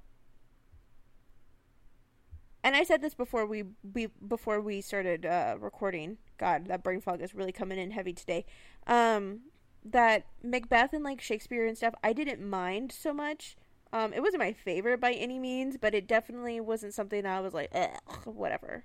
and 2.63 2.77
I 2.77 2.85
said 2.85 3.03
this 3.03 3.15
before 3.15 3.47
we, 3.47 3.65
we 3.95 4.09
before 4.27 4.61
we 4.61 4.81
started 4.81 5.25
uh, 5.25 5.57
recording. 5.59 6.19
God, 6.39 6.67
that 6.67 6.83
brain 6.83 7.01
fog 7.01 7.21
is 7.23 7.35
really 7.35 7.53
coming 7.53 7.79
in 7.79 7.91
heavy 7.91 8.13
today. 8.13 8.45
Um, 8.87 9.41
that 9.85 10.27
Macbeth 10.43 10.93
and 10.93 11.05
like 11.05 11.21
Shakespeare 11.21 11.67
and 11.67 11.77
stuff, 11.77 11.95
I 12.05 12.13
didn't 12.13 12.47
mind 12.47 12.93
so 12.93 13.15
much. 13.15 13.57
Um, 13.93 14.13
it 14.13 14.21
wasn't 14.21 14.41
my 14.41 14.53
favorite 14.53 15.01
by 15.01 15.13
any 15.13 15.39
means, 15.39 15.77
but 15.77 15.95
it 15.95 16.07
definitely 16.07 16.61
wasn't 16.61 16.95
something 16.95 17.23
that 17.23 17.39
I 17.39 17.41
was 17.41 17.55
like, 17.55 17.71
Ugh, 17.75 18.21
whatever. 18.25 18.85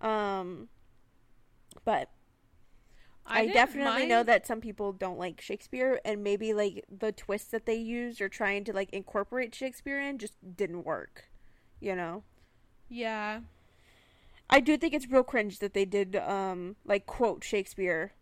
Um, 0.00 0.68
but 1.84 2.10
I, 3.26 3.42
didn't 3.42 3.54
definitely 3.54 4.06
know 4.06 4.22
that 4.22 4.46
some 4.46 4.60
people 4.60 4.92
don't 4.92 5.18
like 5.18 5.40
Shakespeare, 5.40 6.00
and 6.04 6.22
maybe 6.22 6.54
like 6.54 6.84
the 6.90 7.12
twists 7.12 7.50
that 7.50 7.66
they 7.66 7.74
used 7.74 8.20
or 8.20 8.28
trying 8.28 8.64
to 8.64 8.72
like 8.72 8.90
incorporate 8.90 9.54
Shakespeare 9.54 10.00
in 10.00 10.18
just 10.18 10.34
didn't 10.56 10.84
work. 10.84 11.30
You 11.80 11.96
know, 11.96 12.22
Yeah. 12.88 13.40
I 14.48 14.60
do 14.60 14.76
think 14.76 14.94
it's 14.94 15.08
real 15.08 15.24
cringe 15.24 15.58
that 15.58 15.74
they 15.74 15.84
did 15.84 16.16
um 16.16 16.76
like 16.84 17.06
quote 17.06 17.42
Shakespeare. 17.44 18.12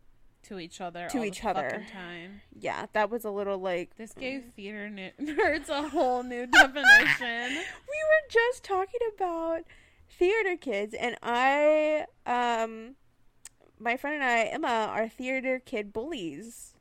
To 0.45 0.59
each 0.59 0.81
other. 0.81 1.09
To 1.09 1.17
all 1.19 1.23
the 1.23 1.29
each 1.29 1.45
other. 1.45 1.87
Time. 1.91 2.43
Yeah, 2.53 2.87
that 2.93 3.11
was 3.11 3.25
a 3.25 3.31
little 3.31 3.59
like 3.59 3.97
This 3.97 4.13
gave 4.13 4.45
theater 4.57 4.91
ner- 4.91 5.13
nerds 5.21 5.69
a 5.69 5.89
whole 5.89 6.23
new 6.23 6.47
definition. 6.47 7.49
we 7.51 7.57
were 7.57 8.29
just 8.31 8.63
talking 8.63 9.01
about 9.15 9.63
theater 10.09 10.57
kids 10.57 10.95
and 10.95 11.17
I 11.23 12.07
um 12.27 12.95
my 13.79 13.97
friend 13.97 14.17
and 14.17 14.25
I 14.25 14.45
Emma 14.45 14.89
are 14.91 15.09
theater 15.09 15.61
kid 15.65 15.93
bullies 15.93 16.75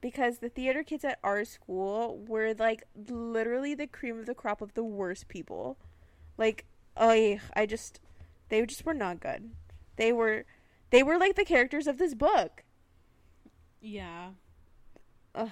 because 0.00 0.38
the 0.38 0.48
theater 0.50 0.82
kids 0.82 1.04
at 1.04 1.18
our 1.24 1.44
school 1.44 2.18
were 2.28 2.54
like 2.54 2.84
literally 3.08 3.74
the 3.74 3.86
cream 3.86 4.18
of 4.18 4.26
the 4.26 4.34
crop 4.34 4.60
of 4.60 4.74
the 4.74 4.84
worst 4.84 5.28
people. 5.28 5.78
Like 6.36 6.66
I 6.96 7.40
I 7.54 7.66
just 7.66 8.00
they 8.48 8.64
just 8.66 8.84
were 8.86 8.94
not 8.94 9.20
good. 9.20 9.50
They 9.96 10.12
were 10.12 10.44
they 10.90 11.02
were 11.02 11.18
like 11.18 11.34
the 11.36 11.44
characters 11.44 11.86
of 11.86 11.98
this 11.98 12.14
book. 12.14 12.62
Yeah. 13.80 14.30
Ugh. 15.34 15.50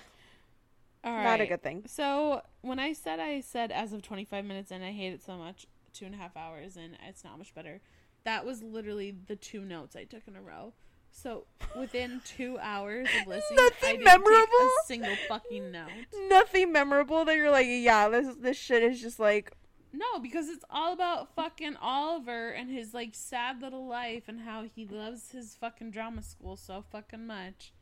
All 1.05 1.23
Not 1.23 1.41
a 1.41 1.47
good 1.47 1.63
thing. 1.63 1.83
So 1.87 2.43
when 2.61 2.79
I 2.79 2.93
said 2.93 3.19
I 3.19 3.41
said 3.41 3.73
as 3.73 3.93
of 3.93 4.03
25 4.03 4.45
minutes 4.45 4.71
in, 4.71 4.83
I 4.83 4.93
hate 4.93 5.13
it 5.13 5.23
so 5.23 5.37
much. 5.37 5.67
Two 5.93 6.07
and 6.07 6.15
a 6.15 6.19
half 6.19 6.37
hours 6.37 6.77
in, 6.77 6.97
it's 7.07 7.23
not 7.25 7.37
much 7.39 7.55
better. 7.55 7.81
That 8.25 8.47
was 8.47 8.63
literally 8.63 9.15
the 9.27 9.37
two 9.37 9.63
notes 9.65 9.95
I 9.97 10.05
took 10.05 10.23
in 10.29 10.37
a 10.37 10.41
row. 10.41 10.73
So 11.11 11.45
within 11.79 12.23
two 12.25 12.57
hours 12.61 13.09
of 13.21 13.27
listening, 13.27 13.57
Nothing 13.57 13.89
I 13.89 13.93
didn't 13.93 14.05
memorable? 14.05 14.31
take 14.31 14.47
a 14.47 14.87
single 14.87 15.17
fucking 15.29 15.71
note. 15.73 15.91
Nothing 16.29 16.73
memorable 16.73 17.25
that 17.27 17.37
you're 17.37 17.51
like, 17.51 17.67
yeah, 17.69 18.09
this 18.09 18.35
this 18.37 18.57
shit 18.57 18.83
is 18.83 19.01
just 19.03 19.19
like 19.19 19.53
No, 19.93 20.19
because 20.21 20.49
it's 20.49 20.65
all 20.71 20.93
about 20.93 21.35
fucking 21.35 21.77
Oliver 21.77 22.49
and 22.49 22.71
his 22.71 22.95
like 22.95 23.11
sad 23.13 23.61
little 23.61 23.87
life 23.87 24.25
and 24.27 24.41
how 24.41 24.65
he 24.65 24.87
loves 24.87 25.33
his 25.33 25.55
fucking 25.55 25.91
drama 25.91 26.23
school 26.23 26.57
so 26.57 26.83
fucking 26.91 27.27
much. 27.27 27.73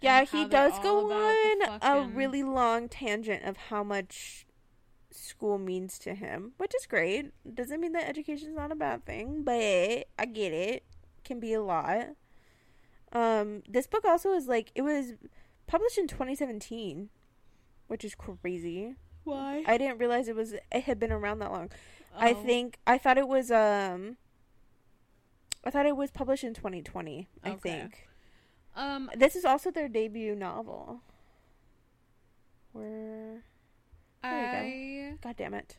Yeah, 0.00 0.24
he 0.24 0.44
does 0.44 0.78
go 0.80 1.10
on 1.10 1.80
a 1.82 2.02
really 2.02 2.42
long 2.42 2.88
tangent 2.88 3.44
of 3.44 3.56
how 3.56 3.82
much 3.82 4.46
school 5.10 5.58
means 5.58 5.98
to 6.00 6.14
him, 6.14 6.52
which 6.58 6.74
is 6.74 6.86
great. 6.86 7.32
Doesn't 7.54 7.80
mean 7.80 7.92
that 7.92 8.08
education's 8.08 8.54
not 8.54 8.70
a 8.70 8.76
bad 8.76 9.04
thing, 9.04 9.42
but 9.42 10.06
I 10.18 10.26
get 10.26 10.52
it. 10.52 10.84
Can 11.24 11.40
be 11.40 11.52
a 11.52 11.62
lot. 11.62 12.10
Um, 13.12 13.62
this 13.68 13.86
book 13.86 14.04
also 14.04 14.32
is 14.34 14.46
like 14.46 14.70
it 14.74 14.82
was 14.82 15.14
published 15.66 15.98
in 15.98 16.06
2017, 16.06 17.08
which 17.86 18.04
is 18.04 18.14
crazy. 18.14 18.94
Why? 19.28 19.62
I 19.66 19.78
didn't 19.78 19.98
realize 19.98 20.28
it 20.28 20.36
was 20.36 20.52
it 20.52 20.82
had 20.84 20.98
been 20.98 21.12
around 21.12 21.38
that 21.40 21.50
long. 21.52 21.70
I 22.16 22.32
Oh, 22.32 22.42
think 22.42 22.78
I 22.86 22.98
thought 22.98 23.18
it 23.18 23.28
was 23.28 23.50
um 23.50 24.16
I 25.64 25.70
thought 25.70 25.86
it 25.86 25.96
was 25.96 26.10
published 26.10 26.44
in 26.44 26.54
2020, 26.54 27.28
I 27.44 27.50
think. 27.52 28.08
Um, 28.76 29.10
This 29.16 29.34
is 29.36 29.44
also 29.44 29.70
their 29.70 29.88
debut 29.88 30.34
novel. 30.34 31.00
Where 32.72 33.42
I 34.22 35.14
God 35.22 35.36
damn 35.36 35.54
it. 35.54 35.76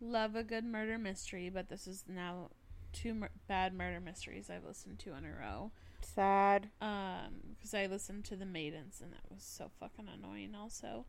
love 0.00 0.34
a 0.34 0.42
good 0.42 0.64
murder 0.64 0.98
mystery, 0.98 1.48
but 1.50 1.68
this 1.68 1.86
is 1.86 2.04
now 2.08 2.50
two 2.92 3.14
mur- 3.14 3.30
bad 3.46 3.74
murder 3.74 4.00
mysteries 4.00 4.50
I've 4.50 4.64
listened 4.64 4.98
to 5.00 5.14
in 5.14 5.24
a 5.24 5.30
row. 5.30 5.70
Sad. 6.00 6.70
Um, 6.80 7.54
because 7.54 7.74
I 7.74 7.86
listened 7.86 8.24
to 8.26 8.36
The 8.36 8.46
Maidens, 8.46 9.00
and 9.02 9.12
that 9.12 9.30
was 9.30 9.42
so 9.42 9.70
fucking 9.80 10.08
annoying. 10.08 10.54
Also, 10.54 11.04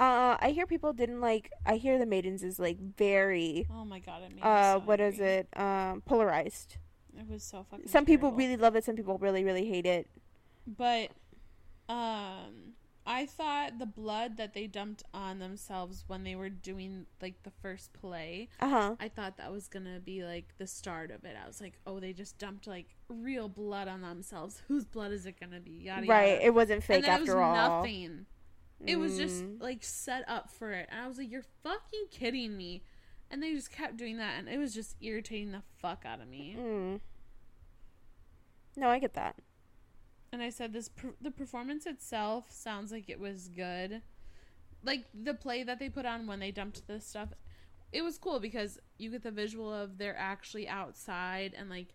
Uh 0.00 0.36
I 0.40 0.50
hear 0.50 0.66
people 0.66 0.92
didn't 0.94 1.20
like 1.20 1.52
I 1.66 1.76
hear 1.76 1.98
the 1.98 2.06
maidens 2.06 2.42
is 2.42 2.58
like 2.58 2.78
very 2.96 3.66
oh 3.70 3.84
my 3.84 3.98
god, 3.98 4.22
it 4.22 4.34
made 4.34 4.42
uh 4.42 4.74
so 4.74 4.78
what 4.80 4.98
is 4.98 5.14
angry. 5.20 5.26
it? 5.28 5.48
Um 5.60 6.02
polarized. 6.06 6.78
It 7.18 7.28
was 7.28 7.42
so 7.42 7.66
fucking. 7.70 7.86
Some 7.88 8.06
people 8.06 8.32
really 8.32 8.56
love 8.56 8.74
it, 8.76 8.84
some 8.84 8.96
people 8.96 9.18
really 9.18 9.44
really 9.44 9.66
hate 9.68 9.84
it. 9.86 10.08
But 10.66 11.10
um 11.88 12.74
I 13.06 13.26
thought 13.26 13.78
the 13.78 13.86
blood 13.86 14.36
that 14.36 14.52
they 14.54 14.66
dumped 14.66 15.02
on 15.12 15.38
themselves 15.38 16.04
when 16.06 16.22
they 16.22 16.36
were 16.36 16.50
doing 16.50 17.06
like 17.20 17.42
the 17.42 17.50
first 17.62 17.92
play, 17.92 18.48
Uh-huh. 18.60 18.94
I 19.00 19.08
thought 19.08 19.36
that 19.38 19.50
was 19.50 19.68
going 19.68 19.86
to 19.86 20.00
be 20.00 20.22
like 20.22 20.54
the 20.58 20.66
start 20.66 21.10
of 21.10 21.24
it. 21.24 21.34
I 21.42 21.46
was 21.46 21.60
like, 21.60 21.78
"Oh, 21.86 21.98
they 21.98 22.12
just 22.12 22.38
dumped 22.38 22.66
like 22.66 22.94
real 23.08 23.48
blood 23.48 23.88
on 23.88 24.02
themselves. 24.02 24.62
Whose 24.68 24.84
blood 24.84 25.12
is 25.12 25.24
it 25.26 25.40
going 25.40 25.50
to 25.52 25.60
be?" 25.60 25.72
Yada 25.72 26.06
Right. 26.06 26.32
yada. 26.34 26.46
It 26.46 26.54
wasn't 26.54 26.84
fake 26.84 27.08
after 27.08 27.32
it 27.32 27.34
was 27.36 27.58
all. 27.58 27.78
nothing. 27.82 28.26
It 28.86 28.96
was 28.96 29.16
just 29.18 29.44
Mm. 29.44 29.60
like 29.60 29.82
set 29.84 30.24
up 30.28 30.50
for 30.50 30.72
it. 30.72 30.88
And 30.90 31.00
I 31.00 31.06
was 31.06 31.18
like, 31.18 31.30
"You're 31.30 31.44
fucking 31.62 32.06
kidding 32.10 32.56
me." 32.56 32.82
And 33.30 33.42
they 33.42 33.52
just 33.54 33.70
kept 33.70 33.96
doing 33.96 34.16
that 34.16 34.38
and 34.38 34.48
it 34.48 34.58
was 34.58 34.74
just 34.74 34.96
irritating 35.00 35.52
the 35.52 35.62
fuck 35.78 36.04
out 36.04 36.20
of 36.20 36.28
me. 36.28 36.56
Mm. 36.58 37.00
No, 38.76 38.88
I 38.88 38.98
get 38.98 39.14
that. 39.14 39.36
and 40.32 40.42
I 40.42 40.48
said 40.50 40.72
this 40.72 40.88
per- 40.88 41.16
the 41.20 41.32
performance 41.32 41.86
itself 41.86 42.52
sounds 42.52 42.92
like 42.92 43.08
it 43.10 43.18
was 43.18 43.48
good. 43.48 44.00
Like 44.84 45.06
the 45.12 45.34
play 45.34 45.64
that 45.64 45.80
they 45.80 45.88
put 45.88 46.06
on 46.06 46.26
when 46.28 46.38
they 46.38 46.52
dumped 46.52 46.86
this 46.86 47.04
stuff, 47.04 47.30
it 47.92 48.02
was 48.02 48.16
cool 48.16 48.38
because 48.38 48.78
you 48.96 49.10
get 49.10 49.24
the 49.24 49.32
visual 49.32 49.74
of 49.74 49.98
they're 49.98 50.16
actually 50.16 50.68
outside 50.68 51.52
and 51.56 51.68
like 51.68 51.94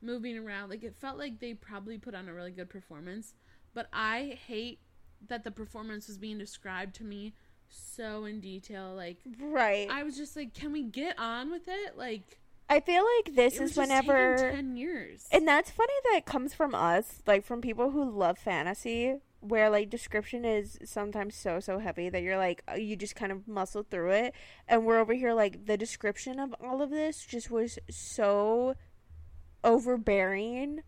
moving 0.00 0.38
around. 0.38 0.70
Like 0.70 0.82
it 0.82 0.96
felt 0.96 1.18
like 1.18 1.38
they 1.38 1.52
probably 1.52 1.98
put 1.98 2.14
on 2.14 2.28
a 2.28 2.34
really 2.34 2.50
good 2.50 2.70
performance. 2.70 3.34
But 3.74 3.88
I 3.92 4.38
hate 4.46 4.80
that 5.28 5.44
the 5.44 5.50
performance 5.50 6.08
was 6.08 6.18
being 6.18 6.38
described 6.38 6.94
to 6.96 7.04
me 7.04 7.34
so 7.68 8.24
in 8.24 8.40
detail. 8.40 8.94
Like 8.94 9.18
Right. 9.40 9.88
I 9.90 10.02
was 10.02 10.16
just 10.16 10.36
like, 10.36 10.54
can 10.54 10.72
we 10.72 10.82
get 10.82 11.18
on 11.18 11.50
with 11.50 11.68
it? 11.68 11.96
Like 11.96 12.38
I 12.68 12.78
feel 12.78 13.04
like 13.16 13.34
this 13.34 13.58
is 13.58 13.76
whenever 13.76 14.36
ten 14.36 14.76
years. 14.76 15.26
And 15.32 15.46
that's 15.46 15.70
funny 15.70 15.92
that 16.04 16.18
it 16.18 16.24
comes 16.24 16.54
from 16.54 16.74
us, 16.74 17.20
like 17.26 17.44
from 17.44 17.60
people 17.60 17.90
who 17.90 18.08
love 18.08 18.38
fantasy, 18.38 19.16
where 19.40 19.68
like 19.68 19.90
description 19.90 20.44
is 20.44 20.78
sometimes 20.84 21.34
so 21.34 21.58
so 21.58 21.78
heavy 21.80 22.08
that 22.08 22.22
you're 22.22 22.36
like 22.36 22.62
uh, 22.70 22.74
you 22.74 22.94
just 22.94 23.16
kind 23.16 23.32
of 23.32 23.48
muscle 23.48 23.82
through 23.82 24.12
it, 24.12 24.34
and 24.68 24.86
we're 24.86 25.00
over 25.00 25.14
here 25.14 25.32
like 25.32 25.66
the 25.66 25.76
description 25.76 26.38
of 26.38 26.54
all 26.62 26.80
of 26.80 26.90
this 26.90 27.26
just 27.26 27.50
was 27.50 27.78
so 27.90 28.76
overbearing. 29.64 30.82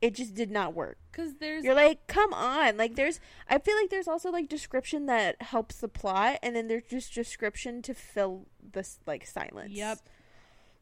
It 0.00 0.14
just 0.14 0.34
did 0.34 0.50
not 0.50 0.74
work. 0.74 0.98
because 1.10 1.34
there's 1.40 1.64
You're 1.64 1.74
like, 1.74 2.06
come 2.06 2.32
on. 2.32 2.76
Like 2.76 2.94
there's 2.94 3.18
I 3.48 3.58
feel 3.58 3.74
like 3.76 3.90
there's 3.90 4.06
also 4.08 4.30
like 4.30 4.48
description 4.48 5.06
that 5.06 5.42
helps 5.42 5.78
the 5.78 5.88
plot 5.88 6.38
and 6.42 6.54
then 6.54 6.68
there's 6.68 6.84
just 6.86 7.12
description 7.12 7.82
to 7.82 7.94
fill 7.94 8.46
this 8.62 9.00
like 9.06 9.26
silence. 9.26 9.72
Yep. 9.72 9.98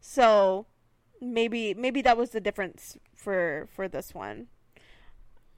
So 0.01 0.67
maybe 1.21 1.73
maybe 1.73 2.03
that 2.03 2.19
was 2.19 2.31
the 2.31 2.41
difference 2.41 2.99
for 3.15 3.69
for 3.75 3.89
this 3.89 4.15
one. 4.15 4.49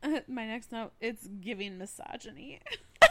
my 0.28 0.46
next 0.46 0.70
note 0.70 0.92
it's 1.00 1.26
giving 1.40 1.76
misogyny 1.76 2.60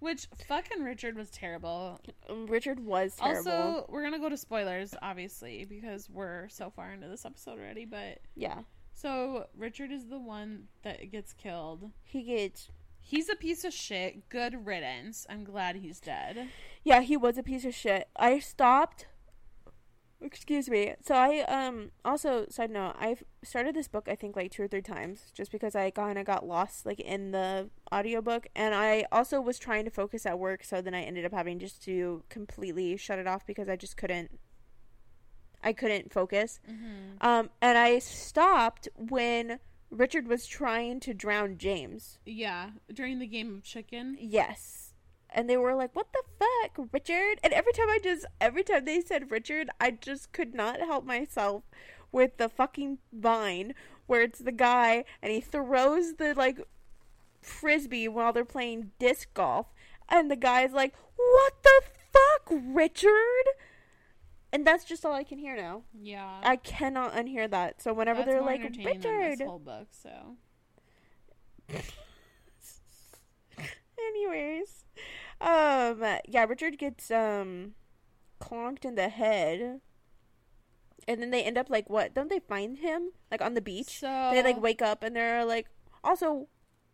which 0.00 0.26
fucking 0.46 0.82
richard 0.82 1.16
was 1.16 1.30
terrible 1.30 1.98
Richard 2.28 2.80
was 2.80 3.16
terrible. 3.16 3.50
also 3.50 3.86
we're 3.88 4.02
gonna 4.02 4.18
go 4.18 4.28
to 4.28 4.36
spoilers 4.36 4.94
obviously 5.00 5.64
because 5.64 6.10
we're 6.10 6.48
so 6.50 6.68
far 6.68 6.92
into 6.92 7.08
this 7.08 7.24
episode 7.24 7.58
already 7.58 7.86
but 7.86 8.18
yeah. 8.36 8.58
So 9.00 9.46
richard 9.56 9.90
is 9.90 10.06
the 10.06 10.18
one 10.18 10.64
that 10.82 11.10
gets 11.10 11.32
killed. 11.32 11.90
He 12.04 12.22
gets 12.22 12.68
he's 13.00 13.28
a 13.28 13.36
piece 13.36 13.64
of 13.64 13.72
shit. 13.72 14.28
Good 14.28 14.66
riddance. 14.66 15.26
I'm 15.28 15.44
glad 15.44 15.76
he's 15.76 16.00
dead. 16.00 16.48
Yeah, 16.84 17.00
he 17.00 17.16
was 17.16 17.38
a 17.38 17.42
piece 17.42 17.64
of 17.64 17.74
shit. 17.74 18.08
I 18.16 18.38
stopped 18.38 19.06
Excuse 20.22 20.68
me. 20.68 20.94
So 21.00 21.14
I 21.14 21.40
um 21.48 21.92
also 22.04 22.44
side 22.50 22.70
note, 22.70 22.94
I've 22.98 23.24
started 23.42 23.74
this 23.74 23.88
book 23.88 24.06
I 24.06 24.14
think 24.14 24.36
like 24.36 24.50
two 24.50 24.62
or 24.62 24.68
three 24.68 24.82
times 24.82 25.32
just 25.32 25.50
because 25.50 25.74
I 25.74 25.90
kind 25.90 26.18
of 26.18 26.26
got 26.26 26.46
lost 26.46 26.84
like 26.84 27.00
in 27.00 27.30
the 27.30 27.70
audiobook. 27.92 28.48
And 28.54 28.74
I 28.74 29.06
also 29.10 29.40
was 29.40 29.58
trying 29.58 29.86
to 29.86 29.90
focus 29.90 30.26
at 30.26 30.38
work 30.38 30.62
so 30.62 30.82
then 30.82 30.94
I 30.94 31.02
ended 31.02 31.24
up 31.24 31.32
having 31.32 31.58
just 31.58 31.82
to 31.84 32.22
completely 32.28 32.98
shut 32.98 33.18
it 33.18 33.26
off 33.26 33.46
because 33.46 33.68
I 33.68 33.76
just 33.76 33.96
couldn't 33.96 34.38
I 35.62 35.72
couldn't 35.72 36.12
focus. 36.12 36.60
mm-hmm. 36.70 37.16
Um 37.20 37.50
and 37.60 37.76
I 37.78 37.98
stopped 37.98 38.88
when 38.96 39.58
Richard 39.90 40.28
was 40.28 40.46
trying 40.46 41.00
to 41.00 41.12
drown 41.14 41.58
James. 41.58 42.18
yeah 42.24 42.70
during 42.92 43.18
the 43.18 43.26
game 43.26 43.54
of 43.56 43.62
chicken 43.62 44.16
Yes. 44.20 44.94
And 45.32 45.48
they 45.48 45.56
were 45.56 45.74
like, 45.76 45.94
"What 45.94 46.08
the 46.12 46.22
fuck, 46.40 46.88
Richard?" 46.92 47.38
And 47.44 47.52
every 47.52 47.72
time 47.72 47.88
I 47.88 47.98
just 48.02 48.26
every 48.40 48.64
time 48.64 48.84
they 48.84 49.00
said 49.00 49.30
Richard, 49.30 49.70
I 49.80 49.92
just 49.92 50.32
could 50.32 50.54
not 50.54 50.80
help 50.80 51.04
myself 51.04 51.62
with 52.10 52.36
the 52.36 52.48
fucking 52.48 52.98
vine 53.12 53.74
where 54.08 54.22
it's 54.22 54.40
the 54.40 54.50
guy 54.50 55.04
and 55.22 55.30
he 55.32 55.40
throws 55.40 56.14
the 56.14 56.34
like 56.34 56.58
frisbee 57.42 58.08
while 58.08 58.32
they're 58.32 58.44
playing 58.44 58.90
disc 58.98 59.32
golf 59.34 59.66
and 60.08 60.28
the 60.30 60.36
guy's 60.36 60.72
like, 60.72 60.94
"What 61.16 61.52
the 61.62 61.82
fuck, 62.12 62.48
Richard?" 62.50 63.46
And 64.52 64.66
that's 64.66 64.84
just 64.84 65.04
all 65.06 65.12
I 65.12 65.24
can 65.24 65.38
hear 65.38 65.56
now. 65.56 65.82
yeah 65.94 66.40
I 66.42 66.56
cannot 66.56 67.12
unhear 67.14 67.48
that. 67.50 67.80
So 67.82 67.92
whenever 67.92 68.20
That's 68.20 68.32
they're 68.32 68.42
like, 68.42 68.62
"Richard," 68.64 69.38
this 69.38 69.40
whole 69.40 69.58
book 69.58 69.88
so 69.92 70.36
Anyways, 73.98 74.84
um, 75.40 76.02
yeah, 76.28 76.44
Richard 76.48 76.78
gets 76.78 77.10
um 77.10 77.74
clonked 78.40 78.84
in 78.84 78.94
the 78.94 79.08
head, 79.08 79.80
and 81.06 81.20
then 81.22 81.30
they 81.30 81.42
end 81.44 81.58
up 81.58 81.70
like 81.70 81.88
what? 81.88 82.14
Don't 82.14 82.30
they 82.30 82.40
find 82.40 82.78
him 82.78 83.10
like 83.30 83.42
on 83.42 83.54
the 83.54 83.60
beach? 83.60 83.98
so 84.00 84.30
They 84.32 84.42
like 84.42 84.60
wake 84.60 84.82
up 84.82 85.02
and 85.02 85.14
they're 85.14 85.44
like 85.44 85.66
also 86.02 86.48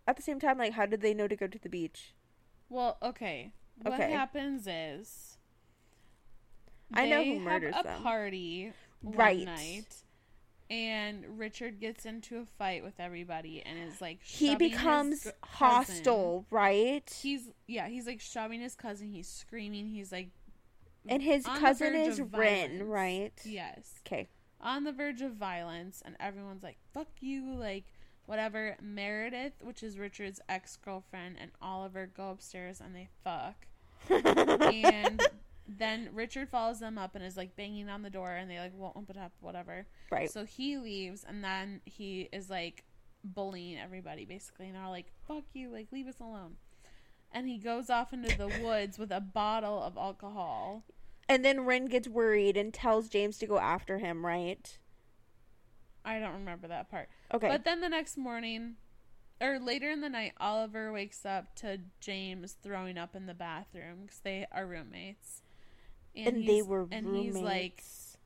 at 0.06 0.16
the 0.16 0.22
same 0.22 0.40
time 0.40 0.58
like 0.58 0.72
how 0.72 0.86
did 0.86 1.00
they 1.00 1.14
know 1.14 1.28
to 1.28 1.36
go 1.36 1.46
to 1.46 1.58
the 1.58 1.68
beach? 1.68 2.14
Well, 2.68 2.98
okay. 3.02 3.52
What 3.82 3.94
Okay. 3.94 4.12
happens 4.12 4.66
is 4.66 5.35
I 6.94 7.06
know 7.06 7.24
who 7.24 7.40
murders 7.40 7.74
have 7.74 7.84
a 7.84 7.88
them. 7.88 8.02
party 8.02 8.72
one 9.02 9.16
Right. 9.16 9.44
night, 9.44 9.96
and 10.70 11.38
Richard 11.38 11.80
gets 11.80 12.06
into 12.06 12.38
a 12.38 12.44
fight 12.58 12.82
with 12.82 12.98
everybody 12.98 13.62
and 13.64 13.78
is 13.78 14.00
like 14.00 14.22
He 14.22 14.56
becomes 14.56 15.26
hostile, 15.44 16.44
cousin. 16.44 16.46
right? 16.50 17.18
He's 17.22 17.50
yeah, 17.66 17.88
he's 17.88 18.06
like 18.06 18.20
shoving 18.20 18.60
his 18.60 18.74
cousin. 18.74 19.08
He's 19.08 19.28
screaming. 19.28 19.86
He's 19.88 20.10
like, 20.12 20.30
and 21.08 21.22
his 21.22 21.44
cousin 21.44 21.94
is 21.94 22.20
Wren, 22.20 22.82
right? 22.84 23.32
yes, 23.44 24.00
Okay. 24.06 24.28
on 24.60 24.84
the 24.84 24.92
verge 24.92 25.22
of 25.22 25.32
violence, 25.34 26.02
and 26.04 26.16
everyone's 26.18 26.62
like, 26.64 26.78
"Fuck 26.92 27.08
you!" 27.20 27.54
Like 27.54 27.84
whatever. 28.26 28.76
Meredith, 28.82 29.52
which 29.62 29.82
is 29.84 29.98
Richard's 29.98 30.40
ex 30.48 30.76
girlfriend, 30.76 31.36
and 31.40 31.50
Oliver 31.62 32.06
go 32.06 32.30
upstairs 32.30 32.80
and 32.80 32.94
they 32.94 33.08
fuck. 33.22 33.66
and 34.10 35.22
then 35.68 36.10
Richard 36.12 36.48
follows 36.48 36.80
them 36.80 36.98
up 36.98 37.14
and 37.14 37.24
is 37.24 37.36
like 37.36 37.56
banging 37.56 37.88
on 37.88 38.02
the 38.02 38.10
door 38.10 38.32
and 38.32 38.50
they 38.50 38.58
like 38.58 38.74
won't 38.74 38.96
open 38.96 39.18
up, 39.18 39.32
whatever. 39.40 39.86
right. 40.10 40.30
So 40.30 40.44
he 40.44 40.78
leaves 40.78 41.24
and 41.26 41.42
then 41.42 41.80
he 41.84 42.28
is 42.32 42.48
like 42.48 42.84
bullying 43.24 43.78
everybody 43.78 44.24
basically 44.24 44.66
and 44.66 44.74
they're 44.74 44.82
all 44.84 44.90
like, 44.90 45.12
Fuck 45.26 45.44
you, 45.52 45.70
like 45.70 45.88
leave 45.92 46.06
us 46.06 46.20
alone. 46.20 46.56
And 47.32 47.48
he 47.48 47.58
goes 47.58 47.90
off 47.90 48.12
into 48.12 48.36
the 48.36 48.48
woods 48.62 48.98
with 48.98 49.10
a 49.10 49.20
bottle 49.20 49.82
of 49.82 49.96
alcohol. 49.96 50.84
And 51.28 51.44
then 51.44 51.64
Wren 51.64 51.86
gets 51.86 52.06
worried 52.06 52.56
and 52.56 52.72
tells 52.72 53.08
James 53.08 53.36
to 53.38 53.46
go 53.46 53.58
after 53.58 53.98
him, 53.98 54.24
right? 54.24 54.78
I 56.04 56.20
don't 56.20 56.34
remember 56.34 56.68
that 56.68 56.88
part. 56.88 57.08
Okay. 57.34 57.48
But 57.48 57.64
then 57.64 57.80
the 57.80 57.88
next 57.88 58.16
morning, 58.16 58.76
or 59.40 59.58
later 59.58 59.90
in 59.90 60.00
the 60.00 60.08
night, 60.08 60.34
Oliver 60.38 60.92
wakes 60.92 61.26
up 61.26 61.56
to 61.56 61.80
James 62.00 62.56
throwing 62.62 62.96
up 62.96 63.16
in 63.16 63.26
the 63.26 63.34
bathroom 63.34 64.02
because 64.02 64.20
they 64.20 64.46
are 64.52 64.66
roommates. 64.66 65.42
And, 66.16 66.46
they 66.46 66.62
were 66.62 66.86
and 66.90 67.06
roommates. 67.06 67.36
he's 67.36 67.44
like, 67.44 67.82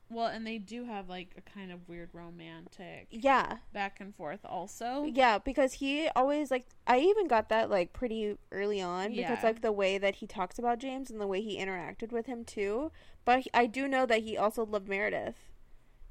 well, 0.09 0.27
and 0.27 0.45
they 0.45 0.57
do 0.57 0.85
have 0.85 1.07
like 1.09 1.29
a 1.37 1.41
kind 1.41 1.71
of 1.71 1.87
weird 1.87 2.09
romantic 2.13 3.07
yeah, 3.11 3.57
back 3.73 3.99
and 4.01 4.13
forth 4.13 4.41
also. 4.43 5.03
yeah, 5.05 5.37
because 5.37 5.73
he 5.73 6.09
always 6.15 6.51
like 6.51 6.65
I 6.85 6.99
even 6.99 7.27
got 7.27 7.47
that 7.49 7.69
like 7.69 7.93
pretty 7.93 8.37
early 8.51 8.81
on 8.81 9.09
because 9.15 9.39
Yeah. 9.39 9.39
like 9.43 9.61
the 9.61 9.71
way 9.71 9.97
that 9.97 10.15
he 10.15 10.27
talks 10.27 10.59
about 10.59 10.79
James 10.79 11.09
and 11.09 11.21
the 11.21 11.27
way 11.27 11.41
he 11.41 11.57
interacted 11.57 12.11
with 12.11 12.25
him 12.25 12.43
too. 12.43 12.91
But 13.23 13.47
I 13.53 13.67
do 13.67 13.87
know 13.87 14.05
that 14.05 14.23
he 14.23 14.37
also 14.37 14.65
loved 14.65 14.89
Meredith. 14.89 15.35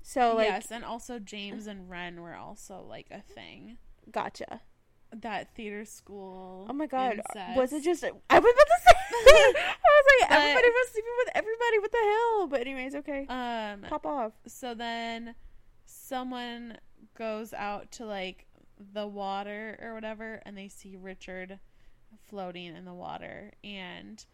So 0.03 0.35
like, 0.37 0.47
yes, 0.47 0.71
and 0.71 0.83
also 0.85 1.19
James 1.19 1.67
and 1.67 1.91
Wren 1.91 2.23
were 2.23 2.35
also 2.35 2.83
like 2.89 3.09
a 3.11 3.21
thing. 3.21 3.77
gotcha. 4.11 4.63
That 5.17 5.55
theater 5.55 5.85
school. 5.85 6.67
Oh 6.71 6.73
my 6.73 6.87
god, 6.87 7.15
incest. 7.17 7.57
was 7.57 7.73
it 7.73 7.83
just? 7.83 8.05
I 8.05 8.09
was 8.11 8.15
about 8.29 8.39
to 8.45 8.81
say. 8.85 8.95
I 9.13 9.53
was 9.55 10.07
like, 10.21 10.29
But- 10.31 10.39
everybody 10.39 10.69
was 10.69 10.89
sleeping 10.93 11.11
with 11.19 11.29
everybody. 11.35 11.79
What 11.81 11.93
the 11.93 11.99
hell? 11.99 12.47
But 12.47 12.61
anyways, 12.61 12.95
okay. 12.97 13.27
Um. 13.29 13.83
Pop 13.89 14.07
off. 14.07 14.33
So 14.47 14.75
then, 14.75 15.35
someone 15.85 16.79
goes 17.19 17.53
out 17.53 17.91
to 17.93 18.07
like 18.07 18.47
the 18.93 19.07
water 19.07 19.79
or 19.83 19.95
whatever, 19.95 20.41
and 20.47 20.57
they 20.57 20.69
see 20.69 20.97
Richard 20.97 21.59
floating 22.29 22.77
in 22.77 22.85
the 22.85 22.95
water, 22.95 23.53
and 23.65 24.25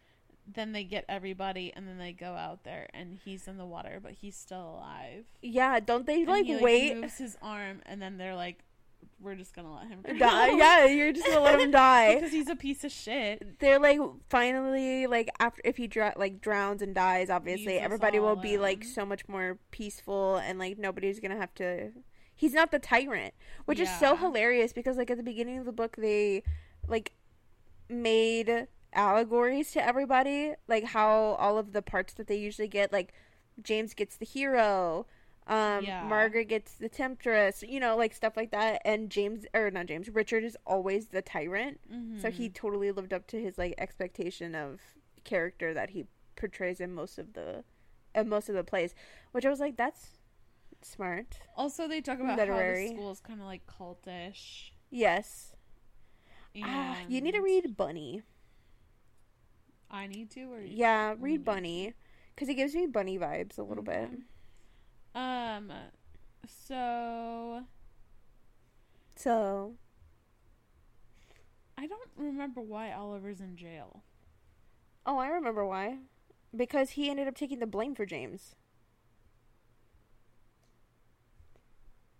then 0.47 0.73
they 0.73 0.85
get 0.85 1.05
everybody, 1.09 1.73
and 1.75 1.89
then 1.89 1.99
they 1.99 2.13
go 2.13 2.35
out 2.35 2.63
there, 2.65 2.89
and 2.95 3.19
he's 3.25 3.49
in 3.49 3.57
the 3.57 3.65
water, 3.67 3.99
but 4.03 4.13
he's 4.13 4.37
still 4.37 4.77
alive. 4.77 5.25
Yeah, 5.43 5.81
don't 5.81 6.07
they 6.07 6.21
And 6.21 6.29
like, 6.29 6.47
he, 6.47 6.57
wait? 6.57 6.97
moves 6.97 7.19
his 7.19 7.37
arm, 7.43 7.81
and 7.87 8.01
then 8.01 8.17
they're 8.19 8.37
like, 8.37 8.61
"We're 9.21 9.35
just 9.35 9.55
gonna 9.55 9.75
let 9.75 9.89
him 9.89 10.03
Die. 10.03 10.13
drown." 10.19 10.59
Yeah, 10.59 10.87
you're 10.87 11.13
just 11.13 11.27
gonna 11.27 11.41
let 11.41 11.61
him 11.61 11.71
die. 11.71 12.15
because 12.17 12.33
he's 12.33 12.49
a 12.49 12.57
piece 12.57 12.85
of 12.85 12.93
shit. 12.93 13.59
They're 13.59 13.79
like 13.79 14.01
finally 14.29 15.07
like 15.07 15.29
after 15.39 15.61
if 15.65 15.77
he 15.77 15.87
dr- 15.87 16.17
like 16.17 16.41
drowns 16.41 16.83
and 16.83 16.95
dies, 16.95 17.31
obviously 17.31 17.75
Leaves 17.75 17.85
everybody 17.85 18.19
will 18.19 18.29
all 18.29 18.37
be 18.37 18.59
like 18.59 18.85
so 18.85 19.05
much 19.07 19.29
more 19.29 19.59
peaceful 19.71 20.37
and 20.37 20.59
like 20.59 20.79
nobody's 20.79 21.21
gonna 21.21 21.37
have 21.37 21.55
to. 21.57 21.93
He's 22.35 22.53
not 22.53 22.71
the 22.71 22.79
tyrant, 22.79 23.33
which 23.65 23.81
is 23.81 23.89
so 23.99 24.15
hilarious 24.15 24.73
because 24.75 24.99
like 24.99 25.11
at 25.11 25.17
the 25.17 25.23
beginning 25.23 25.59
of 25.59 25.65
the 25.65 25.73
book 25.73 25.97
they 25.97 26.43
like 26.87 27.13
made 27.89 28.69
allegories 28.93 29.71
to 29.73 29.87
everybody, 29.87 30.55
like 30.69 30.85
how 30.85 31.37
all 31.39 31.59
of 31.59 31.73
the 31.73 31.83
parts 31.83 32.13
that 32.15 32.27
they 32.27 32.37
usually 32.37 32.69
get, 32.69 32.93
like 32.93 33.13
James 33.63 33.95
gets 33.95 34.17
the 34.17 34.25
hero. 34.25 35.07
Um, 35.49 35.85
Yeah. 35.85 36.03
Margaret 36.09 36.47
gets 36.47 36.73
the 36.75 36.89
temptress, 36.89 37.63
you 37.63 37.79
know, 37.79 37.97
like 37.97 38.15
stuff 38.15 38.37
like 38.37 38.51
that. 38.51 38.83
And 38.85 39.11
James, 39.11 39.47
or 39.55 39.71
not 39.71 39.87
James, 39.87 40.09
Richard 40.09 40.43
is 40.45 40.57
always 40.67 41.07
the 41.09 41.23
tyrant. 41.23 41.81
So 42.21 42.31
he 42.31 42.49
totally 42.49 42.91
lived 42.91 43.13
up 43.13 43.27
to 43.29 43.41
his 43.41 43.57
like 43.59 43.75
expectation 43.79 44.55
of 44.55 44.81
character 45.25 45.73
that 45.75 45.91
he 45.91 46.07
portrays 46.37 46.81
in 46.81 46.95
most 46.95 47.19
of 47.19 47.33
the 47.35 47.65
in 48.15 48.29
most 48.29 48.49
of 48.49 48.55
the 48.55 48.65
plays, 48.65 48.95
which 49.33 49.45
I 49.45 49.51
was 49.51 49.61
like, 49.61 49.77
that's 49.77 50.11
smart. 50.83 51.39
Also, 51.57 51.87
they 51.87 52.01
talk 52.01 52.19
about 52.21 52.39
Literary. 52.39 52.87
how 52.87 52.91
the 52.91 52.97
school 52.97 53.11
is 53.13 53.21
kind 53.21 53.41
of 53.41 53.47
like 53.47 53.63
cultish. 53.67 54.71
Yes. 54.91 55.53
Ah, 56.63 56.99
you 57.09 57.21
need 57.21 57.33
to 57.33 57.41
read 57.41 57.77
Bunny. 57.77 58.23
I 59.91 60.07
need 60.07 60.31
to, 60.31 60.53
or 60.53 60.61
Yeah, 60.61 61.15
read. 61.19 61.45
Bunny 61.45 61.95
because 62.35 62.49
it 62.49 62.55
gives 62.55 62.75
me 62.75 62.87
Bunny 62.87 63.19
vibes 63.19 63.59
a 63.59 63.63
little 63.63 63.85
bit. 63.85 64.11
Um, 65.17 65.73
so 66.47 67.65
So 69.17 69.73
I 71.79 71.87
don't 71.87 72.11
remember 72.17 72.61
why 72.61 72.93
Oliver's 72.93 73.41
in 73.41 73.57
jail. 73.57 74.03
Oh, 75.07 75.19
I 75.19 75.29
remember 75.29 75.65
why. 75.65 75.99
Because 76.55 76.91
he 76.91 77.09
ended 77.09 77.29
up 77.29 77.35
taking 77.35 77.61
the 77.61 77.67
blame 77.67 77.95
for 77.95 78.05
James. 78.05 78.55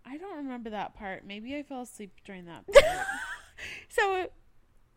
I 0.03 0.17
don't 0.17 0.37
remember 0.37 0.69
that 0.71 0.95
part. 0.95 1.25
Maybe 1.25 1.55
I 1.55 1.63
fell 1.63 1.81
asleep 1.81 2.11
during 2.25 2.45
that 2.45 2.65
part. 2.73 3.05
So 3.89 4.29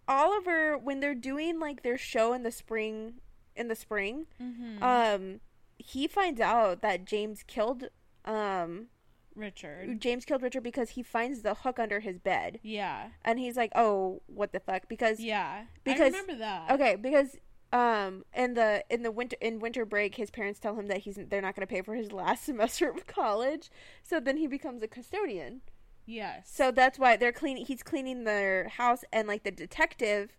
Oliver 0.09 0.79
when 0.79 1.01
they're 1.01 1.15
doing 1.15 1.61
like 1.61 1.83
their 1.83 1.99
show 1.99 2.33
in 2.33 2.45
the 2.45 2.53
spring 2.53 3.15
in 3.55 3.69
the 3.69 3.77
spring, 3.77 4.27
mm-hmm. 4.41 4.83
um 4.83 5.41
he 5.81 6.07
finds 6.07 6.41
out 6.41 6.83
that 6.83 7.05
James 7.05 7.43
killed 7.47 7.89
um 8.25 8.87
Richard. 9.35 10.01
James 10.01 10.25
killed 10.25 10.43
Richard 10.43 10.63
because 10.63 10.91
he 10.91 11.03
finds 11.03 11.43
the 11.43 11.55
hook 11.55 11.79
under 11.79 12.01
his 12.01 12.19
bed. 12.19 12.59
Yeah. 12.63 13.09
And 13.25 13.39
he's 13.39 13.57
like, 13.57 13.73
"Oh, 13.75 14.23
what 14.27 14.53
the 14.53 14.61
fuck?" 14.61 14.89
Because 14.89 15.21
Yeah. 15.21 15.65
Because- 15.85 16.15
I 16.15 16.19
remember 16.19 16.35
that. 16.37 16.71
Okay, 16.73 16.97
because 16.97 17.37
um 17.73 18.25
in 18.35 18.55
the 18.55 18.85
in 18.91 19.03
the 19.05 19.13
winter 19.13 19.37
in 19.41 19.61
winter 19.61 19.85
break 19.85 20.17
his 20.17 20.31
parents 20.31 20.59
tell 20.59 20.75
him 20.75 20.89
that 20.89 20.99
he's 20.99 21.17
they're 21.29 21.41
not 21.41 21.55
going 21.55 21.67
to 21.67 21.73
pay 21.73 21.83
for 21.83 21.95
his 21.95 22.11
last 22.23 22.45
semester 22.45 22.91
of 22.91 23.07
college. 23.07 23.71
So 24.03 24.19
then 24.21 24.37
he 24.37 24.47
becomes 24.47 24.83
a 24.83 24.89
custodian. 24.89 25.61
Yes. 26.05 26.51
So 26.53 26.73
that's 26.73 26.99
why 26.99 27.17
they're 27.17 27.33
cleaning 27.33 27.65
he's 27.67 27.83
cleaning 27.85 28.25
their 28.25 28.69
house 28.69 29.05
and 29.13 29.29
like 29.29 29.45
the 29.45 29.53
detective 29.53 30.37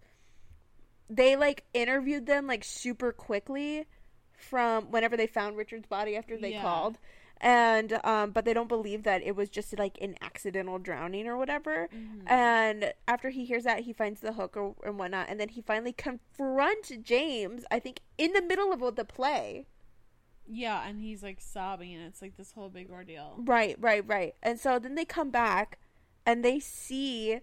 they 1.09 1.35
like 1.35 1.63
interviewed 1.73 2.25
them 2.25 2.47
like 2.47 2.63
super 2.63 3.11
quickly 3.11 3.85
from 4.41 4.91
whenever 4.91 5.15
they 5.17 5.27
found 5.27 5.57
Richard's 5.57 5.87
body 5.87 6.15
after 6.15 6.37
they 6.37 6.51
Yeah. 6.53 6.61
called. 6.61 6.97
And 7.43 7.99
um 8.03 8.31
but 8.31 8.45
they 8.45 8.53
don't 8.53 8.67
believe 8.69 9.01
that 9.03 9.23
it 9.23 9.35
was 9.35 9.49
just 9.49 9.77
like 9.79 9.97
an 9.99 10.15
accidental 10.21 10.77
drowning 10.77 11.27
or 11.27 11.37
whatever. 11.37 11.89
Mhm. 11.91 12.29
And 12.29 12.93
after 13.07 13.29
he 13.29 13.45
hears 13.45 13.63
that, 13.63 13.79
he 13.81 13.93
finds 13.93 14.21
the 14.21 14.33
hook 14.33 14.55
or, 14.55 14.75
and 14.83 14.99
whatnot, 14.99 15.27
and 15.29 15.39
then 15.39 15.49
he 15.49 15.61
finally 15.61 15.91
confronts 15.93 16.91
James. 17.01 17.65
I 17.71 17.79
think 17.79 18.01
in 18.17 18.33
the 18.33 18.41
middle 18.43 18.71
of 18.71 18.95
the 18.95 19.05
play. 19.05 19.65
yeah, 20.53 20.85
and 20.87 20.99
he's 20.99 21.23
like 21.23 21.39
sobbing, 21.39 21.93
and 21.93 22.03
it's 22.03 22.21
like 22.21 22.35
this 22.35 22.51
whole 22.51 22.67
big 22.69 22.91
ordeal. 22.91 23.35
Right, 23.37 23.75
right, 23.79 24.03
right. 24.05 24.35
And 24.43 24.59
so 24.59 24.79
then 24.79 24.95
they 24.95 25.05
come 25.05 25.29
back, 25.31 25.79
and 26.25 26.43
they 26.43 26.59
see 26.59 27.39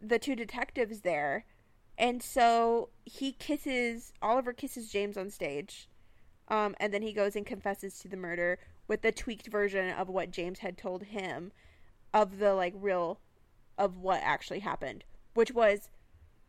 the 0.00 0.18
two 0.18 0.34
detectives 0.34 1.02
there, 1.02 1.44
and 1.98 2.22
so 2.22 2.88
he 3.04 3.32
kisses 3.32 4.12
Oliver 4.22 4.54
kisses 4.54 4.90
James 4.90 5.18
on 5.18 5.28
stage, 5.28 5.86
um, 6.50 6.74
and 6.80 6.92
then 6.92 7.02
he 7.02 7.12
goes 7.12 7.36
and 7.36 7.46
confesses 7.46 7.98
to 8.00 8.08
the 8.08 8.16
murder 8.16 8.58
with 8.88 9.02
the 9.02 9.12
tweaked 9.12 9.46
version 9.46 9.90
of 9.94 10.08
what 10.08 10.30
James 10.30 10.58
had 10.58 10.76
told 10.76 11.04
him, 11.04 11.52
of 12.12 12.38
the 12.38 12.54
like 12.54 12.74
real, 12.76 13.20
of 13.78 13.96
what 13.98 14.20
actually 14.22 14.58
happened, 14.60 15.04
which 15.34 15.52
was, 15.52 15.88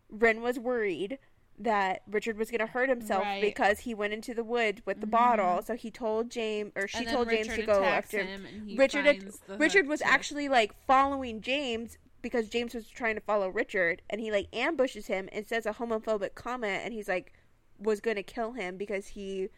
Wren 0.10 0.42
was 0.42 0.58
worried 0.60 1.20
that 1.60 2.02
Richard 2.10 2.38
was 2.38 2.50
going 2.50 2.60
to 2.60 2.66
hurt 2.66 2.90
himself 2.90 3.22
Right. 3.24 3.42
because 3.42 3.82
he 3.82 3.94
went 3.94 4.14
into 4.14 4.34
the 4.34 4.44
woods 4.44 4.82
with 4.86 5.00
the 5.00 5.06
Mhm. 5.06 5.12
bottle. 5.12 5.62
So 5.62 5.76
he 5.76 5.92
told 5.92 6.32
James, 6.32 6.72
or 6.76 6.88
she 6.88 7.06
told 7.06 7.30
James 7.30 7.50
Richard 7.50 7.62
to 7.62 7.66
go 7.68 7.84
after 7.84 8.24
him, 8.24 8.48
Richard. 8.76 9.32
the 9.46 9.58
Richard 9.58 9.86
was 9.88 10.00
too. 10.00 10.08
actually 10.08 10.50
like 10.50 10.74
following 10.88 11.40
James 11.42 12.00
because 12.24 12.50
James 12.50 12.74
was 12.74 12.88
trying 12.90 13.16
to 13.16 13.22
follow 13.22 13.48
Richard, 13.50 14.02
and 14.10 14.20
he 14.20 14.32
like 14.32 14.48
ambushes 14.54 15.06
him 15.08 15.30
and 15.32 15.46
says 15.46 15.66
a 15.68 15.74
homophobic 15.74 16.34
comment, 16.34 16.82
and 16.84 16.94
he's 16.94 17.08
like 17.08 17.32
was 17.78 18.00
going 18.02 18.16
to 18.18 18.24
kill 18.24 18.54
him 18.54 18.78
because 18.78 19.08
he 19.10 19.50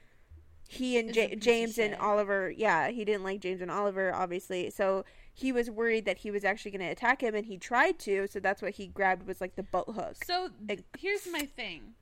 he 0.68 0.98
and 0.98 1.10
Is 1.12 1.16
Ja- 1.18 1.24
a 1.24 1.28
piece 1.28 1.34
of 1.38 1.42
James 1.42 1.78
and. 1.78 1.96
Oliver, 1.96 2.52
yeah, 2.56 2.90
he 2.90 3.06
didn't 3.06 3.24
like 3.24 3.40
James 3.42 3.62
and 3.62 3.70
Oliver, 3.72 4.14
obviously. 4.14 4.70
So 4.70 5.06
he 5.34 5.52
was 5.52 5.70
worried 5.70 6.06
that 6.06 6.20
he 6.20 6.32
was 6.32 6.44
actually 6.46 6.72
going 6.72 6.82
to 6.82 6.88
attack 6.88 7.22
him, 7.22 7.36
and 7.36 7.46
he 7.46 7.58
tried 7.58 8.00
to. 8.00 8.28
So 8.28 8.40
that's 8.40 8.62
what 8.62 8.72
he 8.74 8.88
grabbed 8.88 9.28
was 9.28 9.42
like 9.42 9.56
the 9.56 9.64
boat 9.64 9.94
hook. 9.96 10.24
So 10.26 10.50
Like- 10.68 10.84
here's 10.98 11.28
my 11.32 11.46
thing. 11.46 11.94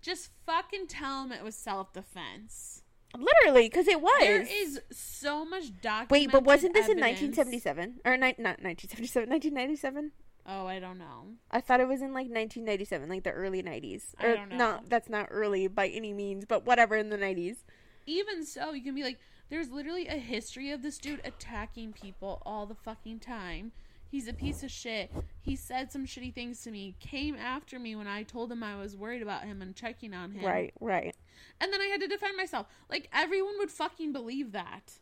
Just 0.00 0.30
fucking 0.46 0.86
tell 0.86 1.24
him 1.24 1.32
it 1.32 1.42
was 1.42 1.54
self 1.56 1.92
defense. 1.92 2.82
Literally, 3.16 3.68
because 3.68 3.88
it 3.88 4.00
was. 4.02 4.20
There 4.20 4.42
is 4.48 4.80
so 4.92 5.44
much 5.44 5.72
documented. 5.80 6.10
Wait, 6.10 6.30
but 6.30 6.44
wasn't 6.44 6.74
this 6.74 6.88
in 6.88 6.98
1977 7.00 8.00
or 8.04 8.12
ni- 8.16 8.34
not 8.38 8.60
1977, 8.62 9.28
1997? 9.30 10.12
Oh, 10.46 10.66
I 10.66 10.78
don't 10.78 10.98
know. 10.98 11.34
I 11.50 11.60
thought 11.60 11.80
it 11.80 11.88
was 11.88 12.00
in 12.00 12.08
like 12.12 12.28
1997, 12.28 13.08
like 13.08 13.24
the 13.24 13.30
early 13.30 13.62
90s. 13.62 14.14
I 14.18 14.34
don't 14.34 14.50
know. 14.50 14.56
No, 14.56 14.80
that's 14.88 15.08
not 15.08 15.28
early 15.30 15.68
by 15.68 15.88
any 15.88 16.12
means, 16.12 16.44
but 16.46 16.64
whatever 16.66 16.96
in 16.96 17.08
the 17.08 17.18
90s. 17.18 17.64
Even 18.08 18.42
so, 18.46 18.72
you 18.72 18.82
can 18.82 18.94
be 18.94 19.02
like, 19.02 19.18
there's 19.50 19.70
literally 19.70 20.08
a 20.08 20.12
history 20.12 20.70
of 20.70 20.80
this 20.80 20.96
dude 20.96 21.20
attacking 21.24 21.92
people 21.92 22.42
all 22.46 22.64
the 22.64 22.74
fucking 22.74 23.18
time. 23.18 23.70
He's 24.10 24.26
a 24.26 24.32
piece 24.32 24.62
of 24.62 24.70
shit. 24.70 25.12
He 25.42 25.54
said 25.54 25.92
some 25.92 26.06
shitty 26.06 26.34
things 26.34 26.62
to 26.62 26.70
me, 26.70 26.96
came 27.00 27.36
after 27.36 27.78
me 27.78 27.94
when 27.94 28.06
I 28.06 28.22
told 28.22 28.50
him 28.50 28.62
I 28.62 28.76
was 28.76 28.96
worried 28.96 29.20
about 29.20 29.44
him 29.44 29.60
and 29.60 29.76
checking 29.76 30.14
on 30.14 30.32
him. 30.32 30.46
Right, 30.46 30.72
right. 30.80 31.14
And 31.60 31.70
then 31.70 31.82
I 31.82 31.86
had 31.86 32.00
to 32.00 32.08
defend 32.08 32.34
myself. 32.34 32.66
Like, 32.88 33.10
everyone 33.12 33.58
would 33.58 33.70
fucking 33.70 34.14
believe 34.14 34.52
that. 34.52 35.00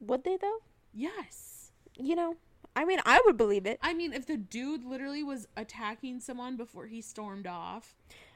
Would 0.00 0.24
they 0.24 0.36
though? 0.36 0.58
Yes. 0.92 1.72
You 1.96 2.14
know, 2.14 2.36
I 2.76 2.84
mean, 2.84 3.00
I 3.06 3.22
would 3.24 3.38
believe 3.38 3.64
it. 3.64 3.78
I 3.80 3.94
mean, 3.94 4.12
if 4.12 4.26
the 4.26 4.36
dude 4.36 4.84
literally 4.84 5.22
was 5.22 5.48
attacking 5.56 6.20
someone 6.20 6.56
before 6.56 6.86
he 6.86 7.00
stormed 7.00 7.46
off, 7.46 7.94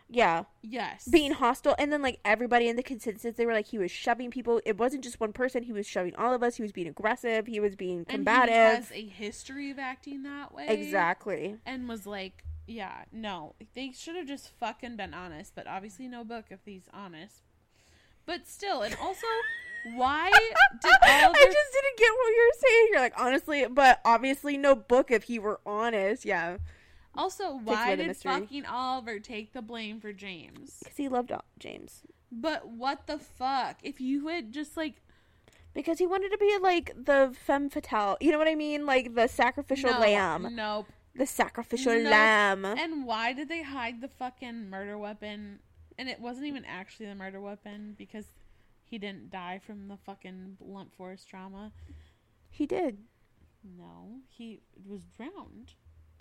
Yeah, 0.08 0.44
Yes. 0.62 1.08
being 1.08 1.32
hostile, 1.32 1.74
and 1.78 1.92
then 1.92 2.00
like 2.00 2.20
everybody 2.24 2.68
in 2.68 2.76
the 2.76 2.82
consensus, 2.82 3.34
they 3.34 3.44
were 3.44 3.52
like 3.52 3.66
he 3.66 3.78
was 3.78 3.90
shoving 3.90 4.30
people. 4.30 4.60
It 4.64 4.78
wasn't 4.78 5.02
just 5.02 5.18
one 5.18 5.32
person; 5.32 5.64
he 5.64 5.72
was 5.72 5.86
shoving 5.86 6.14
all 6.16 6.32
of 6.32 6.42
us. 6.44 6.56
He 6.56 6.62
was 6.62 6.70
being 6.72 6.86
aggressive. 6.86 7.46
He 7.46 7.58
was 7.58 7.74
being 7.74 7.98
and 7.98 8.06
combative. 8.06 8.54
he 8.54 8.60
has 8.60 8.92
a 8.92 9.06
history 9.06 9.70
of 9.70 9.78
acting 9.80 10.22
that 10.22 10.54
way. 10.54 10.66
exactly. 10.68 11.56
And 11.66 11.88
was 11.88 12.06
like, 12.06 12.44
yeah, 12.68 13.02
no, 13.12 13.54
they 13.74 13.90
should 13.92 14.14
have 14.16 14.28
just 14.28 14.50
fucking 14.60 14.96
been 14.96 15.12
honest. 15.12 15.54
But 15.56 15.66
obviously, 15.66 16.06
no 16.06 16.22
book 16.24 16.46
if 16.50 16.60
he's 16.64 16.88
honest. 16.94 17.42
But 18.26 18.46
still, 18.46 18.82
and 18.82 18.94
also, 19.00 19.26
why 19.94 20.30
did 20.30 20.92
all 21.02 21.32
I 21.32 21.44
just 21.44 21.72
didn't 21.72 21.98
get 21.98 22.10
what 22.10 22.28
you 22.28 22.52
were 22.52 22.60
saying. 22.60 22.88
You're 22.90 23.00
like 23.00 23.14
honestly, 23.20 23.66
but 23.70 24.00
obviously 24.04 24.56
no 24.56 24.74
book 24.76 25.10
if 25.10 25.24
he 25.24 25.38
were 25.38 25.60
honest. 25.66 26.24
Yeah, 26.24 26.58
also 27.16 27.56
why 27.62 27.96
did 27.96 28.06
mystery. 28.08 28.32
fucking 28.32 28.66
Oliver 28.66 29.18
take 29.18 29.52
the 29.52 29.62
blame 29.62 30.00
for 30.00 30.12
James? 30.12 30.78
because 30.82 30.96
he 30.96 31.08
loved 31.08 31.32
James. 31.58 32.02
But 32.30 32.68
what 32.68 33.06
the 33.06 33.18
fuck? 33.18 33.78
If 33.82 34.00
you 34.00 34.28
had 34.28 34.52
just 34.52 34.76
like 34.76 34.94
Because 35.74 35.98
he 35.98 36.06
wanted 36.06 36.30
to 36.30 36.38
be 36.38 36.56
like 36.60 36.92
the 36.96 37.34
femme 37.46 37.70
fatale. 37.70 38.16
You 38.20 38.32
know 38.32 38.38
what 38.38 38.48
I 38.48 38.54
mean? 38.54 38.86
Like 38.86 39.14
the 39.14 39.28
sacrificial 39.28 39.90
no, 39.90 40.00
lamb. 40.00 40.48
Nope. 40.54 40.86
The 41.14 41.26
sacrificial 41.26 41.94
Nope. 41.94 42.10
lamb. 42.10 42.64
And 42.64 43.06
why 43.06 43.32
did 43.32 43.48
they 43.48 43.62
hide 43.62 44.00
the 44.00 44.08
fucking 44.08 44.68
murder 44.68 44.98
weapon? 44.98 45.60
And 45.98 46.08
it 46.08 46.20
wasn't 46.20 46.46
even 46.46 46.64
actually 46.66 47.06
the 47.06 47.14
murder 47.14 47.40
weapon 47.40 47.94
because 47.96 48.26
he 48.84 48.98
didn't 48.98 49.30
die 49.30 49.60
from 49.64 49.88
the 49.88 49.96
fucking 49.96 50.58
blunt 50.60 50.92
force 50.94 51.24
trauma. 51.24 51.72
He 52.50 52.66
did. 52.66 52.98
No, 53.76 54.20
he 54.28 54.60
was 54.86 55.02
drowned 55.16 55.72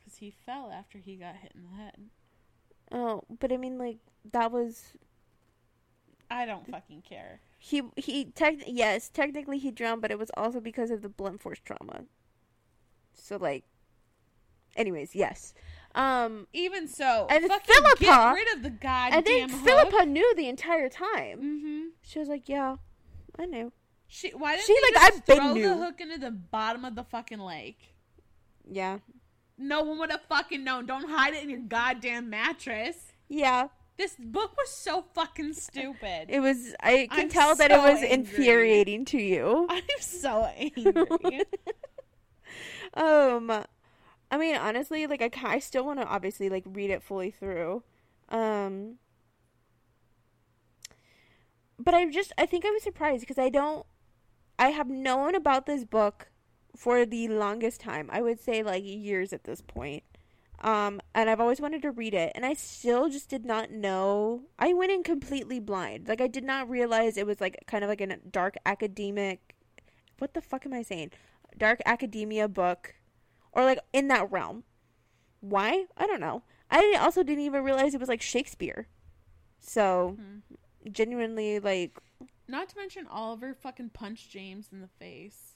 because 0.06 0.20
he 0.20 0.32
fell 0.45 0.72
after 0.72 0.99
he 0.99 1.16
got 1.16 1.36
hit 1.36 1.51
in 1.56 1.64
the 1.64 1.76
head. 1.84 1.97
Oh, 2.91 3.24
but 3.39 3.51
I 3.51 3.58
mean, 3.58 3.78
like 3.80 3.97
that 4.32 4.51
was 4.51 4.93
I 6.30 6.45
don't 6.45 6.70
fucking 6.70 7.01
care. 7.08 7.39
he. 7.60 7.82
He 7.97 8.26
tech. 8.26 8.56
Yes, 8.68 9.10
technically 9.10 9.58
he 9.58 9.72
drowned, 9.72 10.01
but 10.01 10.12
it 10.12 10.20
was 10.20 10.32
also 10.38 10.60
because 10.60 10.91
of 10.91 11.01
the 11.01 11.10
blunt 11.10 11.41
force 11.41 11.60
trauma. 11.64 12.06
So 13.14 13.38
like, 13.38 13.64
anyways, 14.76 15.16
yes. 15.16 15.53
Um, 15.95 16.47
Even 16.51 16.88
so, 16.89 17.26
And 17.30 17.45
Filippa- 17.45 17.99
get 17.99 18.34
rid 18.34 18.56
of 18.58 18.64
the 18.64 18.70
goddamn 18.70 19.20
I 19.20 19.22
think 19.22 19.49
hook. 19.49 19.62
Filippa 19.66 20.06
knew 20.06 20.36
the 20.36 20.49
entire 20.49 20.89
time. 20.89 21.39
Mm-hmm. 21.39 21.82
She 22.01 22.20
was 22.20 22.28
like, 22.28 22.49
"Yeah, 22.49 22.76
I 23.39 23.45
knew." 23.45 23.72
She 24.08 24.30
why 24.32 24.56
didn't 24.58 24.66
She, 24.68 24.78
like, 24.93 25.03
I've 25.03 25.26
been 25.26 25.38
throw 25.38 25.53
knew. 25.53 25.70
the 25.70 25.78
hook 25.78 26.01
into 26.01 26.18
the 26.20 26.32
bottom 26.32 26.84
of 26.86 26.95
the 26.95 27.03
fucking 27.03 27.39
lake? 27.39 27.95
Yeah, 28.70 28.97
No 29.58 29.84
one 29.84 29.99
would 29.99 30.12
have 30.12 30.24
fucking 30.28 30.64
known. 30.64 30.86
Don't 30.86 31.10
hide 31.10 31.34
it 31.34 31.43
in 31.43 31.49
your 31.49 31.60
goddamn 31.60 32.30
mattress. 32.30 33.14
yeah. 33.30 33.68
This 33.97 34.18
book 34.20 34.58
was 34.58 34.70
so 34.72 35.06
fucking 35.14 35.53
stupid. 35.53 36.26
It 36.28 36.41
was. 36.41 36.76
I 36.82 37.08
can 37.10 37.22
I'm 37.22 37.30
tell 37.30 37.56
that 37.56 37.72
it 37.72 37.78
was 37.78 38.01
angry. 38.03 38.12
infuriating 38.12 39.06
to 39.06 39.18
you. 39.18 39.68
I'm 39.70 39.82
so 40.01 40.43
angry. 40.43 41.43
um, 42.93 43.64
I 44.30 44.38
mean, 44.38 44.58
honestly, 44.58 45.08
like 45.08 45.22
I, 45.22 45.32
I 45.45 45.60
still 45.60 45.86
want 45.86 46.01
to 46.01 46.06
obviously 46.08 46.49
like 46.49 46.66
read 46.68 46.89
it 46.89 47.03
fully 47.03 47.32
through. 47.32 47.84
Um, 48.28 48.95
but 51.80 51.93
I 51.93 52.10
just 52.10 52.34
I 52.38 52.45
think 52.45 52.66
I 52.66 52.72
was 52.72 52.84
surprised 52.84 53.22
because 53.22 53.38
I 53.39 53.47
don't. 53.47 53.86
I 54.60 54.72
have 54.72 54.89
known 54.89 55.36
about 55.36 55.68
this 55.68 55.86
book 55.86 56.28
for 56.76 57.05
the 57.05 57.28
longest 57.28 57.82
time. 57.82 58.09
I 58.11 58.21
would 58.21 58.39
say 58.39 58.63
like 58.63 58.84
years 58.86 59.34
at 59.34 59.43
this 59.43 59.61
point. 59.61 60.03
Um, 60.61 61.01
and 61.13 61.30
I've 61.30 61.41
always 61.41 61.59
wanted 61.61 61.82
to 61.84 61.91
read 61.91 62.13
it, 62.13 62.32
and 62.34 62.45
I 62.45 62.53
still 62.53 63.09
just 63.09 63.30
did 63.30 63.45
not 63.45 63.71
know. 63.71 64.43
I 64.57 64.73
went 64.73 64.91
in 64.91 65.03
completely 65.03 65.59
blind. 65.59 66.07
Like 66.07 66.21
I 66.21 66.28
did 66.28 66.43
not 66.43 66.69
realize 66.69 67.17
it 67.17 67.28
was 67.28 67.41
like 67.41 67.63
kind 67.67 67.84
of 67.84 67.89
like 67.89 68.01
a 68.01 68.17
dark 68.17 68.55
academic. 68.65 69.55
What 70.17 70.34
the 70.34 70.41
fuck 70.41 70.65
am 70.65 70.73
I 70.73 70.82
saying? 70.82 71.11
Dark 71.57 71.82
academia 71.86 72.47
book, 72.47 72.95
or 73.51 73.63
like 73.65 73.80
in 73.93 74.07
that 74.07 74.32
realm. 74.32 74.63
Why? 75.41 75.86
I 75.97 76.07
don't 76.07 76.21
know. 76.21 76.43
I 76.71 76.97
also 76.99 77.21
didn't 77.21 77.43
even 77.43 77.63
realize 77.63 77.93
it 77.93 77.99
was 77.99 78.09
like 78.09 78.21
Shakespeare. 78.21 78.88
So 79.59 80.17
Mhm. 80.19 80.91
genuinely, 80.91 81.59
like, 81.59 81.99
Not 82.47 82.69
to 82.69 82.78
mention 82.78 83.07
Oliver 83.07 83.53
fucking 83.53 83.89
punched 83.89 84.30
James 84.30 84.69
in 84.71 84.80
the 84.80 84.88
face. 84.88 85.55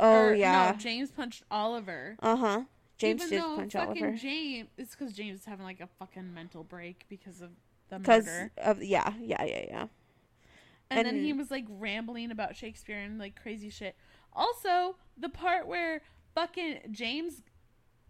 Oh 0.00 0.26
Or, 0.28 0.34
yeah, 0.34 0.70
No, 0.72 0.78
James 0.78 1.10
punched 1.10 1.42
Oliver. 1.50 2.16
uh 2.20 2.36
huh. 2.36 2.62
James 2.98 3.22
Even 3.22 3.30
did 3.30 3.42
though 3.42 3.56
punch 3.56 3.72
fucking 3.74 4.02
Oliver 4.04 4.16
James, 4.18 4.68
it's 4.76 4.94
because 4.96 5.12
James 5.12 5.40
is 5.40 5.44
having 5.46 5.64
like 5.64 5.80
a 5.80 5.88
fucking 5.98 6.34
mental 6.34 6.64
break 6.64 7.04
because 7.08 7.40
of 7.40 7.50
the 7.90 7.98
murder. 8.00 8.50
of 8.58 8.82
yeah, 8.82 9.12
yeah, 9.20 9.44
yeah, 9.44 9.64
yeah. 9.68 9.86
And, 10.90 11.06
then 11.06 11.22
he 11.22 11.32
was 11.32 11.50
like 11.50 11.66
rambling 11.68 12.30
about 12.30 12.56
Shakespeare 12.56 12.98
and 12.98 13.18
like 13.18 13.40
crazy 13.40 13.68
shit. 13.70 13.94
Also, 14.32 14.96
the 15.18 15.28
part 15.28 15.66
where 15.66 16.00
fucking 16.34 16.78
James 16.90 17.42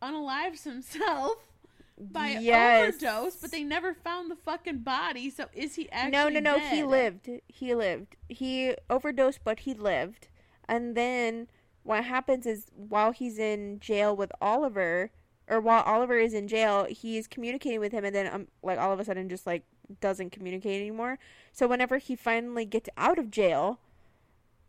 unalives 0.01 0.62
himself 0.64 1.34
by 1.99 2.28
Yes. 2.41 2.89
overdose, 2.95 3.36
but 3.36 3.51
they 3.51 3.64
never 3.64 3.95
found 3.95 4.30
the 4.30 4.36
fucking 4.36 4.78
body. 4.78 5.28
So 5.30 5.47
is 5.53 5.74
he 5.74 5.91
actually 5.91 6.12
no, 6.12 6.28
no, 6.41 6.57
no. 6.57 6.59
He 6.61 6.82
lived. 6.84 7.28
He 7.49 7.74
lived. 7.74 8.16
He 8.28 8.74
overdosed, 8.89 9.41
but 9.45 9.61
he 9.61 9.74
lived. 9.74 10.28
And 10.68 10.95
then 10.97 11.49
what 11.89 12.05
happens 12.05 12.45
is 12.45 12.66
while 12.76 13.12
he's 13.12 13.39
in 13.39 13.80
jail 13.80 14.14
with 14.14 14.30
Oliver, 14.43 15.11
or 15.49 15.59
while 15.59 15.82
Oliver 15.84 16.18
is 16.18 16.34
in 16.34 16.47
jail, 16.47 16.84
he's 16.84 17.26
communicating 17.26 17.80
with 17.80 17.93
him, 17.93 18.05
and 18.05 18.14
then 18.14 18.26
um, 18.32 18.49
like 18.62 18.78
all 18.78 18.93
of 18.93 19.01
a 19.01 19.05
sudden 19.07 19.26
just 19.30 19.47
like 19.47 19.62
doesn't 20.03 20.30
communicate 20.30 20.82
anymore. 20.82 21.18
So 21.51 21.66
whenever 21.66 21.97
he 21.97 22.14
finally 22.14 22.66
gets 22.66 22.91
out 22.99 23.18
of 23.18 23.30
jail, 23.30 23.80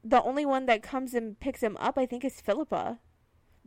the 0.02 0.24
only 0.24 0.46
one 0.46 0.66
that 0.68 0.82
comes 0.82 1.14
and 1.14 1.38
picks 1.42 1.62
him 1.62 1.76
up, 1.78 1.98
I 1.98 2.06
think, 2.06 2.24
is 2.24 2.40
Filippa. 2.40 3.00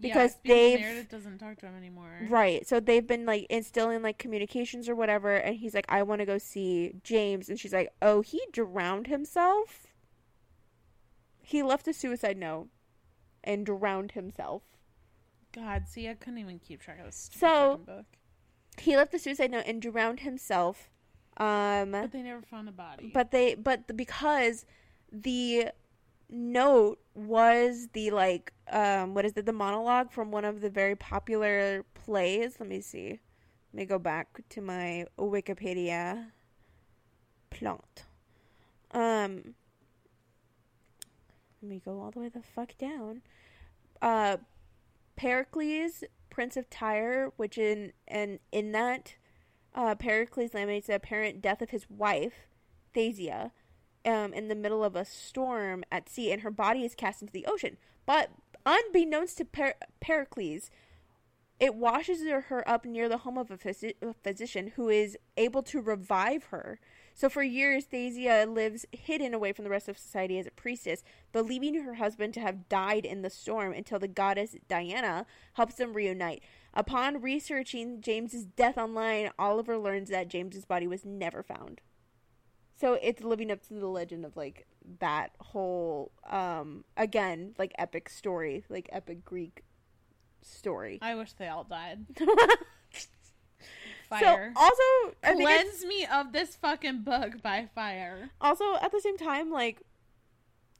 Because 0.00 0.38
they've- 0.44 0.80
Meredith 0.80 1.10
doesn't 1.10 1.36
talk 1.36 1.58
to 1.58 1.66
him 1.66 1.76
anymore. 1.76 2.26
Right. 2.30 2.66
So 2.66 2.80
they've 2.80 3.06
been 3.06 3.26
like 3.26 3.44
instilling 3.50 4.00
like 4.00 4.16
communications 4.16 4.88
or 4.88 4.94
whatever 4.94 5.36
and 5.36 5.56
he's 5.56 5.74
like 5.74 5.84
I 5.90 6.02
want 6.02 6.20
to 6.20 6.24
go 6.26 6.38
see 6.38 6.94
James 7.04 7.50
and 7.50 7.60
she's 7.60 7.74
like, 7.74 7.90
"Oh, 8.00 8.22
he 8.22 8.40
drowned 8.50 9.08
himself?" 9.08 9.88
He 11.42 11.62
left 11.62 11.86
a 11.86 11.92
suicide 11.92 12.38
note 12.38 12.68
and 13.44 13.66
drowned 13.66 14.12
himself. 14.12 14.62
God, 15.52 15.86
see, 15.88 16.08
I 16.08 16.14
couldn't 16.14 16.38
even 16.38 16.58
keep 16.58 16.80
track 16.80 16.98
of 17.00 17.06
this 17.06 17.30
So- 17.34 17.78
book. 17.78 18.06
He 18.78 18.96
left 18.96 19.12
the 19.12 19.18
suicide 19.18 19.50
note 19.50 19.64
and 19.66 19.82
drowned 19.82 20.20
himself. 20.20 20.88
Um 21.36 21.92
But 21.92 22.12
they 22.12 22.22
never 22.22 22.42
found 22.42 22.68
a 22.68 22.72
body. 22.72 23.10
but 23.12 23.30
they 23.30 23.54
but 23.54 23.86
the, 23.88 23.94
because 23.94 24.64
the 25.10 25.68
note 26.28 27.00
was 27.14 27.88
the 27.92 28.10
like 28.10 28.52
um 28.70 29.12
what 29.14 29.24
is 29.26 29.32
it 29.36 29.44
the 29.46 29.52
monologue 29.52 30.10
from 30.10 30.30
one 30.30 30.44
of 30.46 30.60
the 30.62 30.70
very 30.70 30.96
popular 30.96 31.84
plays 31.94 32.56
let 32.60 32.68
me 32.68 32.80
see 32.80 33.10
let 33.72 33.74
me 33.74 33.84
go 33.84 33.98
back 33.98 34.40
to 34.48 34.60
my 34.62 35.04
wikipedia 35.18 36.30
plot 37.50 38.04
um 38.92 39.54
let 41.62 41.68
me 41.68 41.80
go 41.84 42.00
all 42.00 42.10
the 42.10 42.20
way 42.20 42.28
the 42.28 42.42
fuck 42.42 42.76
down 42.76 43.22
uh 44.00 44.36
pericles 45.16 46.04
prince 46.30 46.56
of 46.56 46.68
tyre 46.68 47.32
which 47.36 47.56
in 47.56 47.92
and 48.08 48.38
in 48.50 48.72
that 48.72 49.14
uh, 49.74 49.94
Pericles 49.94 50.54
lamentates 50.54 50.86
the 50.86 50.94
apparent 50.94 51.40
death 51.40 51.62
of 51.62 51.70
his 51.70 51.88
wife, 51.88 52.46
Thasia, 52.94 53.52
um, 54.04 54.32
in 54.34 54.48
the 54.48 54.54
middle 54.54 54.84
of 54.84 54.96
a 54.96 55.04
storm 55.04 55.84
at 55.90 56.08
sea, 56.08 56.32
and 56.32 56.42
her 56.42 56.50
body 56.50 56.84
is 56.84 56.94
cast 56.94 57.22
into 57.22 57.32
the 57.32 57.46
ocean. 57.46 57.76
But 58.04 58.30
unbeknownst 58.66 59.38
to 59.38 59.44
per- 59.44 59.74
Pericles, 60.00 60.70
it 61.58 61.74
washes 61.74 62.22
her 62.22 62.68
up 62.68 62.84
near 62.84 63.08
the 63.08 63.18
home 63.18 63.38
of 63.38 63.50
a, 63.50 63.56
physi- 63.56 63.94
a 64.02 64.12
physician 64.12 64.72
who 64.76 64.88
is 64.88 65.16
able 65.36 65.62
to 65.64 65.80
revive 65.80 66.44
her. 66.44 66.78
So 67.14 67.28
for 67.28 67.42
years, 67.42 67.84
Thasia 67.84 68.46
lives 68.48 68.86
hidden 68.92 69.34
away 69.34 69.52
from 69.52 69.64
the 69.64 69.70
rest 69.70 69.88
of 69.88 69.98
society 69.98 70.38
as 70.38 70.46
a 70.46 70.50
priestess, 70.50 71.04
believing 71.32 71.74
her 71.82 71.94
husband 71.94 72.34
to 72.34 72.40
have 72.40 72.68
died 72.68 73.04
in 73.04 73.22
the 73.22 73.30
storm 73.30 73.72
until 73.72 73.98
the 73.98 74.08
goddess 74.08 74.56
Diana 74.68 75.26
helps 75.54 75.74
them 75.74 75.92
reunite. 75.92 76.42
Upon 76.74 77.20
researching 77.20 78.00
James's 78.00 78.44
death 78.44 78.78
online, 78.78 79.30
Oliver 79.38 79.76
learns 79.76 80.08
that 80.08 80.28
James's 80.28 80.64
body 80.64 80.86
was 80.86 81.04
never 81.04 81.42
found. 81.42 81.80
So 82.74 82.94
it's 82.94 83.22
living 83.22 83.50
up 83.50 83.62
to 83.68 83.74
the 83.74 83.86
legend 83.86 84.24
of 84.24 84.36
like 84.36 84.66
that 84.98 85.32
whole 85.38 86.10
um 86.28 86.84
again, 86.96 87.54
like 87.58 87.72
epic 87.78 88.08
story, 88.08 88.64
like 88.68 88.88
epic 88.90 89.24
Greek 89.24 89.62
story. 90.40 90.98
I 91.00 91.14
wish 91.14 91.32
they 91.34 91.48
all 91.48 91.64
died. 91.64 92.06
so 94.20 94.52
also 94.56 95.14
I 95.22 95.34
Cleanse 95.34 95.84
me 95.84 96.06
of 96.06 96.32
this 96.32 96.56
fucking 96.56 97.02
book 97.02 97.42
by 97.42 97.68
fire. 97.74 98.30
also 98.40 98.74
at 98.80 98.92
the 98.92 99.00
same 99.00 99.16
time 99.16 99.50
like 99.50 99.82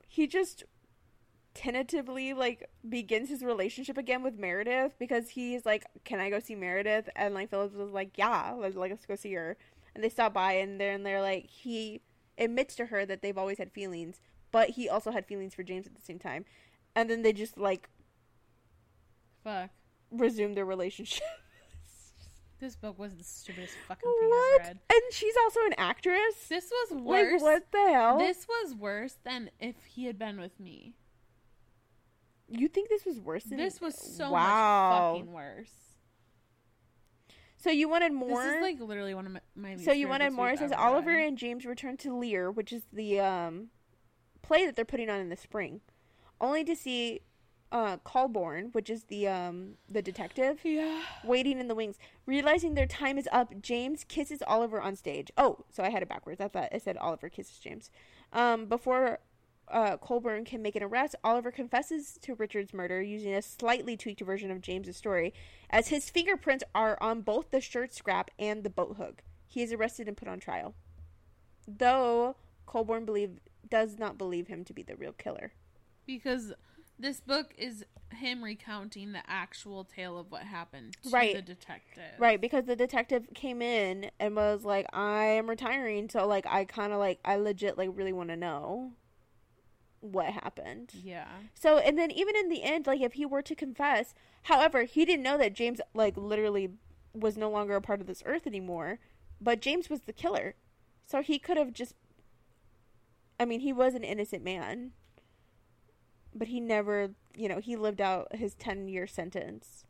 he 0.08 0.26
just 0.26 0.64
tentatively 1.54 2.32
like 2.32 2.68
begins 2.88 3.28
his 3.28 3.42
relationship 3.42 3.98
again 3.98 4.22
with 4.22 4.38
Meredith 4.38 4.92
because 4.98 5.30
he's 5.30 5.64
like, 5.66 5.84
"Can 6.04 6.18
I 6.20 6.30
go 6.30 6.38
see 6.40 6.54
Meredith?" 6.54 7.08
And 7.16 7.34
like 7.34 7.50
Phillips 7.50 7.74
was 7.74 7.90
like, 7.90 8.16
"Yeah, 8.16 8.52
let's 8.56 8.76
like 8.76 8.90
let's 8.90 9.06
go 9.06 9.16
see 9.16 9.32
her." 9.34 9.56
And 9.94 10.02
they 10.02 10.08
stop 10.08 10.32
by 10.32 10.52
and 10.54 10.80
they're 10.80 10.92
and 10.92 11.04
they're 11.04 11.20
like 11.20 11.46
he 11.46 12.00
admits 12.38 12.74
to 12.76 12.86
her 12.86 13.04
that 13.04 13.20
they've 13.22 13.36
always 13.36 13.58
had 13.58 13.72
feelings, 13.72 14.20
but 14.50 14.70
he 14.70 14.88
also 14.88 15.10
had 15.10 15.26
feelings 15.26 15.54
for 15.54 15.62
James 15.62 15.86
at 15.86 15.94
the 15.94 16.00
same 16.02 16.18
time. 16.18 16.44
And 16.94 17.08
then 17.10 17.22
they 17.22 17.32
just 17.32 17.58
like 17.58 17.88
Fuck. 19.44 19.70
resume 20.10 20.54
their 20.54 20.64
relationship. 20.64 21.22
This 22.62 22.76
book 22.76 22.96
was 22.96 23.12
the 23.16 23.24
stupidest 23.24 23.74
fucking 23.88 24.08
thing 24.20 24.28
what? 24.30 24.60
I've 24.60 24.68
read. 24.68 24.78
And 24.88 25.02
she's 25.10 25.34
also 25.42 25.58
an 25.66 25.74
actress. 25.78 26.46
This 26.48 26.70
was 26.70 27.02
worse. 27.02 27.32
Like 27.32 27.42
what 27.42 27.72
the 27.72 27.92
hell? 27.92 28.18
This 28.18 28.46
was 28.48 28.76
worse 28.76 29.16
than 29.24 29.50
if 29.58 29.74
he 29.84 30.04
had 30.04 30.16
been 30.16 30.40
with 30.40 30.60
me. 30.60 30.94
you 32.48 32.68
think 32.68 32.88
this 32.88 33.04
was 33.04 33.18
worse 33.18 33.42
than 33.42 33.58
This 33.58 33.80
was 33.80 33.98
so 33.98 34.30
wow. 34.30 34.90
much 34.90 35.18
fucking 35.18 35.32
worse. 35.32 35.72
So 37.56 37.70
you 37.70 37.88
wanted 37.88 38.12
more? 38.12 38.44
This 38.44 38.54
is 38.54 38.62
like 38.62 38.80
literally 38.80 39.14
one 39.14 39.26
of 39.26 39.32
my, 39.32 39.40
my 39.56 39.76
So 39.78 39.90
you 39.90 40.06
wanted 40.06 40.32
more? 40.32 40.50
It 40.50 40.60
says 40.60 40.70
Oliver 40.70 41.18
and 41.18 41.36
James 41.36 41.66
return 41.66 41.96
to 41.96 42.16
Lear, 42.16 42.48
which 42.48 42.72
is 42.72 42.82
the 42.92 43.18
um, 43.18 43.70
play 44.42 44.66
that 44.66 44.76
they're 44.76 44.84
putting 44.84 45.10
on 45.10 45.18
in 45.18 45.30
the 45.30 45.36
spring, 45.36 45.80
only 46.40 46.62
to 46.62 46.76
see 46.76 47.22
uh, 47.72 47.96
Colborne, 48.04 48.66
which 48.72 48.88
is 48.90 49.04
the 49.04 49.26
um, 49.26 49.72
the 49.88 50.02
detective, 50.02 50.60
Yeah. 50.62 51.02
waiting 51.24 51.58
in 51.58 51.66
the 51.68 51.74
wings. 51.74 51.96
Realizing 52.26 52.74
their 52.74 52.86
time 52.86 53.18
is 53.18 53.28
up, 53.32 53.60
James 53.60 54.04
kisses 54.04 54.42
Oliver 54.46 54.80
on 54.80 54.94
stage. 54.94 55.32
Oh, 55.36 55.64
so 55.70 55.82
I 55.82 55.88
had 55.90 56.02
it 56.02 56.08
backwards. 56.08 56.40
I 56.40 56.48
thought 56.48 56.68
I 56.72 56.78
said 56.78 56.96
Oliver 56.98 57.28
kisses 57.28 57.58
James. 57.58 57.90
Um, 58.32 58.66
before 58.66 59.18
uh, 59.68 59.96
Colborne 59.96 60.44
can 60.44 60.60
make 60.60 60.76
an 60.76 60.82
arrest, 60.82 61.14
Oliver 61.24 61.50
confesses 61.50 62.18
to 62.22 62.34
Richard's 62.34 62.74
murder 62.74 63.00
using 63.00 63.34
a 63.34 63.40
slightly 63.42 63.96
tweaked 63.96 64.20
version 64.20 64.50
of 64.50 64.60
James's 64.60 64.96
story, 64.98 65.32
as 65.70 65.88
his 65.88 66.10
fingerprints 66.10 66.64
are 66.74 66.98
on 67.00 67.22
both 67.22 67.50
the 67.50 67.60
shirt 67.60 67.94
scrap 67.94 68.30
and 68.38 68.64
the 68.64 68.70
boat 68.70 68.96
hook. 68.98 69.22
He 69.48 69.62
is 69.62 69.72
arrested 69.72 70.08
and 70.08 70.16
put 70.16 70.28
on 70.28 70.40
trial, 70.40 70.74
though 71.66 72.36
Colborne 72.66 73.04
believe 73.06 73.40
does 73.70 73.98
not 73.98 74.18
believe 74.18 74.48
him 74.48 74.64
to 74.64 74.74
be 74.74 74.82
the 74.82 74.96
real 74.96 75.12
killer. 75.12 75.52
Because 76.06 76.52
this 77.02 77.20
book 77.20 77.52
is 77.58 77.84
him 78.14 78.42
recounting 78.44 79.12
the 79.12 79.22
actual 79.28 79.84
tale 79.84 80.16
of 80.18 80.30
what 80.30 80.42
happened 80.42 80.96
to 81.02 81.10
Right. 81.10 81.34
the 81.34 81.42
detective. 81.42 82.18
Right, 82.18 82.40
because 82.40 82.64
the 82.64 82.76
detective 82.76 83.28
came 83.34 83.60
in 83.60 84.10
and 84.20 84.36
was 84.36 84.64
like, 84.64 84.86
"I 84.92 85.24
am 85.24 85.48
retiring, 85.50 86.08
so 86.08 86.26
like 86.26 86.46
I 86.46 86.64
kind 86.64 86.92
of 86.92 86.98
like 86.98 87.18
I 87.24 87.36
legit 87.36 87.76
like 87.76 87.90
really 87.92 88.12
want 88.12 88.28
to 88.30 88.36
know 88.36 88.92
what 90.00 90.26
happened." 90.32 90.92
Yeah. 90.94 91.28
So, 91.54 91.78
and 91.78 91.98
then 91.98 92.10
even 92.10 92.36
in 92.36 92.48
the 92.48 92.62
end, 92.62 92.86
like 92.86 93.00
if 93.00 93.14
he 93.14 93.26
were 93.26 93.42
to 93.42 93.54
confess, 93.54 94.14
however, 94.44 94.84
he 94.84 95.04
didn't 95.04 95.22
know 95.24 95.38
that 95.38 95.54
James 95.54 95.80
like 95.94 96.16
literally 96.16 96.70
was 97.14 97.36
no 97.36 97.50
longer 97.50 97.76
a 97.76 97.82
part 97.82 98.00
of 98.00 98.06
this 98.06 98.22
earth 98.26 98.46
anymore, 98.46 98.98
but 99.40 99.60
James 99.60 99.90
was 99.90 100.02
the 100.02 100.12
killer. 100.12 100.54
So 101.06 101.20
he 101.20 101.38
could 101.38 101.56
have 101.56 101.72
just 101.72 101.94
I 103.40 103.44
mean, 103.44 103.60
he 103.60 103.72
was 103.72 103.94
an 103.94 104.04
innocent 104.04 104.44
man. 104.44 104.92
But 106.34 106.48
he 106.48 106.60
never, 106.60 107.10
you 107.34 107.48
know, 107.48 107.58
he 107.58 107.76
lived 107.76 108.00
out 108.00 108.34
his 108.34 108.54
10-year 108.54 109.06
sentence, 109.06 109.84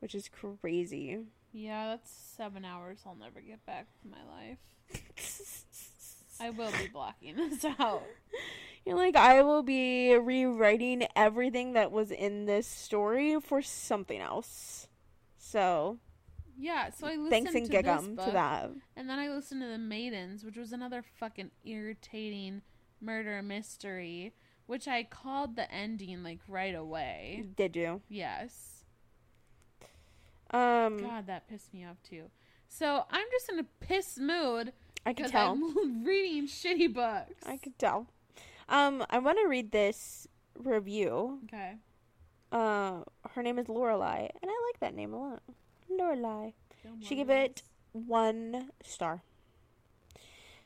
which 0.00 0.14
is 0.14 0.28
crazy. 0.28 1.18
Yeah, 1.52 1.88
that's 1.88 2.10
seven 2.10 2.64
hours 2.64 3.00
I'll 3.06 3.14
never 3.14 3.40
get 3.40 3.64
back 3.66 3.86
from 4.00 4.10
my 4.10 4.24
life. 4.38 4.58
I 6.40 6.50
will 6.50 6.70
be 6.72 6.88
blocking 6.92 7.36
this 7.36 7.64
out. 7.78 8.02
You're 8.84 8.96
like, 8.96 9.16
I 9.16 9.42
will 9.42 9.62
be 9.62 10.14
rewriting 10.14 11.06
everything 11.16 11.72
that 11.72 11.90
was 11.90 12.10
in 12.10 12.44
this 12.46 12.66
story 12.66 13.40
for 13.40 13.60
something 13.62 14.20
else. 14.20 14.86
So, 15.38 15.98
Yeah, 16.58 16.90
so 16.90 17.06
I 17.06 17.16
listened 17.16 17.30
thanks 17.30 17.54
and 17.54 17.66
to 17.70 17.82
this 17.82 18.06
book, 18.08 18.26
to 18.26 18.30
that. 18.32 18.70
and 18.96 19.08
then 19.08 19.18
I 19.18 19.28
listened 19.28 19.62
to 19.62 19.66
The 19.68 19.78
Maidens, 19.78 20.44
which 20.44 20.56
was 20.56 20.72
another 20.72 21.02
fucking 21.18 21.50
irritating 21.64 22.62
murder 23.00 23.42
mystery, 23.42 24.34
which 24.66 24.88
I 24.88 25.04
called 25.04 25.56
the 25.56 25.70
ending 25.72 26.22
like 26.22 26.40
right 26.48 26.74
away. 26.74 27.44
Did 27.56 27.76
you? 27.76 28.02
Yes. 28.08 28.84
Um, 30.50 30.98
God, 30.98 31.26
that 31.26 31.48
pissed 31.48 31.74
me 31.74 31.84
off 31.84 31.96
too. 32.08 32.24
So 32.68 33.04
I'm 33.10 33.26
just 33.32 33.48
in 33.50 33.58
a 33.58 33.64
piss 33.80 34.18
mood 34.18 34.72
I 35.04 35.12
can 35.12 35.30
tell. 35.30 35.52
I'm 35.52 36.04
reading 36.04 36.48
shitty 36.48 36.92
books. 36.92 37.34
I 37.46 37.56
can 37.58 37.72
tell. 37.78 38.08
Um, 38.68 39.04
I 39.08 39.20
want 39.20 39.38
to 39.40 39.48
read 39.48 39.70
this 39.70 40.26
review. 40.58 41.40
Okay. 41.44 41.74
Uh, 42.50 43.02
her 43.30 43.42
name 43.42 43.58
is 43.58 43.66
Lorelai, 43.66 44.18
and 44.18 44.50
I 44.50 44.68
like 44.68 44.80
that 44.80 44.94
name 44.94 45.12
a 45.14 45.18
lot. 45.18 45.42
Lorelai. 45.90 46.54
She 47.00 47.16
gave 47.16 47.30
it 47.30 47.62
one 47.92 48.70
star. 48.84 49.22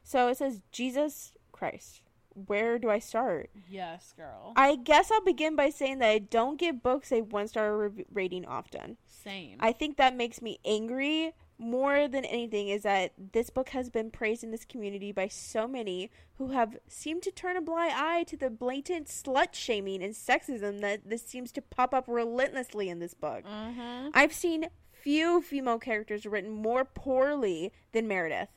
So 0.02 0.28
it 0.28 0.38
says, 0.38 0.60
Jesus 0.72 1.32
Christ. 1.52 2.00
Where 2.46 2.78
do 2.78 2.90
I 2.90 2.98
start? 2.98 3.50
Yes, 3.68 4.12
girl. 4.16 4.52
I 4.56 4.76
guess 4.76 5.10
I'll 5.10 5.24
begin 5.24 5.56
by 5.56 5.70
saying 5.70 5.98
that 5.98 6.08
I 6.08 6.18
don't 6.18 6.58
give 6.58 6.82
books 6.82 7.12
a 7.12 7.22
one 7.22 7.48
star 7.48 7.76
rev- 7.76 8.04
rating 8.12 8.44
often. 8.46 8.96
Same. 9.06 9.56
I 9.60 9.72
think 9.72 9.96
that 9.96 10.16
makes 10.16 10.40
me 10.40 10.58
angry 10.64 11.32
more 11.58 12.08
than 12.08 12.24
anything 12.24 12.68
is 12.68 12.84
that 12.84 13.12
this 13.32 13.50
book 13.50 13.68
has 13.68 13.90
been 13.90 14.10
praised 14.10 14.42
in 14.42 14.50
this 14.50 14.64
community 14.64 15.12
by 15.12 15.28
so 15.28 15.68
many 15.68 16.10
who 16.38 16.48
have 16.52 16.78
seemed 16.88 17.22
to 17.22 17.30
turn 17.30 17.54
a 17.54 17.60
blind 17.60 17.92
eye 17.94 18.22
to 18.22 18.34
the 18.36 18.48
blatant 18.48 19.08
slut 19.08 19.52
shaming 19.52 20.02
and 20.02 20.14
sexism 20.14 20.80
that 20.80 21.02
this 21.08 21.22
seems 21.22 21.52
to 21.52 21.60
pop 21.60 21.92
up 21.92 22.06
relentlessly 22.08 22.88
in 22.88 22.98
this 22.98 23.12
book. 23.12 23.42
uh-huh. 23.44 24.10
I've 24.14 24.32
seen 24.32 24.68
few 24.90 25.42
female 25.42 25.78
characters 25.78 26.24
written 26.26 26.50
more 26.50 26.84
poorly 26.84 27.72
than 27.92 28.08
Meredith. 28.08 28.48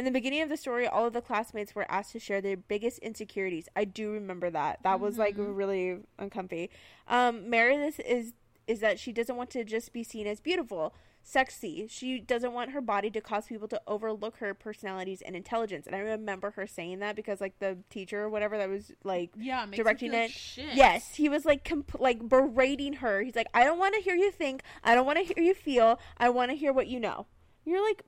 In 0.00 0.06
the 0.06 0.10
beginning 0.10 0.40
of 0.40 0.48
the 0.48 0.56
story, 0.56 0.86
all 0.86 1.04
of 1.06 1.12
the 1.12 1.20
classmates 1.20 1.74
were 1.74 1.84
asked 1.90 2.12
to 2.12 2.18
share 2.18 2.40
their 2.40 2.56
biggest 2.56 3.00
insecurities. 3.00 3.68
I 3.76 3.84
do 3.84 4.10
remember 4.12 4.48
that. 4.48 4.82
That 4.82 4.98
was 4.98 5.18
like 5.18 5.36
Mhm. 5.36 5.54
really 5.54 5.98
uncomfy. 6.18 6.70
Um, 7.06 7.50
Meredith 7.50 8.00
is 8.00 8.32
is 8.66 8.80
that 8.80 8.98
she 8.98 9.12
doesn't 9.12 9.36
want 9.36 9.50
to 9.50 9.62
just 9.62 9.92
be 9.92 10.02
seen 10.02 10.26
as 10.26 10.40
beautiful, 10.40 10.94
sexy. 11.22 11.86
She 11.88 12.18
doesn't 12.18 12.52
want 12.54 12.70
her 12.70 12.80
body 12.80 13.10
to 13.10 13.20
cause 13.20 13.46
people 13.46 13.68
to 13.68 13.82
overlook 13.86 14.36
her 14.38 14.54
personalities 14.54 15.20
and 15.20 15.36
intelligence. 15.36 15.86
And 15.86 15.94
I 15.94 15.98
remember 15.98 16.52
her 16.52 16.66
saying 16.66 17.00
that 17.00 17.14
because 17.14 17.40
like 17.42 17.58
the 17.58 17.78
teacher 17.90 18.22
or 18.22 18.30
whatever 18.30 18.56
that 18.56 18.70
was 18.70 18.92
like 19.04 19.32
Yeah, 19.36 19.64
it 19.64 19.72
directing 19.72 20.14
it. 20.14 20.30
like. 20.56 20.76
Yes, 20.76 21.16
he 21.16 21.28
was 21.28 21.44
like 21.44 21.62
comp- 21.62 22.00
like 22.00 22.26
berating 22.26 22.94
her. 22.94 23.20
He's 23.22 23.36
like, 23.36 23.48
I 23.52 23.64
don't 23.64 23.78
want 23.78 23.94
to 23.96 24.00
hear 24.00 24.14
you 24.14 24.30
think. 24.30 24.62
I 24.82 24.94
don't 24.94 25.04
want 25.04 25.18
to 25.18 25.24
hear 25.24 25.44
you 25.44 25.52
feel. 25.52 25.98
I 26.16 26.30
want 26.30 26.50
to 26.52 26.56
hear 26.56 26.72
what 26.72 26.86
you 26.86 27.00
know. 27.00 27.26
You're 27.66 27.84
like, 27.86 28.02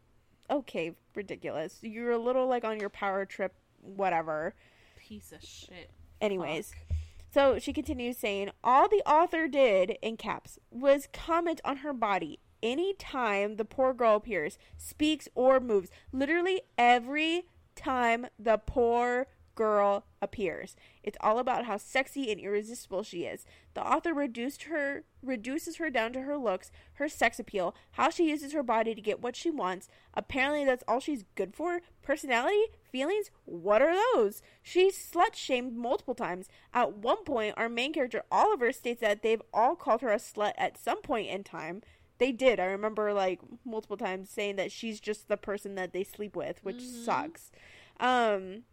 okay, 0.52 0.92
ridiculous. 1.14 1.78
You're 1.82 2.12
a 2.12 2.18
little 2.18 2.46
like 2.46 2.64
on 2.64 2.78
your 2.78 2.90
power 2.90 3.24
trip, 3.24 3.54
whatever. 3.80 4.54
Piece 4.96 5.32
of 5.32 5.42
shit. 5.42 5.90
Anyways, 6.20 6.70
Fuck. 6.70 6.98
so 7.32 7.58
she 7.58 7.72
continues 7.72 8.18
saying, 8.18 8.50
all 8.62 8.88
the 8.88 9.02
author 9.06 9.48
did 9.48 9.96
in 10.02 10.16
caps 10.16 10.58
was 10.70 11.08
comment 11.12 11.60
on 11.64 11.78
her 11.78 11.92
body 11.92 12.38
anytime 12.62 13.56
the 13.56 13.64
poor 13.64 13.92
girl 13.92 14.16
appears, 14.16 14.58
speaks, 14.76 15.28
or 15.34 15.58
moves. 15.58 15.90
Literally 16.12 16.62
every 16.78 17.46
time 17.74 18.26
the 18.38 18.58
poor 18.58 19.26
girl 19.54 20.04
appears. 20.20 20.74
It's 21.02 21.18
all 21.20 21.38
about 21.38 21.64
how 21.66 21.76
sexy 21.76 22.30
and 22.30 22.40
irresistible 22.40 23.02
she 23.02 23.24
is. 23.24 23.44
The 23.74 23.86
author 23.86 24.12
reduced 24.14 24.64
her 24.64 25.04
reduces 25.22 25.76
her 25.76 25.88
down 25.90 26.12
to 26.14 26.22
her 26.22 26.36
looks, 26.36 26.70
her 26.94 27.08
sex 27.08 27.38
appeal, 27.38 27.74
how 27.92 28.10
she 28.10 28.28
uses 28.28 28.52
her 28.52 28.62
body 28.62 28.94
to 28.94 29.00
get 29.00 29.20
what 29.20 29.36
she 29.36 29.50
wants. 29.50 29.88
Apparently 30.14 30.64
that's 30.64 30.84
all 30.88 31.00
she's 31.00 31.24
good 31.34 31.54
for. 31.54 31.80
Personality? 32.02 32.64
Feelings? 32.90 33.30
What 33.44 33.82
are 33.82 33.94
those? 34.14 34.42
She's 34.62 34.96
slut 34.96 35.34
shamed 35.34 35.76
multiple 35.76 36.14
times. 36.14 36.48
At 36.74 36.96
one 36.98 37.22
point, 37.24 37.54
our 37.56 37.68
main 37.68 37.92
character 37.92 38.22
Oliver 38.30 38.72
states 38.72 39.00
that 39.00 39.22
they've 39.22 39.42
all 39.52 39.76
called 39.76 40.00
her 40.02 40.10
a 40.12 40.16
slut 40.16 40.52
at 40.58 40.76
some 40.78 41.02
point 41.02 41.28
in 41.28 41.44
time. 41.44 41.82
They 42.18 42.30
did. 42.32 42.60
I 42.60 42.64
remember 42.66 43.12
like 43.12 43.40
multiple 43.64 43.96
times 43.96 44.30
saying 44.30 44.56
that 44.56 44.70
she's 44.70 45.00
just 45.00 45.28
the 45.28 45.36
person 45.36 45.74
that 45.76 45.92
they 45.92 46.04
sleep 46.04 46.36
with, 46.36 46.62
which 46.64 46.76
Mhm. 46.76 47.04
sucks. 47.04 47.50
Um 47.98 48.64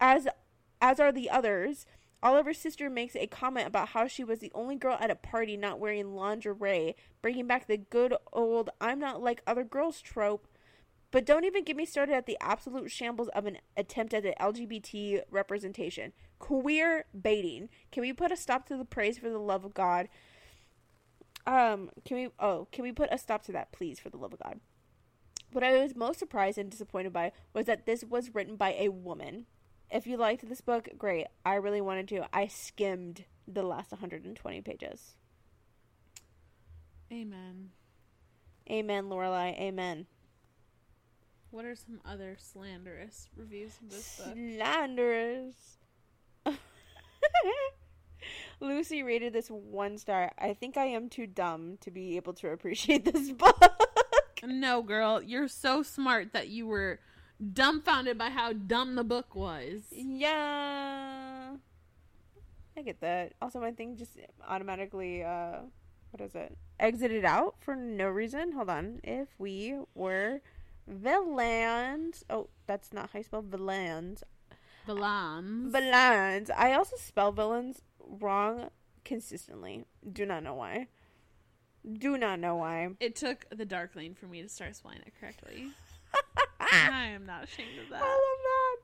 as 0.00 0.28
as 0.80 1.00
are 1.00 1.12
the 1.12 1.30
others. 1.30 1.86
Oliver's 2.22 2.58
sister 2.58 2.88
makes 2.90 3.14
a 3.14 3.26
comment 3.26 3.66
about 3.66 3.90
how 3.90 4.06
she 4.06 4.24
was 4.24 4.40
the 4.40 4.50
only 4.54 4.74
girl 4.74 4.96
at 5.00 5.10
a 5.10 5.14
party 5.14 5.56
not 5.56 5.78
wearing 5.78 6.14
lingerie, 6.14 6.96
bringing 7.22 7.46
back 7.46 7.66
the 7.66 7.76
good 7.76 8.14
old 8.32 8.70
I'm 8.80 8.98
not 8.98 9.22
like 9.22 9.42
other 9.46 9.64
girls 9.64 10.00
trope. 10.00 10.48
But 11.12 11.24
don't 11.24 11.44
even 11.44 11.64
get 11.64 11.76
me 11.76 11.86
started 11.86 12.14
at 12.14 12.26
the 12.26 12.36
absolute 12.40 12.90
shambles 12.90 13.28
of 13.28 13.46
an 13.46 13.58
attempt 13.76 14.12
at 14.12 14.22
the 14.22 14.34
LGBT 14.40 15.22
representation. 15.30 16.12
Queer 16.38 17.04
baiting. 17.18 17.68
Can 17.92 18.00
we 18.00 18.12
put 18.12 18.32
a 18.32 18.36
stop 18.36 18.66
to 18.66 18.76
the 18.76 18.84
praise 18.84 19.18
for 19.18 19.30
the 19.30 19.38
love 19.38 19.64
of 19.64 19.72
God? 19.72 20.08
Um, 21.46 21.90
can 22.04 22.16
we 22.16 22.28
oh, 22.40 22.66
can 22.72 22.82
we 22.82 22.90
put 22.90 23.12
a 23.12 23.18
stop 23.18 23.44
to 23.44 23.52
that 23.52 23.72
please 23.72 24.00
for 24.00 24.10
the 24.10 24.16
love 24.16 24.32
of 24.32 24.40
God? 24.40 24.60
What 25.52 25.62
I 25.62 25.80
was 25.80 25.94
most 25.94 26.18
surprised 26.18 26.58
and 26.58 26.70
disappointed 26.70 27.12
by 27.12 27.32
was 27.54 27.66
that 27.66 27.86
this 27.86 28.02
was 28.04 28.34
written 28.34 28.56
by 28.56 28.74
a 28.74 28.88
woman. 28.88 29.46
If 29.90 30.06
you 30.06 30.16
liked 30.16 30.48
this 30.48 30.60
book, 30.60 30.88
great. 30.98 31.26
I 31.44 31.54
really 31.56 31.80
wanted 31.80 32.08
to. 32.08 32.26
I 32.32 32.48
skimmed 32.48 33.24
the 33.46 33.62
last 33.62 33.92
120 33.92 34.60
pages. 34.62 35.14
Amen. 37.12 37.70
Amen, 38.68 39.04
Lorelai. 39.04 39.58
Amen. 39.60 40.06
What 41.50 41.64
are 41.64 41.76
some 41.76 42.00
other 42.04 42.36
slanderous 42.38 43.28
reviews 43.36 43.78
of 43.80 43.90
this 43.90 44.18
book? 44.18 44.34
Slanderous. 44.34 45.78
Lucy 48.60 49.02
rated 49.02 49.32
this 49.32 49.48
one 49.48 49.98
star. 49.98 50.32
I 50.38 50.54
think 50.54 50.76
I 50.76 50.86
am 50.86 51.08
too 51.08 51.26
dumb 51.26 51.78
to 51.82 51.90
be 51.90 52.16
able 52.16 52.32
to 52.34 52.50
appreciate 52.50 53.04
this 53.04 53.30
book. 53.32 53.62
No, 54.44 54.82
girl, 54.82 55.22
you're 55.22 55.48
so 55.48 55.82
smart 55.82 56.32
that 56.32 56.48
you 56.48 56.66
were 56.66 57.00
dumbfounded 57.52 58.18
by 58.18 58.30
how 58.30 58.52
dumb 58.52 58.94
the 58.94 59.04
book 59.04 59.34
was. 59.34 59.82
yeah. 59.90 61.56
I 62.76 62.82
get 62.82 63.00
that. 63.00 63.32
Also, 63.40 63.58
my 63.60 63.72
thing 63.72 63.96
just 63.96 64.12
automatically, 64.46 65.24
uh, 65.24 65.60
what 66.10 66.20
is 66.20 66.34
it? 66.34 66.56
Exited 66.78 67.24
out 67.24 67.56
for 67.58 67.74
no 67.74 68.08
reason. 68.08 68.52
Hold 68.52 68.68
on. 68.68 69.00
If 69.02 69.28
we 69.38 69.78
were 69.94 70.40
villains. 70.86 72.24
Oh, 72.28 72.48
that's 72.66 72.92
not 72.92 73.10
how 73.12 73.18
you 73.20 73.24
spell 73.24 73.42
villains. 73.42 74.22
Villains. 74.86 75.72
Villains. 75.72 76.50
I 76.50 76.74
also 76.74 76.96
spell 76.96 77.32
villains 77.32 77.80
wrong 77.98 78.70
consistently. 79.04 79.84
Do 80.10 80.26
not 80.26 80.42
know 80.42 80.54
why. 80.54 80.88
Do 81.90 82.18
not 82.18 82.40
know 82.40 82.56
why. 82.56 82.90
It 83.00 83.16
took 83.16 83.46
the 83.50 83.64
dark 83.64 83.96
lane 83.96 84.14
for 84.14 84.26
me 84.26 84.42
to 84.42 84.48
start 84.48 84.76
spelling 84.76 84.98
it 85.06 85.12
correctly. 85.18 85.70
I 86.60 87.08
am 87.14 87.26
not 87.26 87.44
ashamed 87.44 87.78
of 87.84 87.90
that. 87.90 88.02
I 88.02 88.06
love 88.06 88.40
that. 88.44 88.76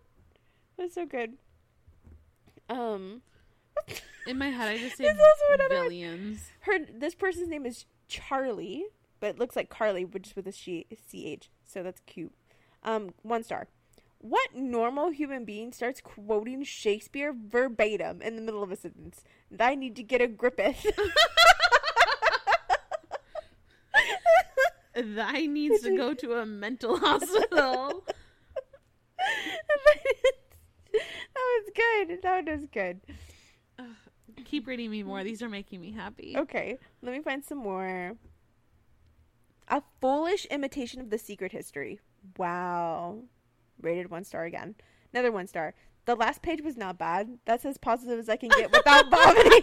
That's 0.78 0.94
so 0.94 1.06
good. 1.06 1.34
Um, 2.68 3.22
In 4.26 4.38
my 4.38 4.48
head, 4.50 4.68
I 4.68 4.78
just 4.78 4.96
say 4.96 5.04
There's 5.04 5.18
also 5.18 5.54
another 5.54 5.76
one. 5.76 5.84
billions. 5.88 6.50
her 6.60 6.78
this 6.94 7.14
person's 7.14 7.48
name 7.48 7.66
is 7.66 7.86
Charlie, 8.08 8.84
but 9.20 9.30
it 9.30 9.38
looks 9.38 9.56
like 9.56 9.68
Carly, 9.68 10.04
but 10.04 10.22
just 10.22 10.36
with 10.36 10.46
a 10.46 10.52
she, 10.52 10.86
ch. 11.10 11.50
So 11.64 11.82
that's 11.82 12.00
cute. 12.06 12.32
Um, 12.82 13.10
one 13.22 13.42
star. 13.42 13.68
What 14.18 14.54
normal 14.54 15.10
human 15.10 15.44
being 15.44 15.72
starts 15.72 16.00
quoting 16.00 16.62
Shakespeare 16.62 17.34
verbatim 17.36 18.22
in 18.22 18.36
the 18.36 18.42
middle 18.42 18.62
of 18.62 18.70
a 18.70 18.76
sentence? 18.76 19.24
I 19.58 19.74
need 19.74 19.96
to 19.96 20.02
get 20.04 20.20
a 20.22 20.28
grippeth. 20.28 20.86
Thy 24.94 25.46
needs 25.46 25.82
to 25.82 25.96
go 25.96 26.14
to 26.14 26.34
a 26.34 26.46
mental 26.46 26.98
hospital. 27.00 28.04
that 30.92 31.34
was 31.34 31.70
good. 31.74 32.22
That 32.22 32.46
was 32.46 32.66
good. 32.72 33.00
Keep 34.44 34.66
reading 34.66 34.90
me 34.90 35.02
more. 35.02 35.24
These 35.24 35.42
are 35.42 35.48
making 35.48 35.80
me 35.80 35.92
happy. 35.92 36.34
Okay, 36.36 36.78
let 37.02 37.12
me 37.12 37.22
find 37.22 37.44
some 37.44 37.58
more. 37.58 38.16
A 39.68 39.82
foolish 40.00 40.44
imitation 40.46 41.00
of 41.00 41.10
the 41.10 41.18
secret 41.18 41.52
history. 41.52 42.00
Wow. 42.36 43.20
Rated 43.80 44.10
one 44.10 44.24
star 44.24 44.44
again. 44.44 44.74
Another 45.12 45.32
one 45.32 45.46
star. 45.46 45.74
The 46.04 46.14
last 46.16 46.42
page 46.42 46.60
was 46.62 46.76
not 46.76 46.98
bad. 46.98 47.38
That's 47.44 47.64
as 47.64 47.78
positive 47.78 48.18
as 48.18 48.28
I 48.28 48.36
can 48.36 48.50
get 48.50 48.72
without 48.72 49.10
vomiting. 49.10 49.62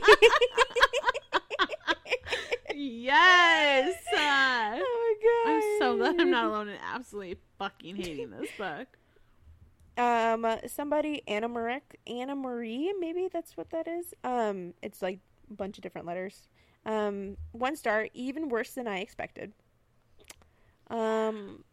Yes. 2.80 3.96
Uh, 4.14 4.80
oh 4.82 5.16
my 5.46 5.52
god. 5.52 5.54
I'm 5.54 5.80
so 5.80 5.98
glad 5.98 6.20
I'm 6.20 6.32
not 6.32 6.46
alone 6.46 6.70
in 6.70 6.78
absolutely 6.82 7.38
fucking 7.58 7.96
hating 7.98 8.32
this 8.32 8.50
book. 8.58 8.88
Um, 9.98 10.48
somebody 10.68 11.22
Anna 11.28 11.50
Marie, 11.50 11.82
Anna 12.08 12.36
Marie, 12.36 12.94
maybe 13.00 13.28
that's 13.32 13.58
what 13.58 13.70
that 13.72 13.88
is. 13.88 14.14
Um, 14.24 14.74
it's 14.82 15.02
like 15.02 15.20
a 15.50 15.54
bunch 15.54 15.78
of 15.78 15.82
different 15.82 16.08
letters. 16.08 16.48
Um, 16.86 17.36
one 17.52 17.76
star, 17.76 18.08
even 18.14 18.48
worse 18.48 18.72
than 18.74 18.88
I 18.88 19.00
expected. 19.00 19.52
Um, 20.90 21.66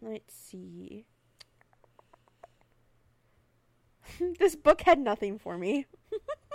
let's 0.00 0.34
see. 0.34 1.04
this 4.38 4.54
book 4.54 4.82
had 4.82 4.98
nothing 4.98 5.38
for 5.38 5.58
me. 5.58 5.86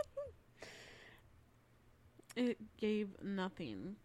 It 2.35 2.57
gave 2.77 3.09
nothing. 3.21 3.95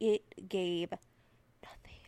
It 0.00 0.22
gave 0.48 0.90
nothing. 0.90 2.00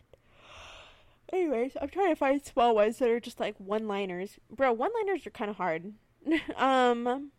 Anyways, 1.33 1.77
I'm 1.81 1.89
trying 1.89 2.09
to 2.09 2.15
find 2.15 2.45
small 2.45 2.75
ones 2.75 2.97
that 2.97 3.09
are 3.09 3.19
just 3.19 3.39
like 3.39 3.55
one 3.57 3.87
liners. 3.87 4.37
Bro, 4.49 4.73
one 4.73 4.91
liners 4.93 5.25
are 5.25 5.31
kind 5.31 5.49
of 5.49 5.57
hard. 5.57 5.93
um, 6.55 7.31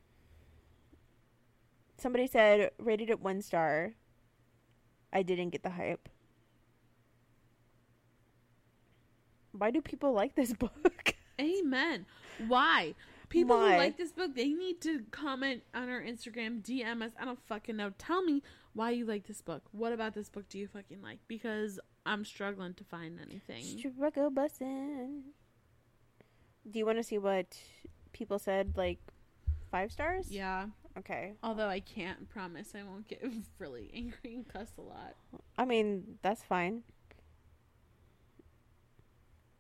somebody 1.99 2.27
said 2.27 2.71
rated 2.79 3.11
it 3.11 3.21
one 3.21 3.43
star. 3.43 3.93
I 5.13 5.23
didn't 5.23 5.51
get 5.51 5.63
the 5.63 5.71
hype. 5.71 6.09
Why 9.53 9.71
do 9.71 9.81
people 9.83 10.13
like 10.13 10.35
this 10.35 10.53
book? 10.59 11.15
Amen. 11.41 12.07
Why? 12.47 12.95
People 13.33 13.57
Why? 13.57 13.73
who 13.73 13.79
like 13.79 13.97
this 13.97 14.13
book, 14.13 14.35
they 14.37 14.49
need 14.49 14.83
to 14.83 15.05
comment 15.11 15.63
on 15.75 15.89
our 15.89 16.03
Instagram, 16.03 16.61
DM 16.61 17.03
us. 17.03 17.13
I 17.19 17.25
don't 17.25 17.43
fucking 17.47 17.77
know. 17.77 17.91
Tell 17.97 18.23
me 18.23 18.43
why 18.75 18.91
you 18.91 19.07
like 19.07 19.27
this 19.27 19.41
book. 19.41 19.63
What 19.73 19.95
about 19.95 20.13
this 20.13 20.29
book 20.29 20.51
do 20.51 20.59
you 20.59 20.69
fucking 20.69 21.01
like? 21.01 21.19
Because 21.29 21.81
I'm 22.05 22.27
struggling 22.27 22.75
to 22.75 22.85
find 22.85 23.19
anything. 23.19 23.65
Struggle 23.65 24.31
bussin'. 24.31 25.23
Do 26.71 26.79
you 26.79 26.85
want 26.85 26.99
to 26.99 27.03
see 27.03 27.17
what 27.17 27.57
people 28.13 28.39
said? 28.39 28.75
Like 28.77 28.99
five 29.71 29.93
stars? 29.93 30.31
Yeah. 30.31 30.67
Okay. 30.99 31.33
Although 31.43 31.69
I 31.69 31.81
can't 31.81 32.29
promise 32.29 32.75
I 32.79 32.83
won't 32.83 33.09
get 33.09 33.25
really 33.59 33.91
angry 33.95 34.35
and 34.35 34.47
cuss 34.47 34.73
a 34.77 34.83
lot. 34.83 35.15
I 35.57 35.65
mean, 35.65 36.19
that's 36.21 36.43
fine. 36.43 36.83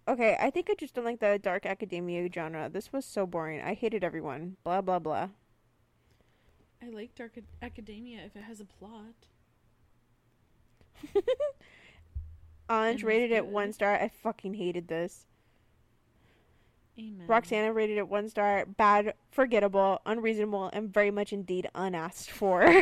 Okay, 0.08 0.36
I 0.40 0.50
think 0.50 0.68
I 0.68 0.74
just 0.74 0.94
don't 0.94 1.04
like 1.04 1.20
the 1.20 1.38
dark 1.40 1.64
academia 1.64 2.28
genre. 2.32 2.68
This 2.68 2.92
was 2.92 3.04
so 3.04 3.26
boring. 3.26 3.60
I 3.60 3.74
hated 3.74 4.02
everyone. 4.02 4.56
Blah 4.64 4.80
blah 4.80 4.98
blah. 4.98 5.28
I 6.82 6.88
like 6.90 7.14
Dark 7.14 7.38
Academia 7.62 8.22
if 8.24 8.34
it 8.34 8.42
has 8.42 8.60
a 8.60 8.64
plot. 8.64 9.14
Ange 12.68 13.04
rated 13.04 13.30
it 13.30 13.46
one 13.46 13.72
star. 13.72 13.94
I 13.94 14.08
fucking 14.08 14.54
hated 14.54 14.88
this. 14.88 15.26
Amen. 16.98 17.26
Roxana 17.26 17.72
rated 17.72 17.98
it 17.98 18.08
one 18.08 18.28
star. 18.28 18.66
Bad, 18.66 19.14
forgettable, 19.30 20.00
unreasonable, 20.04 20.70
and 20.72 20.92
very 20.92 21.10
much 21.12 21.32
indeed 21.32 21.68
unasked 21.74 22.30
for. 22.30 22.62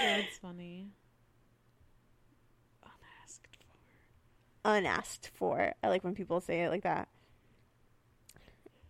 That's 0.00 0.38
funny. 0.40 0.88
Unasked 2.82 3.56
for. 3.58 3.76
Unasked 4.66 5.30
for. 5.32 5.72
I 5.82 5.88
like 5.88 6.04
when 6.04 6.14
people 6.14 6.40
say 6.40 6.62
it 6.62 6.70
like 6.70 6.82
that. 6.82 7.08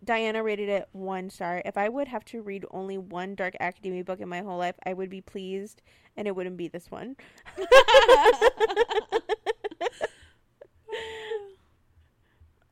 Diana 0.03 0.43
rated 0.43 0.67
it 0.69 0.89
one 0.91 1.29
star. 1.29 1.61
If 1.65 1.77
I 1.77 1.87
would 1.89 2.07
have 2.07 2.25
to 2.25 2.41
read 2.41 2.65
only 2.71 2.97
one 2.97 3.35
dark 3.35 3.55
academia 3.59 4.03
book 4.03 4.19
in 4.19 4.27
my 4.29 4.41
whole 4.41 4.57
life, 4.57 4.75
I 4.85 4.93
would 4.93 5.09
be 5.09 5.21
pleased, 5.21 5.81
and 6.15 6.27
it 6.27 6.35
wouldn't 6.35 6.57
be 6.57 6.67
this 6.67 6.89
one. 6.89 7.15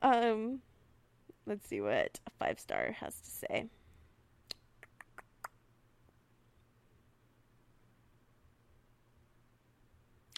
um, 0.02 0.62
let's 1.46 1.68
see 1.68 1.82
what 1.82 2.20
a 2.26 2.32
five 2.40 2.60
star 2.60 2.96
has 3.00 3.20
to 3.20 3.30
say. 3.30 3.68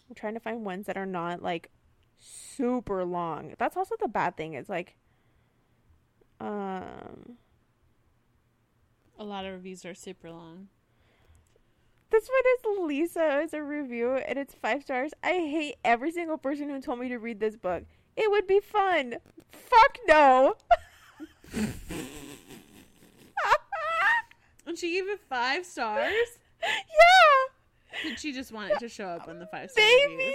I'm 0.08 0.14
trying 0.14 0.34
to 0.34 0.40
find 0.40 0.64
ones 0.64 0.86
that 0.86 0.96
are 0.96 1.06
not 1.06 1.42
like 1.42 1.70
super 2.18 3.04
long. 3.04 3.54
That's 3.58 3.76
also 3.76 3.94
the 4.00 4.08
bad 4.08 4.36
thing. 4.36 4.54
It's 4.54 4.68
like, 4.68 4.96
um, 6.40 7.36
A 9.18 9.24
lot 9.24 9.44
of 9.44 9.52
reviews 9.52 9.84
are 9.84 9.94
super 9.94 10.30
long. 10.30 10.68
this 12.10 12.28
one 12.28 12.78
is 12.80 12.86
Lisa. 12.88 13.40
It's 13.42 13.52
a 13.54 13.62
review 13.62 14.14
and 14.16 14.38
it's 14.38 14.54
five 14.54 14.82
stars. 14.82 15.12
I 15.22 15.32
hate 15.34 15.76
every 15.84 16.10
single 16.12 16.38
person 16.38 16.68
who 16.70 16.80
told 16.80 16.98
me 17.00 17.08
to 17.08 17.18
read 17.18 17.40
this 17.40 17.56
book. 17.56 17.84
It 18.16 18.30
would 18.30 18.46
be 18.46 18.60
fun. 18.60 19.16
Fuck 19.52 19.98
no. 20.06 20.54
And 24.66 24.76
she 24.78 24.92
gave 24.92 25.08
it 25.08 25.18
five 25.30 25.64
stars? 25.64 26.12
yeah, 26.62 28.02
Did 28.02 28.18
she 28.18 28.32
just 28.34 28.52
want 28.52 28.70
it 28.70 28.78
to 28.80 28.88
show 28.90 29.06
up 29.06 29.26
on 29.26 29.38
the 29.38 29.46
five 29.46 29.70
star 29.70 29.82
baby. 29.82 30.12
reviews? 30.14 30.34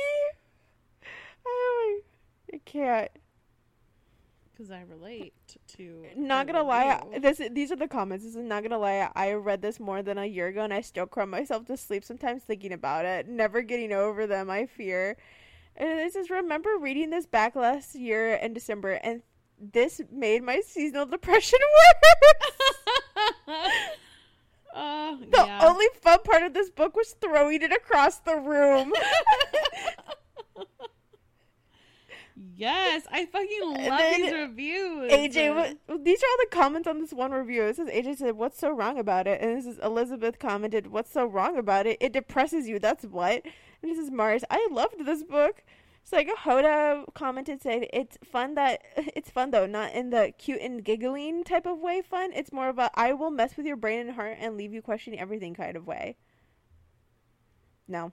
I 2.54 2.60
can't. 2.66 3.10
Because 4.52 4.70
I 4.70 4.82
relate 4.82 5.34
to. 5.78 6.06
Not 6.16 6.46
gonna 6.46 6.62
lie, 6.64 7.02
this 7.20 7.42
these 7.52 7.72
are 7.72 7.76
the 7.76 7.88
comments. 7.88 8.24
This 8.24 8.36
is 8.36 8.44
not 8.44 8.62
gonna 8.62 8.78
lie. 8.78 9.10
I 9.16 9.34
read 9.34 9.64
this 9.64 9.80
more 9.80 10.04
than 10.04 10.20
a 10.20 10.26
year 10.26 10.48
ago, 10.48 10.62
and 10.62 10.74
I 10.74 10.82
still 10.82 11.08
cry 11.08 11.26
myself 11.26 11.66
to 11.66 11.76
sleep 11.78 12.04
sometimes 12.04 12.44
thinking 12.44 12.72
about 12.72 13.06
it. 13.06 13.28
Never 13.28 13.62
getting 13.64 13.92
over 13.92 14.28
them. 14.28 14.52
I 14.52 14.68
fear. 14.68 15.18
And 15.76 16.00
it 16.00 16.14
says, 16.14 16.30
remember 16.30 16.70
reading 16.80 17.10
this 17.10 17.26
back 17.26 17.56
last 17.56 17.96
year 17.96 18.36
in 18.36 18.54
December 18.54 18.92
and 19.04 19.24
This 19.60 20.02
made 20.12 20.44
my 20.44 20.62
seasonal 20.62 21.06
depression 21.08 21.60
worse. 23.48 23.72
Oh, 24.76 25.20
the 25.20 25.38
yeah. 25.38 25.60
only 25.68 25.86
fun 26.02 26.18
part 26.24 26.42
of 26.42 26.56
this 26.56 26.72
book 26.72 26.96
was 26.96 27.16
throwing 27.22 27.62
it 27.62 27.72
across 27.72 28.18
the 28.18 28.36
room. 28.38 28.92
yes, 32.56 33.08
I 33.12 33.26
fucking 33.26 33.90
love 33.90 34.02
these 34.16 34.32
reviews. 34.32 35.12
AJ, 35.12 35.56
what, 35.56 36.04
these 36.04 36.22
are 36.22 36.26
all 36.26 36.38
the 36.40 36.48
comments 36.52 36.88
on 36.88 37.00
this 37.00 37.14
one 37.14 37.32
review. 37.32 37.64
It 37.64 37.76
says 37.76 37.88
AJ 37.88 38.18
said, 38.18 38.36
"What's 38.36 38.60
so 38.60 38.72
wrong 38.72 38.98
about 38.98 39.28
it?" 39.28 39.42
And 39.42 39.58
this 39.58 39.66
is 39.66 39.80
Elizabeth 39.80 40.40
commented, 40.40 40.88
"What's 40.88 41.12
so 41.12 41.26
wrong 41.26 41.58
about 41.58 41.88
it? 41.88 41.98
It 42.02 42.14
depresses 42.14 42.68
you. 42.68 42.80
That's 42.80 43.06
what." 43.06 43.44
And 43.82 43.92
this 43.92 43.98
is 43.98 44.12
Mars. 44.12 44.44
I 44.50 44.68
loved 44.72 45.06
this 45.06 45.24
book. 45.24 45.64
It's 46.02 46.12
like 46.12 46.28
Hoda 46.28 47.06
commented 47.14 47.62
said, 47.62 47.88
"It's 47.94 48.18
fun 48.24 48.56
that 48.56 48.82
it's 48.98 49.30
fun 49.30 49.52
though, 49.52 49.66
not 49.66 49.94
in 49.94 50.10
the 50.10 50.34
cute 50.38 50.62
and 50.62 50.84
giggling 50.84 51.44
type 51.44 51.66
of 51.66 51.80
way. 51.80 52.02
Fun. 52.02 52.32
It's 52.34 52.52
more 52.52 52.70
of 52.70 52.78
a 52.80 52.92
I 52.96 53.14
will 53.14 53.32
mess 53.32 53.56
with 53.56 53.66
your 53.66 53.78
brain 53.78 54.00
and 54.00 54.12
heart 54.12 54.38
and 54.40 54.58
leave 54.58 54.74
you 54.74 54.82
questioning 54.82 55.20
everything 55.20 55.54
kind 55.54 55.78
of 55.78 55.88
way." 55.88 56.18
No. 57.88 58.12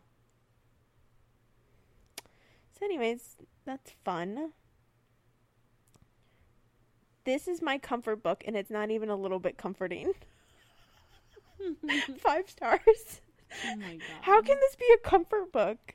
So, 2.78 2.86
anyways, 2.86 3.36
that's 3.64 3.92
fun. 4.04 4.52
This 7.24 7.46
is 7.46 7.60
my 7.60 7.78
comfort 7.78 8.22
book, 8.22 8.42
and 8.46 8.56
it's 8.56 8.70
not 8.70 8.90
even 8.90 9.10
a 9.10 9.16
little 9.16 9.38
bit 9.38 9.58
comforting. 9.58 10.12
Five 12.18 12.48
stars. 12.48 13.20
oh 13.66 13.76
my 13.76 13.92
god. 13.92 14.02
How 14.22 14.42
can 14.42 14.56
this 14.60 14.76
be 14.76 14.86
a 14.94 14.98
comfort 15.08 15.52
book? 15.52 15.94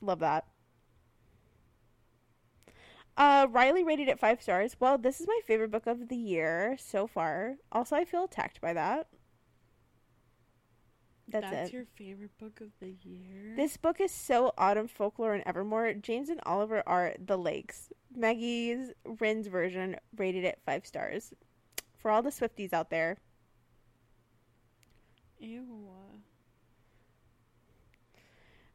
Love 0.00 0.20
that. 0.20 0.46
Uh, 3.16 3.46
Riley 3.50 3.84
rated 3.84 4.08
it 4.08 4.18
five 4.18 4.42
stars. 4.42 4.76
Well, 4.80 4.98
this 4.98 5.20
is 5.20 5.26
my 5.28 5.40
favorite 5.46 5.70
book 5.70 5.86
of 5.86 6.08
the 6.08 6.16
year 6.16 6.76
so 6.78 7.06
far. 7.06 7.54
Also, 7.70 7.94
I 7.94 8.04
feel 8.04 8.24
attacked 8.24 8.60
by 8.60 8.72
that. 8.72 9.06
That's, 11.28 11.50
That's 11.50 11.68
it. 11.70 11.72
your 11.72 11.84
favorite 11.96 12.36
book 12.38 12.60
of 12.60 12.68
the 12.80 12.94
year? 13.02 13.54
This 13.56 13.76
book 13.76 14.00
is 14.00 14.12
so 14.12 14.52
autumn 14.58 14.88
folklore 14.88 15.34
and 15.34 15.42
evermore. 15.46 15.92
James 15.94 16.28
and 16.28 16.40
Oliver 16.44 16.82
are 16.86 17.14
the 17.24 17.38
lakes. 17.38 17.88
Maggie's 18.14 18.92
Rin's 19.20 19.46
version 19.46 19.96
rated 20.16 20.44
it 20.44 20.60
five 20.66 20.86
stars. 20.86 21.32
For 21.96 22.10
all 22.10 22.22
the 22.22 22.30
Swifties 22.30 22.74
out 22.74 22.90
there, 22.90 23.16
Ew. 25.38 25.64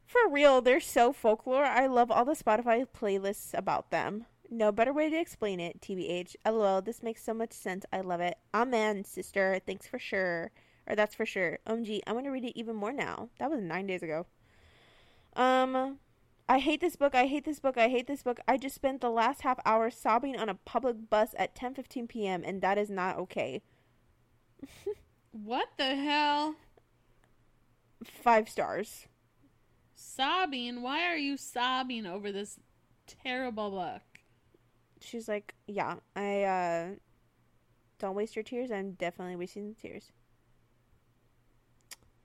for 0.08 0.28
real, 0.30 0.62
they're 0.62 0.80
so 0.80 1.14
folklore. 1.14 1.66
I 1.66 1.86
love 1.86 2.10
all 2.10 2.26
the 2.26 2.34
Spotify 2.34 2.86
playlists 2.88 3.54
about 3.54 3.91
them. 3.91 4.26
No 4.50 4.72
better 4.72 4.91
way 4.91 5.12
to 5.12 5.20
explain 5.20 5.60
it, 5.60 5.80
TBH. 5.80 6.36
LOL, 6.43 6.82
this 6.82 7.04
makes 7.04 7.24
so 7.24 7.36
much 7.36 7.54
sense. 7.54 7.86
I 7.93 8.02
love 8.02 8.20
it. 8.20 8.36
Amen, 8.52 9.04
sister. 9.04 9.62
Thanks 9.64 9.86
for 9.86 10.00
sure. 10.00 10.52
Or 10.90 10.96
that's 10.96 11.16
for 11.16 11.26
sure. 11.26 11.60
OMG, 11.68 12.02
I 12.08 12.14
want 12.14 12.26
to 12.26 12.32
read 12.32 12.46
it 12.46 12.58
even 12.58 12.76
more 12.76 12.92
now. 12.92 13.30
That 13.38 13.52
was 13.52 13.62
nine 13.62 13.86
days 13.86 14.02
ago. 14.02 14.26
Um, 15.36 16.00
I 16.50 16.58
hate 16.58 16.82
this 16.82 16.96
book. 16.96 17.14
I 17.14 17.28
hate 17.28 17.46
this 17.46 17.60
book. 17.60 17.78
I 17.78 17.90
hate 17.90 18.08
this 18.08 18.24
book. 18.24 18.40
I 18.48 18.58
just 18.58 18.74
spent 18.74 19.02
the 19.02 19.12
last 19.12 19.42
half 19.42 19.60
hour 19.66 19.92
sobbing 19.92 20.36
on 20.36 20.50
a 20.50 20.56
public 20.56 21.10
bus 21.10 21.36
at 21.38 21.56
10:15 21.56 22.10
p.m. 22.10 22.44
and 22.44 22.62
that 22.62 22.78
is 22.78 22.90
not 22.90 23.18
okay. 23.18 23.62
What 25.32 25.70
the 25.78 25.96
hell? 25.96 26.56
Five 28.04 28.50
stars. 28.50 29.06
Sobbing? 29.96 30.82
Why 30.82 31.06
are 31.06 31.18
you 31.18 31.38
sobbing 31.38 32.08
over 32.08 32.32
this 32.32 32.60
terrible 33.06 33.70
book? 33.70 34.02
She's 35.02 35.28
like, 35.28 35.54
"Yeah, 35.68 35.98
I 36.16 36.44
uh 36.44 36.88
don't 38.00 38.16
waste 38.16 38.36
your 38.36 38.44
tears. 38.44 38.72
I'm 38.72 38.94
definitely 38.94 39.36
wasting 39.36 39.70
the 39.70 39.76
tears." 39.76 40.12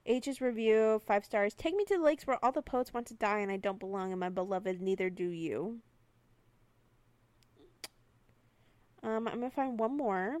H's 0.05 0.39
review, 0.41 1.01
five 1.05 1.25
stars. 1.25 1.53
Take 1.53 1.75
me 1.75 1.83
to 1.85 1.97
the 1.97 2.03
lakes 2.03 2.27
where 2.27 2.43
all 2.43 2.51
the 2.51 2.61
poets 2.61 2.93
want 2.93 3.07
to 3.07 3.13
die 3.15 3.39
and 3.39 3.51
I 3.51 3.57
don't 3.57 3.79
belong, 3.79 4.11
and 4.11 4.19
my 4.19 4.29
beloved, 4.29 4.81
neither 4.81 5.09
do 5.09 5.27
you. 5.27 5.79
Um, 9.03 9.27
I'm 9.27 9.35
gonna 9.35 9.49
find 9.51 9.79
one 9.79 9.97
more. 9.97 10.37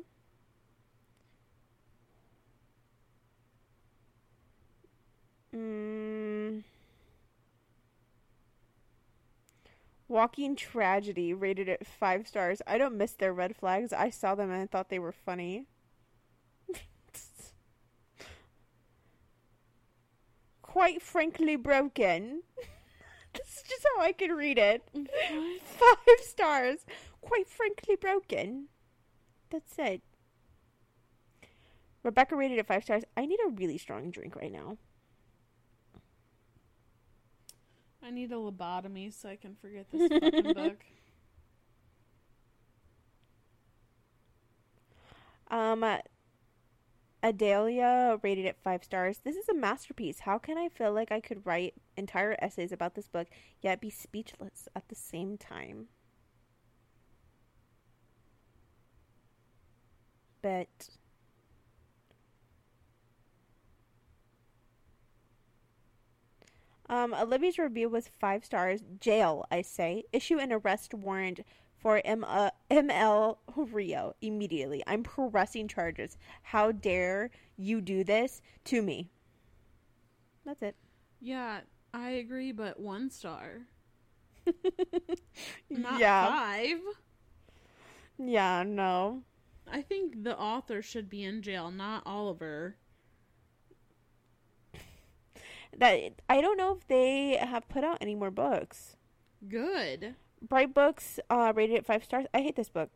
Mm. 5.55 6.63
Walking 10.07 10.55
Tragedy 10.55 11.33
rated 11.33 11.69
it 11.69 11.87
five 11.87 12.27
stars. 12.27 12.61
I 12.67 12.77
don't 12.77 12.97
miss 12.97 13.13
their 13.13 13.33
red 13.33 13.55
flags. 13.55 13.93
I 13.93 14.09
saw 14.09 14.35
them 14.35 14.51
and 14.51 14.61
I 14.61 14.65
thought 14.67 14.89
they 14.89 14.99
were 14.99 15.11
funny. 15.11 15.65
Quite 20.75 21.01
frankly 21.01 21.55
broken. 21.55 22.43
this 23.33 23.47
is 23.47 23.63
just 23.63 23.85
how 23.95 24.03
I 24.03 24.11
can 24.11 24.31
read 24.31 24.57
it. 24.57 24.83
Five 25.63 26.19
stars. 26.19 26.79
Quite 27.21 27.47
frankly 27.47 27.95
broken. 27.95 28.65
That's 29.49 29.73
it. 29.79 30.01
Rebecca 32.03 32.35
rated 32.35 32.57
it 32.57 32.67
five 32.67 32.83
stars. 32.83 33.03
I 33.15 33.25
need 33.25 33.39
a 33.47 33.51
really 33.51 33.77
strong 33.77 34.11
drink 34.11 34.35
right 34.35 34.51
now. 34.51 34.77
I 38.03 38.11
need 38.11 38.33
a 38.33 38.35
lobotomy 38.35 39.13
so 39.13 39.29
I 39.29 39.37
can 39.37 39.55
forget 39.55 39.85
this 39.93 40.09
fucking 40.09 40.53
book. 40.55 40.83
Um, 45.49 45.85
Adelia 47.25 48.19
rated 48.21 48.45
it 48.45 48.55
five 48.63 48.83
stars. 48.83 49.21
This 49.23 49.35
is 49.35 49.49
a 49.49 49.55
masterpiece. 49.55 50.19
How 50.19 50.37
can 50.37 50.59
I 50.59 50.69
feel 50.69 50.93
like 50.93 51.11
I 51.11 51.19
could 51.19 51.43
write 51.43 51.73
entire 51.97 52.35
essays 52.37 52.71
about 52.71 52.93
this 52.93 53.07
book 53.07 53.27
yet 53.61 53.81
be 53.81 53.89
speechless 53.89 54.67
at 54.75 54.87
the 54.89 54.95
same 54.95 55.35
time? 55.35 55.87
But 60.43 60.89
um, 66.87 67.15
Olivia's 67.15 67.57
review 67.57 67.89
was 67.89 68.07
five 68.07 68.45
stars. 68.45 68.81
Jail, 68.99 69.45
I 69.49 69.63
say. 69.63 70.03
Issue 70.13 70.37
an 70.37 70.53
arrest 70.53 70.93
warrant 70.93 71.39
for 71.85 72.01
M- 72.03 72.25
uh, 72.27 72.49
ML 72.71 73.37
Rio 73.55 74.15
immediately. 74.19 74.81
I'm 74.87 75.03
pressing 75.03 75.67
charges. 75.67 76.17
How 76.41 76.71
dare 76.71 77.29
you 77.57 77.79
do 77.79 78.03
this 78.03 78.41
to 78.63 78.81
me? 78.81 79.11
That's 80.47 80.63
it. 80.63 80.75
Yeah, 81.21 81.59
I 81.93 82.09
agree, 82.09 82.51
but 82.51 82.79
one 82.79 83.11
star. 83.11 83.67
Not 85.69 85.99
yeah. 85.99 86.25
five. 86.25 86.79
Yeah, 88.17 88.63
no. 88.65 89.21
I 89.71 89.83
think 89.83 90.23
the 90.23 90.35
author 90.35 90.81
should 90.81 91.07
be 91.07 91.23
in 91.23 91.43
jail, 91.43 91.69
not 91.69 92.01
Oliver. 92.07 92.77
That 95.77 96.13
I 96.27 96.41
don't 96.41 96.57
know 96.57 96.71
if 96.71 96.87
they 96.87 97.37
have 97.39 97.69
put 97.69 97.83
out 97.83 97.99
any 98.01 98.15
more 98.15 98.31
books. 98.31 98.95
Good. 99.47 100.15
Bright 100.41 100.73
Books 100.73 101.19
uh, 101.29 101.53
rated 101.55 101.77
it 101.77 101.85
five 101.85 102.03
stars. 102.03 102.25
I 102.33 102.41
hate 102.41 102.55
this 102.55 102.69
book. 102.69 102.89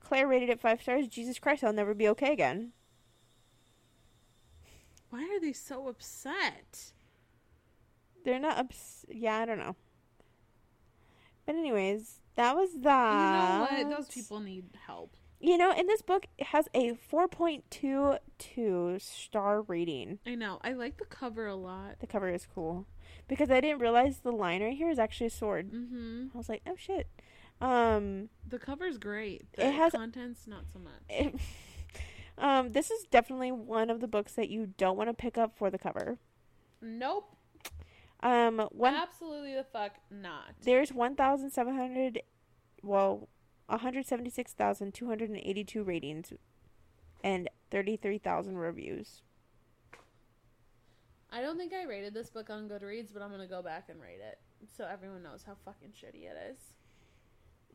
Claire 0.00 0.26
rated 0.26 0.48
it 0.48 0.60
five 0.60 0.82
stars. 0.82 1.06
Jesus 1.06 1.38
Christ, 1.38 1.62
I'll 1.62 1.72
never 1.72 1.94
be 1.94 2.08
okay 2.08 2.32
again. 2.32 2.72
Why 5.10 5.22
are 5.22 5.40
they 5.40 5.52
so 5.52 5.88
upset? 5.88 6.92
They're 8.24 8.40
not 8.40 8.58
ups. 8.58 9.04
Yeah, 9.08 9.38
I 9.38 9.44
don't 9.44 9.58
know. 9.58 9.76
But 11.46 11.54
anyways, 11.56 12.20
that 12.36 12.56
was 12.56 12.70
that. 12.80 13.70
You 13.70 13.78
know 13.78 13.88
what? 13.88 13.98
Those 13.98 14.08
people 14.08 14.40
need 14.40 14.64
help. 14.86 15.16
You 15.40 15.56
know, 15.56 15.72
and 15.72 15.88
this 15.88 16.02
book, 16.02 16.26
has 16.40 16.68
a 16.74 16.92
4.22 17.10 19.00
star 19.00 19.62
rating. 19.62 20.18
I 20.26 20.34
know. 20.34 20.58
I 20.62 20.72
like 20.74 20.98
the 20.98 21.06
cover 21.06 21.46
a 21.46 21.56
lot. 21.56 22.00
The 22.00 22.06
cover 22.06 22.28
is 22.28 22.46
cool 22.52 22.86
because 23.30 23.50
I 23.50 23.62
didn't 23.62 23.80
realize 23.80 24.18
the 24.18 24.30
line 24.32 24.62
right 24.62 24.76
here 24.76 24.90
is 24.90 24.98
actually 24.98 25.28
a 25.28 25.30
sword. 25.30 25.72
Mm-hmm. 25.72 26.26
I 26.34 26.36
was 26.36 26.50
like, 26.50 26.60
oh 26.66 26.74
shit. 26.76 27.06
Um, 27.62 28.28
The 28.46 28.58
cover's 28.58 28.98
great. 28.98 29.50
The 29.52 29.68
It 29.68 29.72
has- 29.74 29.92
content's 29.92 30.46
not 30.46 30.64
so 30.70 30.78
much. 30.80 31.00
it- 31.08 31.34
um, 32.38 32.72
this 32.72 32.90
is 32.90 33.04
definitely 33.10 33.52
one 33.52 33.88
of 33.88 34.00
the 34.00 34.08
books 34.08 34.34
that 34.34 34.50
you 34.50 34.66
don't 34.76 34.98
want 34.98 35.08
to 35.08 35.14
pick 35.14 35.38
up 35.38 35.56
for 35.56 35.70
the 35.70 35.78
cover. 35.78 36.18
Nope. 36.82 37.36
Um, 38.22 38.58
one 38.72 38.94
Absolutely 38.94 39.54
the 39.54 39.64
fuck 39.64 39.92
not. 40.10 40.52
there's 40.62 40.92
1,700, 40.92 42.20
well, 42.82 43.28
176,282 43.68 45.82
ratings 45.82 46.32
and 47.22 47.48
33,000 47.70 48.58
reviews. 48.58 49.22
I 51.32 51.40
don't 51.40 51.56
think 51.56 51.72
I 51.72 51.84
rated 51.84 52.12
this 52.14 52.30
book 52.30 52.50
on 52.50 52.68
Goodreads, 52.68 53.12
but 53.12 53.22
I'm 53.22 53.30
gonna 53.30 53.46
go 53.46 53.62
back 53.62 53.88
and 53.88 54.00
rate 54.00 54.20
it 54.20 54.38
so 54.76 54.86
everyone 54.90 55.22
knows 55.22 55.44
how 55.46 55.54
fucking 55.64 55.90
shitty 55.90 56.24
it 56.24 56.36
is. 56.50 56.58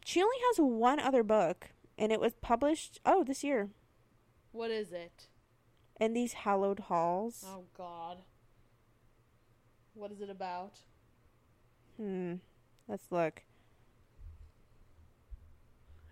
She 0.04 0.22
only 0.22 0.38
has 0.50 0.58
one 0.60 1.00
other 1.00 1.24
book, 1.24 1.70
and 1.98 2.12
it 2.12 2.20
was 2.20 2.34
published 2.42 3.00
oh 3.06 3.24
this 3.24 3.44
year 3.44 3.70
What 4.52 4.72
is 4.72 4.92
it? 4.92 5.28
in 6.00 6.14
these 6.14 6.34
hallowed 6.34 6.80
halls. 6.82 7.46
Oh 7.48 7.64
God. 7.78 8.18
What 9.94 10.12
is 10.12 10.20
it 10.20 10.30
about? 10.30 10.80
Hmm. 11.98 12.36
Let's 12.88 13.10
look. 13.10 13.44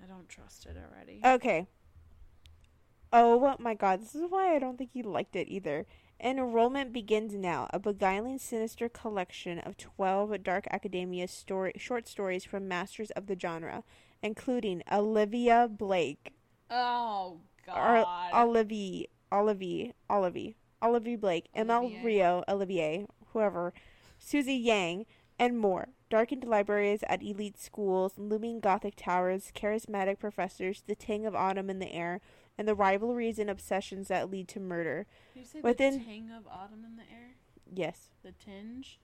I 0.01 0.07
don't 0.07 0.29
trust 0.29 0.65
it 0.65 0.77
already. 0.77 1.21
Okay. 1.23 1.67
Oh 3.11 3.55
my 3.59 3.73
god, 3.73 4.01
this 4.01 4.15
is 4.15 4.23
why 4.29 4.55
I 4.55 4.59
don't 4.59 4.77
think 4.77 4.91
he 4.93 5.03
liked 5.03 5.35
it 5.35 5.47
either. 5.49 5.85
Enrollment 6.23 6.93
begins 6.93 7.33
now. 7.33 7.67
A 7.73 7.79
beguiling, 7.79 8.39
sinister 8.39 8.87
collection 8.87 9.59
of 9.59 9.75
12 9.75 10.41
Dark 10.41 10.65
Academia 10.71 11.27
story, 11.27 11.73
short 11.75 12.07
stories 12.07 12.45
from 12.45 12.65
masters 12.65 13.11
of 13.11 13.27
the 13.27 13.37
genre, 13.37 13.83
including 14.21 14.83
Olivia 14.89 15.67
Blake, 15.69 16.33
oh 16.71 17.41
or 17.67 18.03
God. 18.05 18.33
Olivia, 18.33 19.07
Olivia, 19.33 19.91
Olivia, 20.09 20.53
Olivia 20.81 21.17
Blake, 21.17 21.49
ML 21.57 21.81
Olivier. 21.81 22.03
Rio, 22.05 22.43
Olivier, 22.47 23.05
whoever, 23.33 23.73
Susie 24.17 24.55
Yang, 24.55 25.05
and 25.37 25.59
more. 25.59 25.89
Darkened 26.09 26.45
libraries 26.45 27.03
at 27.09 27.21
elite 27.21 27.59
schools, 27.59 28.13
looming 28.17 28.61
gothic 28.61 28.93
towers, 28.95 29.51
charismatic 29.53 30.19
professors, 30.19 30.83
the 30.87 30.95
tang 30.95 31.25
of 31.25 31.35
autumn 31.35 31.69
in 31.69 31.79
the 31.79 31.91
air, 31.91 32.21
and 32.57 32.67
the 32.67 32.75
rivalries 32.75 33.39
and 33.39 33.49
obsessions 33.49 34.07
that 34.07 34.29
lead 34.29 34.47
to 34.49 34.59
murder. 34.59 35.07
you 35.35 35.43
say 35.43 35.61
within- 35.61 35.99
the 35.99 36.05
tang 36.05 36.31
of 36.31 36.47
autumn 36.47 36.83
in 36.85 36.95
the 36.95 37.03
air? 37.03 37.35
Yes. 37.71 38.09
The 38.23 38.31
tinge? 38.33 38.99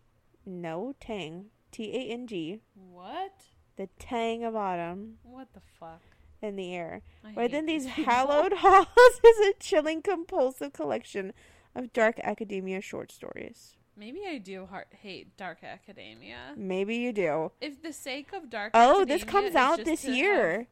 No 0.46 0.94
tang. 1.00 1.50
T 1.72 1.92
A 1.96 2.12
N 2.14 2.28
G. 2.28 2.62
What? 2.74 3.44
The 3.76 3.88
tang 4.00 4.44
of 4.44 4.56
autumn 4.56 5.20
What 5.24 5.54
the 5.54 5.62
fuck? 5.62 6.02
in 6.42 6.56
the 6.56 6.74
air. 6.74 7.02
I 7.24 7.34
Within 7.34 7.66
these 7.66 7.86
hallowed 7.86 8.54
halls 8.58 8.88
is 9.24 9.40
a 9.48 9.54
chilling, 9.60 10.02
compulsive 10.02 10.74
collection 10.74 11.34
of 11.76 11.92
dark 11.94 12.20
academia 12.24 12.82
short 12.82 13.12
stories. 13.12 13.76
Maybe 13.96 14.22
I 14.26 14.38
do 14.38 14.66
heart 14.66 14.88
hate 15.02 15.36
Dark 15.36 15.62
Academia. 15.64 16.54
Maybe 16.56 16.96
you 16.96 17.12
do. 17.12 17.52
If 17.60 17.82
the 17.82 17.92
sake 17.92 18.32
of 18.32 18.50
Dark 18.50 18.72
Oh, 18.74 19.04
this 19.04 19.26
comes 19.26 19.56
out 19.56 19.84
this 19.84 20.06
year. 20.06 20.68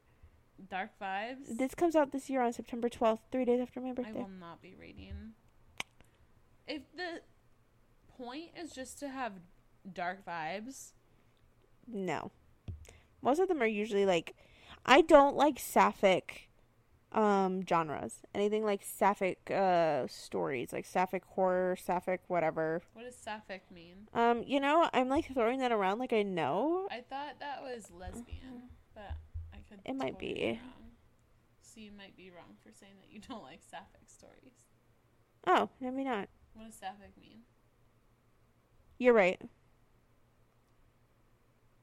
Dark 0.69 0.91
vibes. 1.01 1.57
This 1.57 1.75
comes 1.75 1.95
out 1.95 2.11
this 2.11 2.29
year 2.29 2.41
on 2.41 2.51
September 2.53 2.89
12th, 2.89 3.19
three 3.31 3.45
days 3.45 3.59
after 3.61 3.79
my 3.79 3.93
birthday. 3.93 4.19
I 4.19 4.23
will 4.23 4.29
not 4.29 4.61
be 4.61 4.75
reading. 4.79 5.33
If 6.67 6.81
the 6.95 7.21
point 8.17 8.51
is 8.59 8.71
just 8.71 8.99
to 8.99 9.09
have 9.09 9.33
dark 9.93 10.25
vibes, 10.25 10.91
No. 11.87 12.31
Most 13.21 13.39
of 13.39 13.47
them 13.47 13.61
are 13.61 13.67
usually 13.67 14.05
like 14.05 14.35
I 14.85 15.01
don't 15.01 15.35
like 15.35 15.59
sapphic 15.59 16.49
um 17.13 17.65
genres. 17.65 18.19
Anything 18.35 18.65
like 18.65 18.81
sapphic 18.83 19.49
uh 19.49 20.07
stories, 20.07 20.73
like 20.73 20.85
sapphic 20.85 21.23
horror, 21.25 21.77
sapphic 21.77 22.21
whatever. 22.27 22.81
what 22.93 23.05
does 23.05 23.15
sapphic 23.15 23.63
mean? 23.71 24.07
Um, 24.13 24.43
you 24.45 24.59
know, 24.59 24.89
I'm 24.93 25.07
like 25.07 25.33
throwing 25.33 25.59
that 25.59 25.71
around 25.71 25.99
like 25.99 26.13
I 26.13 26.23
know. 26.23 26.87
I 26.91 27.01
thought 27.09 27.39
that 27.39 27.61
was 27.63 27.89
lesbian, 27.97 28.63
but 28.93 29.13
could. 29.69 29.79
It 29.85 29.95
might 29.95 30.13
totally 30.13 30.33
be. 30.33 30.59
wrong. 30.61 30.91
So 31.61 31.79
you 31.79 31.91
might 31.91 32.15
be 32.17 32.31
wrong 32.31 32.55
for 32.63 32.71
saying 32.71 32.93
that 33.01 33.11
you 33.11 33.21
don't 33.27 33.43
like 33.43 33.61
sapphic 33.69 34.07
stories. 34.07 34.65
Oh, 35.45 35.69
maybe 35.79 36.03
not. 36.03 36.29
What 36.53 36.65
does 36.65 36.75
sapphic 36.75 37.11
mean? 37.19 37.39
You're 38.97 39.13
right. 39.13 39.39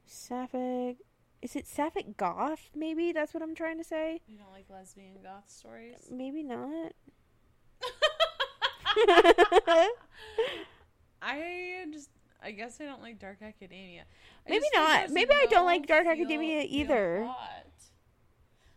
Sapphic 0.05 0.97
is 1.45 1.55
it 1.55 1.67
sapphic 1.67 2.17
goth? 2.17 2.71
Maybe 2.75 3.11
that's 3.11 3.31
what 3.31 3.43
I'm 3.43 3.53
trying 3.53 3.77
to 3.77 3.83
say. 3.83 4.21
You 4.27 4.35
don't 4.35 4.51
like 4.51 4.65
lesbian 4.67 5.17
goth 5.21 5.43
stories? 5.47 6.09
Maybe 6.11 6.41
not. 6.41 6.93
I 11.21 11.85
just, 11.91 12.09
I 12.41 12.49
guess 12.49 12.81
I 12.81 12.85
don't 12.85 13.03
like 13.03 13.19
Dark 13.19 13.43
Academia. 13.43 14.05
I 14.47 14.49
Maybe 14.49 14.65
not. 14.73 15.11
Maybe 15.11 15.31
I 15.35 15.45
don't 15.51 15.67
like 15.67 15.85
Dark 15.85 16.07
Academia 16.07 16.65
either. 16.67 17.25
plot. 17.25 17.67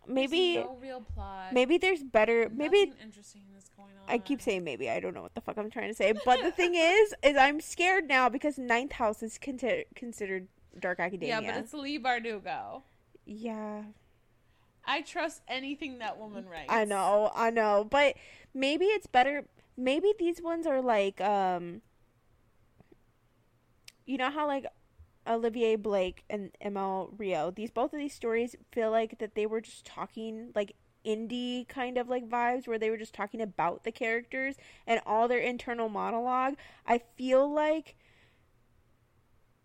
There's 0.08 0.30
maybe 0.30 0.56
no 0.56 0.76
real 0.80 1.00
plot. 1.02 1.52
maybe 1.52 1.76
there's 1.78 2.02
better. 2.02 2.48
Maybe 2.52 2.92
interesting 3.02 3.42
is 3.56 3.68
going 3.76 3.90
on. 3.90 4.08
I 4.08 4.18
keep 4.18 4.40
saying 4.40 4.64
maybe. 4.64 4.88
I 4.88 5.00
don't 5.00 5.14
know 5.14 5.22
what 5.22 5.34
the 5.34 5.40
fuck 5.42 5.58
I'm 5.58 5.70
trying 5.70 5.88
to 5.88 5.94
say. 5.94 6.12
But 6.24 6.42
the 6.42 6.50
thing 6.50 6.74
is, 6.76 7.14
is 7.22 7.36
I'm 7.36 7.60
scared 7.60 8.08
now 8.08 8.28
because 8.28 8.58
Ninth 8.58 8.92
House 8.92 9.22
is 9.22 9.38
conti- 9.38 9.84
considered 9.94 10.48
Dark 10.80 10.98
Academia. 10.98 11.40
Yeah, 11.42 11.52
but 11.52 11.60
it's 11.60 11.74
Leigh 11.74 11.98
Bardugo. 11.98 12.82
yeah. 13.26 13.82
I 14.90 15.02
trust 15.02 15.42
anything 15.48 15.98
that 15.98 16.18
woman 16.18 16.48
writes. 16.48 16.70
I 16.70 16.86
know, 16.86 17.30
I 17.34 17.50
know, 17.50 17.86
but 17.90 18.16
maybe 18.54 18.86
it's 18.86 19.06
better. 19.06 19.44
Maybe 19.76 20.14
these 20.18 20.40
ones 20.40 20.66
are 20.66 20.80
like, 20.80 21.20
um, 21.20 21.82
you 24.06 24.16
know 24.16 24.30
how 24.30 24.46
like 24.46 24.64
Olivier 25.28 25.76
Blake 25.76 26.24
and 26.30 26.50
ML 26.64 27.10
Rio. 27.18 27.50
These 27.50 27.70
both 27.70 27.92
of 27.92 27.98
these 27.98 28.14
stories 28.14 28.56
feel 28.72 28.90
like 28.90 29.18
that 29.18 29.34
they 29.34 29.46
were 29.46 29.60
just 29.60 29.84
talking 29.84 30.50
like 30.54 30.74
indie 31.06 31.66
kind 31.68 31.96
of 31.96 32.08
like 32.08 32.28
vibes 32.28 32.66
where 32.66 32.78
they 32.78 32.90
were 32.90 32.96
just 32.96 33.14
talking 33.14 33.40
about 33.40 33.84
the 33.84 33.92
characters 33.92 34.56
and 34.86 35.00
all 35.06 35.28
their 35.28 35.38
internal 35.38 35.88
monologue. 35.88 36.54
I 36.86 36.98
feel 37.16 37.50
like 37.52 37.96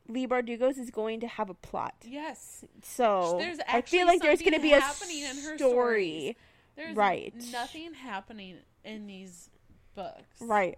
Leigh 0.07 0.27
Bardugo's 0.27 0.77
is 0.77 0.91
going 0.91 1.19
to 1.21 1.27
have 1.27 1.49
a 1.49 1.53
plot. 1.53 1.95
Yes, 2.03 2.65
So 2.81 3.37
There's 3.39 3.59
I 3.67 3.81
feel 3.81 4.05
like 4.05 4.21
there's 4.21 4.41
going 4.41 4.53
to 4.53 4.59
be 4.59 4.73
a 4.73 4.79
happening 4.81 5.23
in 5.23 5.37
her 5.37 5.57
story. 5.57 6.37
there's 6.75 6.95
Right. 6.95 7.33
nothing 7.51 7.93
happening 7.93 8.57
in 8.83 9.07
these 9.07 9.49
books. 9.95 10.41
Right. 10.41 10.77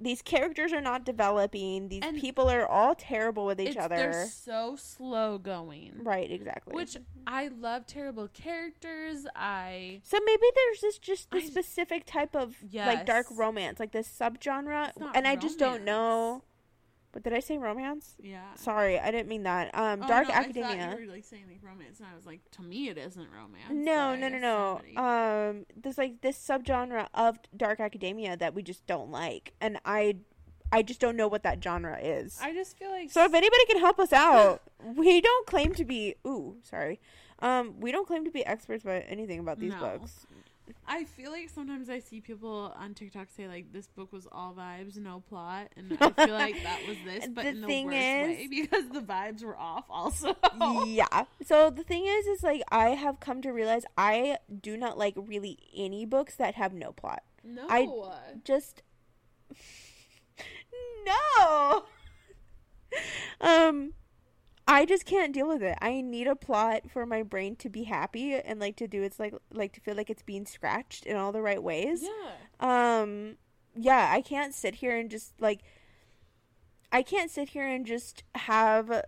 These 0.00 0.22
characters 0.22 0.72
are 0.72 0.80
not 0.80 1.04
developing. 1.04 1.88
These 1.88 2.02
And 2.02 2.18
people 2.18 2.48
are 2.50 2.66
all 2.66 2.94
terrible 2.94 3.46
with 3.46 3.60
each 3.60 3.76
It's, 3.76 3.88
they're 3.88 4.26
so 4.26 4.76
slow 4.76 5.38
going. 5.38 6.00
Right, 6.02 6.30
exactly. 6.30 6.74
Which 6.74 6.96
I 7.26 7.48
love 7.48 7.86
terrible 7.86 8.28
characters. 8.28 9.26
I 9.36 10.00
so 10.02 10.18
maybe 10.24 10.46
there's 10.54 10.80
this 10.80 10.98
just 10.98 11.30
this 11.30 11.44
I- 11.44 11.48
specific 11.48 12.04
type 12.06 12.34
of 12.34 12.56
like 12.72 13.06
dark 13.06 13.26
romance, 13.30 13.78
like 13.78 13.92
this 13.92 14.08
subgenre, 14.08 14.92
and 15.14 15.26
I 15.26 15.36
just 15.36 15.58
don't 15.58 15.84
know. 15.84 16.42
But 17.12 17.22
did 17.24 17.34
I 17.34 17.40
say 17.40 17.58
romance? 17.58 18.16
yeah. 18.22 18.54
Sorry, 18.56 18.98
I 18.98 19.10
didn't 19.10 19.28
mean 19.28 19.42
that. 19.42 19.70
Um, 19.74 20.00
Oh, 20.02 20.08
dark 20.08 20.28
no, 20.28 20.34
academia. 20.34 20.86
I 20.86 20.90
thought 20.92 21.00
you 21.00 21.06
were 21.06 21.12
like 21.12 21.24
saying 21.24 21.44
like 21.46 21.58
romance, 21.62 21.98
and 22.00 22.08
I 22.10 22.14
was 22.14 22.24
like, 22.24 22.40
to 22.52 22.62
me, 22.62 22.88
it 22.88 22.96
isn't 22.96 23.28
romance. 23.30 23.70
no, 23.70 24.16
no, 24.16 24.28
no, 24.28 24.38
no. 24.38 24.80
somebody- 24.82 24.96
Um, 24.96 25.66
there's 25.76 25.98
like 25.98 26.22
this 26.22 26.38
subgenre 26.38 27.06
of 27.12 27.38
dark 27.56 27.80
academia 27.80 28.36
that 28.38 28.54
we 28.54 28.62
just 28.62 28.86
don't 28.86 29.10
like, 29.10 29.52
and 29.60 29.78
I, 29.84 30.16
I 30.72 30.82
just 30.82 31.00
don't 31.00 31.16
know 31.16 31.28
what 31.28 31.42
that 31.42 31.62
genre 31.62 31.98
is. 32.00 32.38
I 32.40 32.54
just 32.54 32.78
feel 32.78 32.90
like 32.90 33.10
So 33.10 33.22
if 33.24 33.34
anybody 33.34 33.64
can 33.66 33.78
help 33.80 33.98
us 33.98 34.12
out, 34.14 34.62
we 34.82 35.20
don't 35.20 35.46
claim 35.46 35.74
to 35.74 35.84
be. 35.84 36.14
Ooh, 36.26 36.56
sorry. 36.62 36.98
Um, 37.40 37.80
we 37.80 37.92
don't 37.92 38.06
claim 38.06 38.24
to 38.24 38.30
be 38.30 38.46
experts 38.46 38.84
about 38.84 39.02
anything 39.08 39.38
about 39.40 39.58
these 39.58 39.72
No. 39.72 39.80
books. 39.80 40.26
I 40.86 41.04
feel 41.04 41.30
like 41.30 41.48
sometimes 41.48 41.88
I 41.90 41.98
see 42.00 42.20
people 42.20 42.72
on 42.76 42.94
TikTok 42.94 43.28
say 43.36 43.48
like 43.48 43.72
this 43.72 43.86
book 43.88 44.12
was 44.12 44.26
all 44.30 44.54
vibes, 44.54 44.96
no 44.96 45.20
plot, 45.28 45.68
and 45.76 45.96
I 46.00 46.10
feel 46.10 46.34
like 46.44 46.62
that 46.62 46.80
was 46.86 46.96
this, 47.04 47.26
but 47.28 47.42
The 47.44 47.48
in 47.50 47.60
the 47.62 47.66
thing 47.66 47.86
worst 47.86 47.96
is- 47.98 48.26
way 48.38 48.46
because 48.48 48.88
the 48.90 49.00
vibes 49.00 49.42
were 49.42 49.56
off. 49.56 49.84
Also, 49.90 50.36
Yeah. 50.86 51.24
So 51.44 51.70
the 51.70 51.82
thing 51.82 52.04
is, 52.06 52.26
is 52.26 52.42
like 52.42 52.62
I 52.70 52.90
have 52.90 53.20
come 53.20 53.42
to 53.42 53.50
realize 53.50 53.84
I 53.98 54.38
do 54.60 54.76
not 54.76 54.96
like 54.98 55.14
really 55.16 55.58
any 55.76 56.04
books 56.04 56.36
that 56.36 56.54
have 56.54 56.72
no 56.72 56.92
plot. 56.92 57.22
no, 57.44 57.66
I- 57.68 57.86
Just 58.44 58.82
no. 61.04 61.84
um, 63.40 63.92
I 64.66 64.84
just 64.84 65.04
can't 65.04 65.32
deal 65.32 65.48
with 65.48 65.62
it. 65.62 65.76
I 65.82 66.00
need 66.00 66.26
a 66.26 66.36
plot 66.36 66.90
for 66.90 67.04
my 67.04 67.22
brain 67.22 67.56
to 67.56 67.68
be 67.68 67.84
happy 67.84 68.34
and 68.34 68.60
like 68.60 68.76
to 68.76 68.86
do 68.86 69.02
its 69.02 69.18
like 69.18 69.34
like 69.52 69.72
to 69.72 69.80
feel 69.80 69.96
like 69.96 70.08
it's 70.10 70.22
being 70.22 70.46
scratched 70.46 71.04
in 71.04 71.16
all 71.16 71.32
the 71.32 71.42
right 71.42 71.62
ways. 71.62 72.02
yeah, 72.02 73.00
um 73.00 73.36
yeah 73.74 74.10
i 74.12 74.20
can't 74.20 74.54
sit 74.54 74.76
here 74.76 74.96
and 74.96 75.10
just 75.10 75.32
like 75.40 75.60
i 76.90 77.02
can't 77.02 77.30
sit 77.30 77.50
here 77.50 77.66
and 77.66 77.86
just 77.86 78.22
have 78.34 78.88
Words 78.88 79.06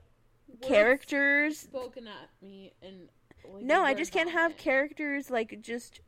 characters 0.62 1.58
spoken 1.58 2.06
at 2.06 2.30
me 2.42 2.72
and 2.82 3.08
like, 3.52 3.62
no 3.62 3.82
i 3.82 3.92
just 3.92 4.12
can't 4.12 4.30
have 4.30 4.56
characters 4.56 5.30
like 5.30 5.60
just 5.60 6.00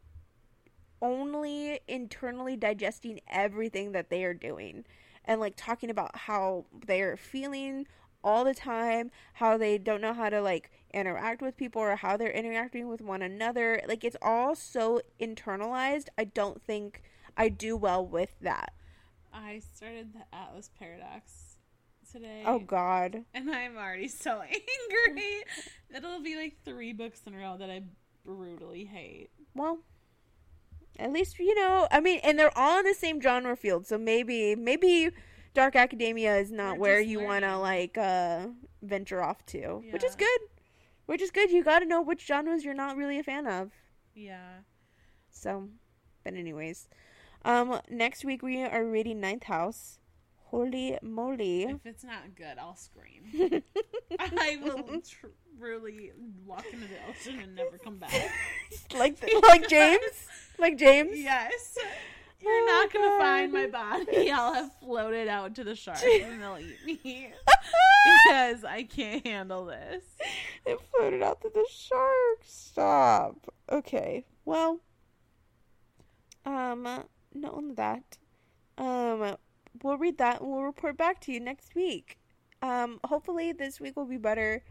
only 1.03 1.81
internally 1.87 2.57
digesting 2.57 3.21
everything 3.29 3.93
that 3.93 4.09
they 4.09 4.25
are 4.25 4.35
doing 4.35 4.85
and 5.27 5.41
like 5.41 5.55
talking 5.57 5.91
about 5.91 6.17
how 6.17 6.65
they're 6.87 7.17
feeling 7.17 7.87
all 8.23 8.45
the 8.45 8.55
time 8.55 9.11
how 9.35 9.57
they 9.57 9.79
don't 9.79 10.01
know 10.01 10.13
how 10.13 10.29
to 10.29 10.41
like 10.41 10.71
interact 10.93 11.43
with 11.43 11.57
people 11.57 11.83
or 11.83 11.97
how 11.97 12.17
they're 12.17 12.31
interacting 12.31 12.89
with 12.89 13.01
one 13.01 13.23
another 13.23 13.83
like 13.87 14.05
it's 14.05 14.17
all 14.23 14.55
so 14.55 15.01
internalized 15.21 16.07
i 16.17 16.25
don't 16.25 16.63
think 16.63 17.03
i 17.37 17.49
do 17.49 17.77
well 17.77 18.05
with 18.05 18.37
that 18.41 18.73
I 19.37 19.61
started 19.75 20.15
the 20.15 20.35
Atlas 20.35 20.71
Paradox 20.79 21.59
today. 22.11 22.43
Oh 22.47 22.59
God. 22.59 23.25
And 23.35 23.51
I'm 23.51 23.77
already 23.77 24.09
so 24.09 24.41
angry. 24.41 25.45
It'll 25.95 26.23
be 26.23 26.37
like 26.37 26.57
three 26.65 26.95
books 26.95 27.21
in 27.27 27.35
a 27.35 27.39
row 27.39 27.57
that 27.59 27.69
I 27.69 27.83
brutally 28.25 28.87
hate. 28.87 29.29
Well, 29.55 29.81
at 30.99 31.13
least 31.13 31.39
you 31.39 31.55
know. 31.55 31.87
I 31.91 32.01
mean, 32.01 32.21
and 32.25 32.39
they're 32.39 32.57
all 32.57 32.79
in 32.79 32.87
the 32.87 32.95
same 32.95 33.21
genre 33.21 33.57
field, 33.57 33.87
so 33.87 33.99
maybe 33.99 34.57
maybe 34.57 35.11
Dark 35.57 35.75
Academia 35.75 36.37
is 36.37 36.53
not 36.53 36.77
We're 36.77 36.81
where 36.81 37.01
you 37.01 37.21
want 37.21 37.43
to 37.43 37.57
like 37.57 37.97
uh 37.97 38.49
venture 38.83 39.23
off 39.23 39.45
to, 39.47 39.83
which 39.91 40.05
is 40.05 40.15
good. 40.15 40.41
Which 41.07 41.23
is 41.23 41.31
good. 41.31 41.51
You 41.51 41.65
got 41.65 41.79
to 41.79 41.87
know 41.87 42.03
which 42.03 42.27
genres 42.27 42.63
you're 42.63 42.75
not 42.75 42.97
really 42.97 43.19
a 43.19 43.23
fan 43.23 43.47
of. 43.47 43.73
Yeah. 44.15 44.59
So, 45.31 45.69
but 46.25 46.35
anyways, 46.35 46.89
um, 47.47 47.81
next 47.89 48.23
week 48.23 48.43
we 48.43 48.65
are 48.65 48.85
reading 48.85 49.19
Ninth 49.21 49.45
House. 49.45 49.99
Holy 50.51 50.99
moly! 51.03 51.63
If 51.63 51.87
it's 51.87 52.05
not 52.05 52.35
good, 52.35 52.59
I'll 52.59 52.77
scream. 52.77 53.23
I 54.19 54.59
will 54.63 55.01
tr- 55.01 55.27
really 55.59 56.13
walk 56.45 56.67
into 56.71 56.87
the 56.87 56.99
ocean 57.09 57.41
and 57.41 57.55
never 57.55 57.79
come 57.79 57.97
back. 57.97 58.13
like 58.95 59.19
like 59.43 59.69
James, 59.69 60.29
like 60.59 60.77
James. 60.77 61.19
Yes. 61.19 61.79
You're 62.47 62.55
Oh, 62.63 62.67
not 62.67 62.93
gonna 62.93 63.07
God. 63.09 63.19
find 63.19 63.53
my 63.53 63.67
body. 63.67 64.31
I'll 64.33 64.55
have 64.55 64.71
floated 64.81 65.27
out 65.29 65.55
to 65.57 65.65
the 65.65 65.75
sharks 65.75 66.03
and 66.23 66.41
they'll 66.41 66.59
eat 66.59 66.77
me. 67.05 67.33
because 68.29 68.65
I 68.65 68.85
can't 68.89 69.27
handle 69.27 69.65
this. 69.67 70.05
It 70.65 70.79
floated 70.93 71.23
out 71.23 71.41
to 71.43 71.51
the 71.53 71.67
sharks. 71.71 72.47
Stop. 72.53 73.53
Okay. 73.71 74.25
Well. 74.45 74.79
Um. 76.45 76.83
Not 76.85 77.53
only 77.53 77.75
that. 77.75 78.17
Um. 78.79 79.37
We'll 79.83 79.99
read 79.99 80.19
that 80.19 80.41
and 80.41 80.51
we'll 80.51 80.63
report 80.63 80.97
back 80.97 81.21
to 81.23 81.33
you 81.33 81.41
next 81.41 81.75
week. 81.75 82.19
Um. 82.63 83.01
Hopefully 83.05 83.53
this 83.53 83.81
week 83.81 83.97
will 83.97 84.07
be 84.07 84.19
better. 84.19 84.63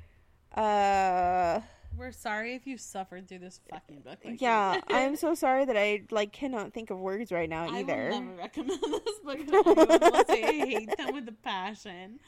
Uh. 0.56 1.60
We're 1.98 2.12
sorry 2.12 2.56
if 2.56 2.68
you 2.68 2.78
suffered 2.78 3.28
through 3.28 3.40
this 3.40 3.60
fucking 3.70 4.02
book. 4.02 4.20
like 4.24 4.42
Yeah. 4.42 4.82
I'm 4.90 5.16
so 5.16 5.34
sorry 5.34 5.66
that 5.66 5.78
I 5.78 6.02
like 6.12 6.32
cannot 6.32 6.74
think 6.74 6.90
of 6.90 7.00
words 7.00 7.32
right 7.32 7.50
now 7.50 7.70
either. 7.70 8.08
I 8.08 8.10
will 8.10 8.22
never 8.22 8.36
recommend 8.38 8.82
this 9.06 9.20
book 9.20 9.38
to 9.38 9.56
anyone 9.56 10.02
unless 10.02 10.30
I 10.30 10.36
hate 10.36 10.98
them 10.98 11.14
with 11.14 11.28
a 11.28 11.36
passion. 11.44 12.20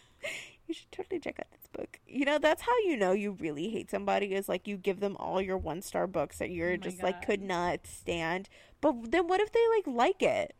You 0.67 0.73
should 0.73 0.91
totally 0.91 1.19
check 1.19 1.39
out 1.39 1.47
this 1.51 1.67
book. 1.71 1.99
You 2.07 2.25
know, 2.25 2.39
that's 2.39 2.61
how 2.61 2.77
you 2.85 2.97
know 2.97 3.11
you 3.11 3.31
really 3.39 3.69
hate 3.69 3.89
somebody 3.89 4.33
is 4.33 4.49
like 4.49 4.67
you 4.67 4.77
give 4.77 4.99
them 4.99 5.15
all 5.17 5.41
your 5.41 5.57
one 5.57 5.81
star 5.81 6.07
books 6.07 6.39
that 6.39 6.49
you're 6.49 6.73
Oh 6.73 6.77
just 6.77 7.03
like 7.03 7.25
could 7.25 7.41
not 7.41 7.85
stand. 7.85 8.49
But 8.81 9.11
then 9.11 9.27
what 9.27 9.39
if 9.39 9.51
they 9.51 9.63
like 9.75 9.87
like 9.87 10.21
it? 10.21 10.55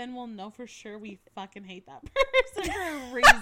Then 0.00 0.14
we'll 0.14 0.28
know 0.28 0.48
for 0.48 0.66
sure 0.66 0.98
we 0.98 1.18
fucking 1.34 1.64
hate 1.64 1.84
that 1.84 2.00
person 2.54 2.72
for 2.72 2.80
a 2.80 2.94
reason. 3.12 3.40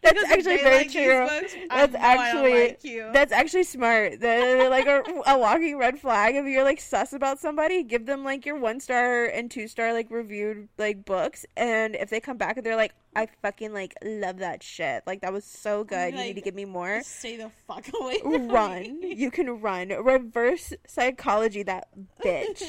That's 0.00 0.14
Because 0.14 0.30
actually 0.30 0.56
very 0.62 0.76
like 0.78 0.90
true. 0.90 1.26
books, 1.28 1.54
That's 1.68 1.92
know 1.92 1.98
I 2.00 2.32
don't 2.32 2.46
actually- 2.46 3.02
like. 3.04 3.12
That's 3.12 3.30
actually 3.32 3.64
smart. 3.64 4.18
They're 4.18 4.70
like 4.70 4.86
a, 4.86 5.02
a 5.26 5.36
walking 5.38 5.76
red 5.76 5.98
flag. 5.98 6.34
If 6.34 6.46
you're 6.46 6.64
like 6.64 6.80
sus 6.80 7.12
about 7.12 7.40
somebody, 7.40 7.82
give 7.82 8.06
them 8.06 8.24
like 8.24 8.46
your 8.46 8.58
one 8.58 8.80
star 8.80 9.26
and 9.26 9.50
two 9.50 9.68
star 9.68 9.92
like 9.92 10.10
reviewed 10.10 10.68
like 10.78 11.04
books, 11.04 11.44
and 11.58 11.94
if 11.94 12.08
they 12.08 12.20
come 12.20 12.38
back 12.38 12.56
and 12.56 12.64
they're 12.64 12.74
like, 12.74 12.94
"I 13.14 13.28
fucking 13.42 13.74
like 13.74 13.92
love 14.02 14.38
that 14.38 14.62
shit. 14.62 15.02
Like 15.06 15.20
that 15.20 15.32
was 15.34 15.44
so 15.44 15.84
good. 15.84 16.14
you 16.14 16.20
need 16.20 16.36
to 16.36 16.40
give 16.40 16.54
me 16.54 16.64
more." 16.64 17.02
Stay 17.02 17.36
the 17.36 17.50
fuck 17.68 17.84
away 18.00 18.18
from 18.22 18.48
Run. 18.48 18.98
me. 19.00 19.14
You 19.14 19.30
can 19.30 19.60
run. 19.60 19.90
Reverse 19.90 20.72
psychology 20.86 21.62
that 21.64 21.88
bitch. 22.24 22.62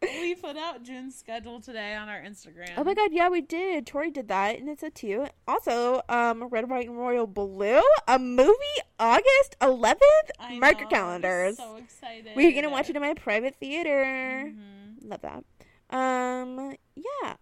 we 0.02 0.34
put 0.36 0.56
out 0.56 0.84
June's 0.84 1.16
schedule 1.16 1.60
today 1.60 1.94
on 1.96 2.08
our 2.08 2.20
Instagram. 2.20 2.70
Oh 2.76 2.84
my 2.84 2.94
god, 2.94 3.10
yeah, 3.12 3.28
we 3.28 3.40
did. 3.40 3.86
Tori 3.86 4.10
did 4.10 4.28
that, 4.28 4.58
and 4.58 4.68
it's 4.68 4.82
a 4.84 4.90
two. 4.90 5.26
Also, 5.48 6.02
um, 6.08 6.44
Red, 6.44 6.70
White, 6.70 6.88
and 6.88 6.96
Royal 6.96 7.26
Blue, 7.26 7.82
a 8.06 8.18
movie, 8.18 8.52
August 9.00 9.56
11th. 9.60 9.98
I 10.38 10.58
Mark 10.58 10.74
know, 10.74 10.78
your 10.80 10.86
I'm 10.86 10.90
calendars. 10.90 11.56
So 11.56 11.76
excited. 11.76 12.32
We're 12.36 12.52
gonna 12.52 12.70
watch 12.70 12.88
it 12.88 12.94
in 12.96 13.02
my 13.02 13.14
private 13.14 13.56
theater. 13.56 14.52
Mhm. 14.54 15.08
Love 15.10 15.20
that. 15.22 15.44
Um, 15.90 16.76
yeah. 16.94 17.34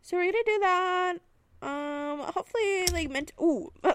So 0.00 0.16
we're 0.16 0.32
gonna 0.32 0.44
do 0.44 0.58
that. 0.58 1.14
Um, 1.62 2.18
hopefully, 2.34 2.86
like 2.92 3.10
meant. 3.10 3.30
Ooh, 3.40 3.70
Girl, 3.84 3.94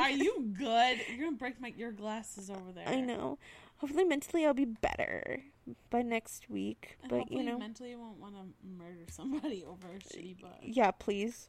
are 0.00 0.10
you 0.10 0.52
good? 0.58 0.98
You're 1.08 1.26
gonna 1.26 1.36
break 1.36 1.60
my 1.60 1.72
your 1.76 1.92
glasses 1.92 2.50
over 2.50 2.72
there. 2.74 2.88
I 2.88 3.00
know. 3.00 3.38
Hopefully, 3.76 4.04
mentally, 4.04 4.44
I'll 4.44 4.54
be 4.54 4.64
better 4.64 5.44
by 5.90 6.02
next 6.02 6.48
week. 6.50 6.96
And 7.02 7.10
but 7.10 7.30
you 7.30 7.42
know, 7.42 7.58
mentally 7.58 7.90
you 7.90 7.98
won't 7.98 8.18
want 8.18 8.34
to 8.34 8.42
murder 8.66 9.04
somebody 9.10 9.64
over 9.68 9.86
a 9.88 9.98
shitty 9.98 10.40
book. 10.40 10.56
yeah, 10.62 10.90
please. 10.90 11.48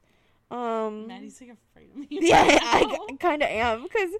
Um, 0.51 1.07
Maddie's 1.07 1.41
like 1.41 1.51
afraid 1.51 1.89
of 1.91 1.97
me. 1.97 2.07
yeah, 2.09 2.43
right 2.47 2.59
I, 2.63 2.81
now. 2.81 3.17
kind 3.17 3.41
of 3.41 3.49
am 3.49 3.83
because 3.83 4.11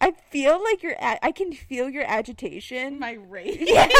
I 0.00 0.12
feel 0.30 0.62
like 0.62 0.82
you're. 0.82 0.92
A- 0.92 1.24
I 1.24 1.32
can 1.32 1.52
feel 1.52 1.88
your 1.88 2.04
agitation. 2.04 2.98
my 2.98 3.12
rage. 3.12 3.58
Yes. 3.66 3.90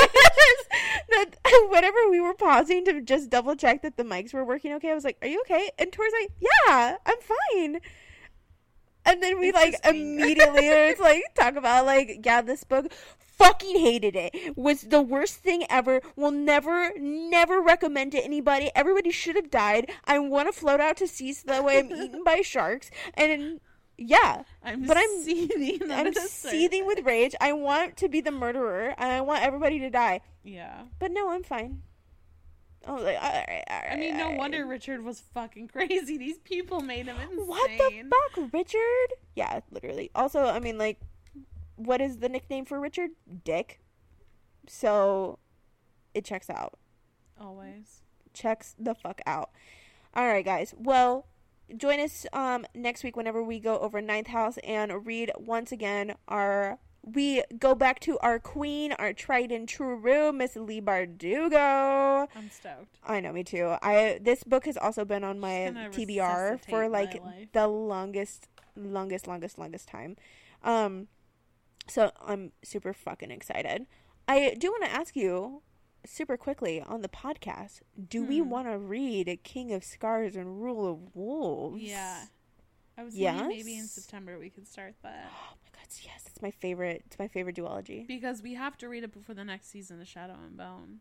that 1.11 1.37
whenever 1.71 2.11
we 2.11 2.21
were 2.21 2.35
pausing 2.35 2.85
to 2.85 3.01
just 3.01 3.31
double 3.31 3.55
check 3.57 3.83
that 3.83 3.97
the 3.97 4.03
mics 4.05 4.35
were 4.35 4.45
working 4.45 4.73
okay, 4.75 4.91
I 4.91 4.95
was 4.95 5.05
like, 5.05 5.17
"Are 5.23 5.29
you 5.29 5.41
okay?" 5.43 5.71
And 5.79 5.91
Tori's 5.93 6.13
like, 6.21 6.31
"Yeah, 6.41 6.97
I'm 7.07 7.17
fine." 7.21 7.81
And 9.07 9.23
then 9.23 9.39
we 9.39 9.49
It's 9.49 9.57
like 9.57 9.77
immediately 9.87 10.67
it's 10.67 11.01
like 11.01 11.23
talk 11.35 11.57
about 11.57 11.85
like, 11.87 12.21
yeah, 12.25 12.41
this 12.43 12.65
book 12.65 12.91
fucking 13.45 13.79
hated 13.79 14.17
it. 14.17 14.57
Was 14.57 14.83
the 14.83 15.03
worst 15.03 15.37
thing 15.37 15.65
ever. 15.71 16.01
Will 16.17 16.31
never, 16.31 16.93
never 16.99 17.61
recommend 17.61 18.13
to 18.13 18.25
anybody. 18.25 18.71
Everybody 18.75 19.11
should 19.11 19.37
have 19.37 19.51
died. 19.51 19.91
I 20.05 20.19
want 20.19 20.53
to 20.53 20.59
float 20.59 20.81
out 20.81 20.97
to 20.99 21.07
sea 21.07 21.33
so 21.33 21.43
that 21.47 21.65
way 21.65 21.79
I'm 21.79 21.91
eaten 21.93 22.23
by 22.25 22.41
sharks. 22.43 22.91
And 23.15 23.61
yeah, 23.97 24.43
I'm 24.63 24.87
But 24.87 24.97
I'm- 24.97 25.23
seething. 25.23 25.91
I'm 25.91 26.13
seething 26.15 26.87
with 26.87 27.05
rage. 27.05 27.35
I 27.41 27.53
want 27.53 27.97
to 27.99 28.09
be 28.09 28.21
the 28.21 28.31
murderer 28.33 28.95
and 28.99 29.13
I 29.13 29.21
want 29.21 29.43
everybody 29.43 29.79
to 29.81 29.91
die. 29.91 30.21
Yeah. 30.43 30.83
But 30.99 31.11
no, 31.13 31.31
I'm 31.31 31.43
fine. 31.45 31.83
I 32.87 32.93
was 32.93 33.03
like, 33.03 33.17
all 33.17 33.31
right, 33.33 33.65
all 33.71 33.77
right. 33.79 33.93
I 33.93 33.97
mean, 33.97 34.19
no 34.19 34.29
right. 34.29 34.37
wonder 34.37 34.67
Richard 34.67 35.03
was 35.03 35.23
fucking 35.33 35.69
crazy. 35.73 36.19
These 36.19 36.39
people 36.41 36.81
made 36.83 37.07
him 37.07 37.17
insane. 37.17 37.47
What 37.47 37.71
the 37.79 38.05
fuck, 38.11 38.53
Richard? 38.53 39.09
Yeah, 39.35 39.61
literally. 39.71 40.11
Also, 40.15 40.45
I 40.45 40.59
mean, 40.59 40.77
like, 40.77 41.01
what 41.77 42.01
is 42.01 42.19
the 42.19 42.29
nickname 42.29 42.65
for 42.65 42.81
Richard? 42.81 43.11
Dick. 43.45 43.81
So, 44.69 45.39
it 46.15 46.25
checks 46.25 46.49
out. 46.49 46.79
Always. 47.41 48.03
Checks 48.33 48.75
the 48.79 48.95
fuck 48.95 49.21
out. 49.27 49.51
All 50.15 50.27
right, 50.27 50.45
guys. 50.45 50.75
Well, 50.77 51.27
join 51.77 51.99
us 51.99 52.27
um 52.33 52.67
next 52.75 53.03
week 53.05 53.17
whenever 53.17 53.43
we 53.43 53.59
go 53.59 53.79
over 53.79 54.01
Ninth 54.01 54.29
House 54.29 54.59
and 54.65 55.07
read 55.07 55.31
once 55.37 55.73
again 55.73 56.15
our. 56.29 56.79
We 57.07 57.43
go 57.59 57.75
back 57.75 58.01
to 58.01 58.19
our 58.21 58.39
queen, 58.39 58.93
our 58.93 59.13
tried 59.13 59.53
and 59.53 59.69
true, 59.69 60.33
Miss 60.33 60.57
Leigh 60.57 60.81
Bardugo. 60.81 62.27
I'm 62.35 62.49
stoked. 62.49 62.97
I 63.07 63.21
know, 63.21 63.31
me 63.31 63.45
too. 63.45 63.77
I 63.83 64.19
this 64.23 64.43
book 64.43 64.65
has 64.65 64.79
also 64.79 65.05
been 65.05 65.23
on 65.23 65.39
my 65.39 65.71
TBR 65.93 66.61
for 66.71 66.89
like 66.89 67.23
the 67.53 67.67
longest, 67.67 68.49
longest, 68.75 69.27
longest, 69.27 69.59
longest 69.59 69.87
time. 69.87 70.17
Um, 70.63 71.09
so 71.87 72.11
I'm 72.25 72.53
super 72.63 72.93
fucking 72.93 73.31
excited. 73.31 73.87
I 74.27 74.55
do 74.59 74.71
want 74.71 74.85
to 74.85 74.91
ask 74.91 75.15
you, 75.17 75.63
super 76.07 76.37
quickly 76.37 76.81
on 76.83 77.01
the 77.03 77.09
podcast, 77.09 77.81
do 78.09 78.25
we 78.25 78.39
Hmm. 78.41 78.49
want 78.51 78.69
to 78.69 78.79
read 78.79 79.39
King 79.43 79.73
of 79.73 79.85
Scars 79.85 80.37
and 80.37 80.63
Rule 80.63 80.87
of 80.91 81.15
Wolves? 81.15 81.83
Yeah. 81.83 82.25
I 82.97 83.03
was 83.05 83.15
thinking 83.15 83.49
maybe 83.49 83.77
in 83.77 83.87
September 83.87 84.39
we 84.39 84.51
could 84.51 84.69
start 84.69 84.95
that. 85.03 85.31
Oh 85.33 85.57
my 85.65 85.81
god, 85.81 85.89
yes, 86.03 86.25
it's 86.27 86.41
my 86.41 86.51
favorite. 86.53 87.03
It's 87.07 87.19
my 87.19 87.27
favorite 87.29 87.57
duology. 87.57 88.07
Because 88.07 88.41
we 88.43 88.55
have 88.55 88.77
to 88.79 88.89
read 88.89 89.03
it 89.03 89.13
before 89.13 89.35
the 89.35 89.45
next 89.45 89.69
season 89.71 90.01
of 90.01 90.07
Shadow 90.07 90.35
and 90.47 90.57
Bone 90.57 91.01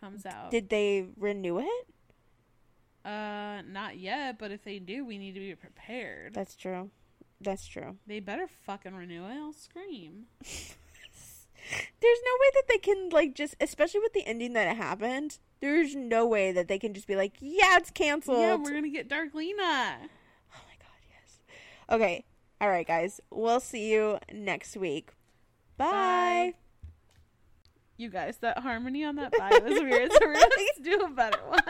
comes 0.00 0.24
out. 0.24 0.50
Did 0.50 0.68
they 0.70 1.06
renew 1.16 1.58
it? 1.58 1.86
uh 3.04 3.60
not 3.70 3.98
yet, 3.98 4.38
but 4.38 4.50
if 4.50 4.62
they 4.64 4.78
do, 4.78 5.04
we 5.04 5.18
need 5.18 5.32
to 5.34 5.40
be 5.40 5.54
prepared. 5.54 6.32
That's 6.34 6.56
true. 6.56 6.90
That's 7.44 7.66
true. 7.66 7.96
They 8.06 8.20
better 8.20 8.46
fucking 8.66 8.94
renew 8.94 9.24
it. 9.24 9.34
I'll 9.34 9.52
scream. 9.52 10.24
There's 10.42 12.18
no 12.24 12.32
way 12.40 12.50
that 12.54 12.64
they 12.68 12.78
can 12.78 13.08
like 13.10 13.34
just, 13.34 13.56
especially 13.60 14.00
with 14.00 14.12
the 14.12 14.26
ending 14.26 14.52
that 14.54 14.68
it 14.68 14.76
happened. 14.76 15.38
There's 15.60 15.94
no 15.94 16.26
way 16.26 16.52
that 16.52 16.68
they 16.68 16.78
can 16.78 16.92
just 16.92 17.06
be 17.06 17.16
like, 17.16 17.34
"Yeah, 17.40 17.76
it's 17.78 17.90
canceled." 17.90 18.38
Yeah, 18.40 18.56
we're 18.56 18.74
gonna 18.74 18.90
get 18.90 19.08
Darklina. 19.08 19.54
oh 19.58 20.60
my 20.68 20.76
god, 20.78 21.00
yes. 21.08 21.38
Okay, 21.88 22.24
all 22.60 22.68
right, 22.68 22.86
guys. 22.86 23.20
We'll 23.30 23.60
see 23.60 23.90
you 23.90 24.18
next 24.32 24.76
week. 24.76 25.12
Bye. 25.78 25.90
Bye. 25.90 26.54
You 27.96 28.10
guys, 28.10 28.36
that 28.38 28.58
harmony 28.58 29.04
on 29.04 29.16
that 29.16 29.32
bye 29.38 29.58
was 29.62 29.80
weird. 29.80 30.12
So 30.12 30.18
we're 30.20 30.34
gonna 30.34 30.48
do 30.82 31.00
a 31.00 31.10
better 31.10 31.40
one. 31.48 31.62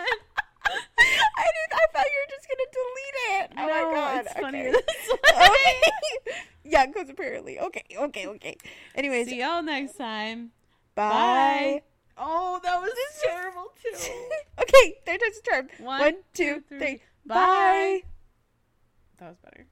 I 1.95 2.03
did. 2.03 2.03
I 2.03 2.03
thought 2.03 2.07
you 2.11 2.19
were 2.21 2.31
just 2.31 2.47
gonna 2.49 2.69
delete 2.73 3.19
it. 3.31 3.47
Oh 3.57 3.67
no, 3.67 3.91
my 3.91 3.95
god. 3.95 4.21
it's 4.21 4.31
okay. 4.33 4.41
funnier 4.41 4.71
this 4.73 5.09
way. 5.13 5.19
okay. 5.35 6.43
yeah, 6.65 6.87
because 6.87 7.09
apparently. 7.11 7.59
Okay. 7.61 7.85
Okay. 7.97 8.27
Okay. 8.27 8.57
Anyways, 8.95 9.29
See 9.29 9.41
y'all 9.41 9.63
next 9.63 9.97
time. 9.97 10.51
bye. 10.95 11.09
Bye. 11.11 11.83
Oh, 12.17 12.61
that 12.63 12.81
was 12.81 12.93
terrible 13.25 13.73
too. 13.83 13.91
okay, 14.63 14.95
third 15.05 15.21
time's 15.21 15.39
a 15.39 15.43
charm. 15.51 15.69
One, 15.79 16.01
One, 16.01 16.15
two, 16.33 16.55
two, 16.57 16.63
three. 16.69 16.79
three. 16.79 17.01
Bye. 17.27 18.03
That 19.19 19.31
was 19.31 19.39
better. 19.43 19.67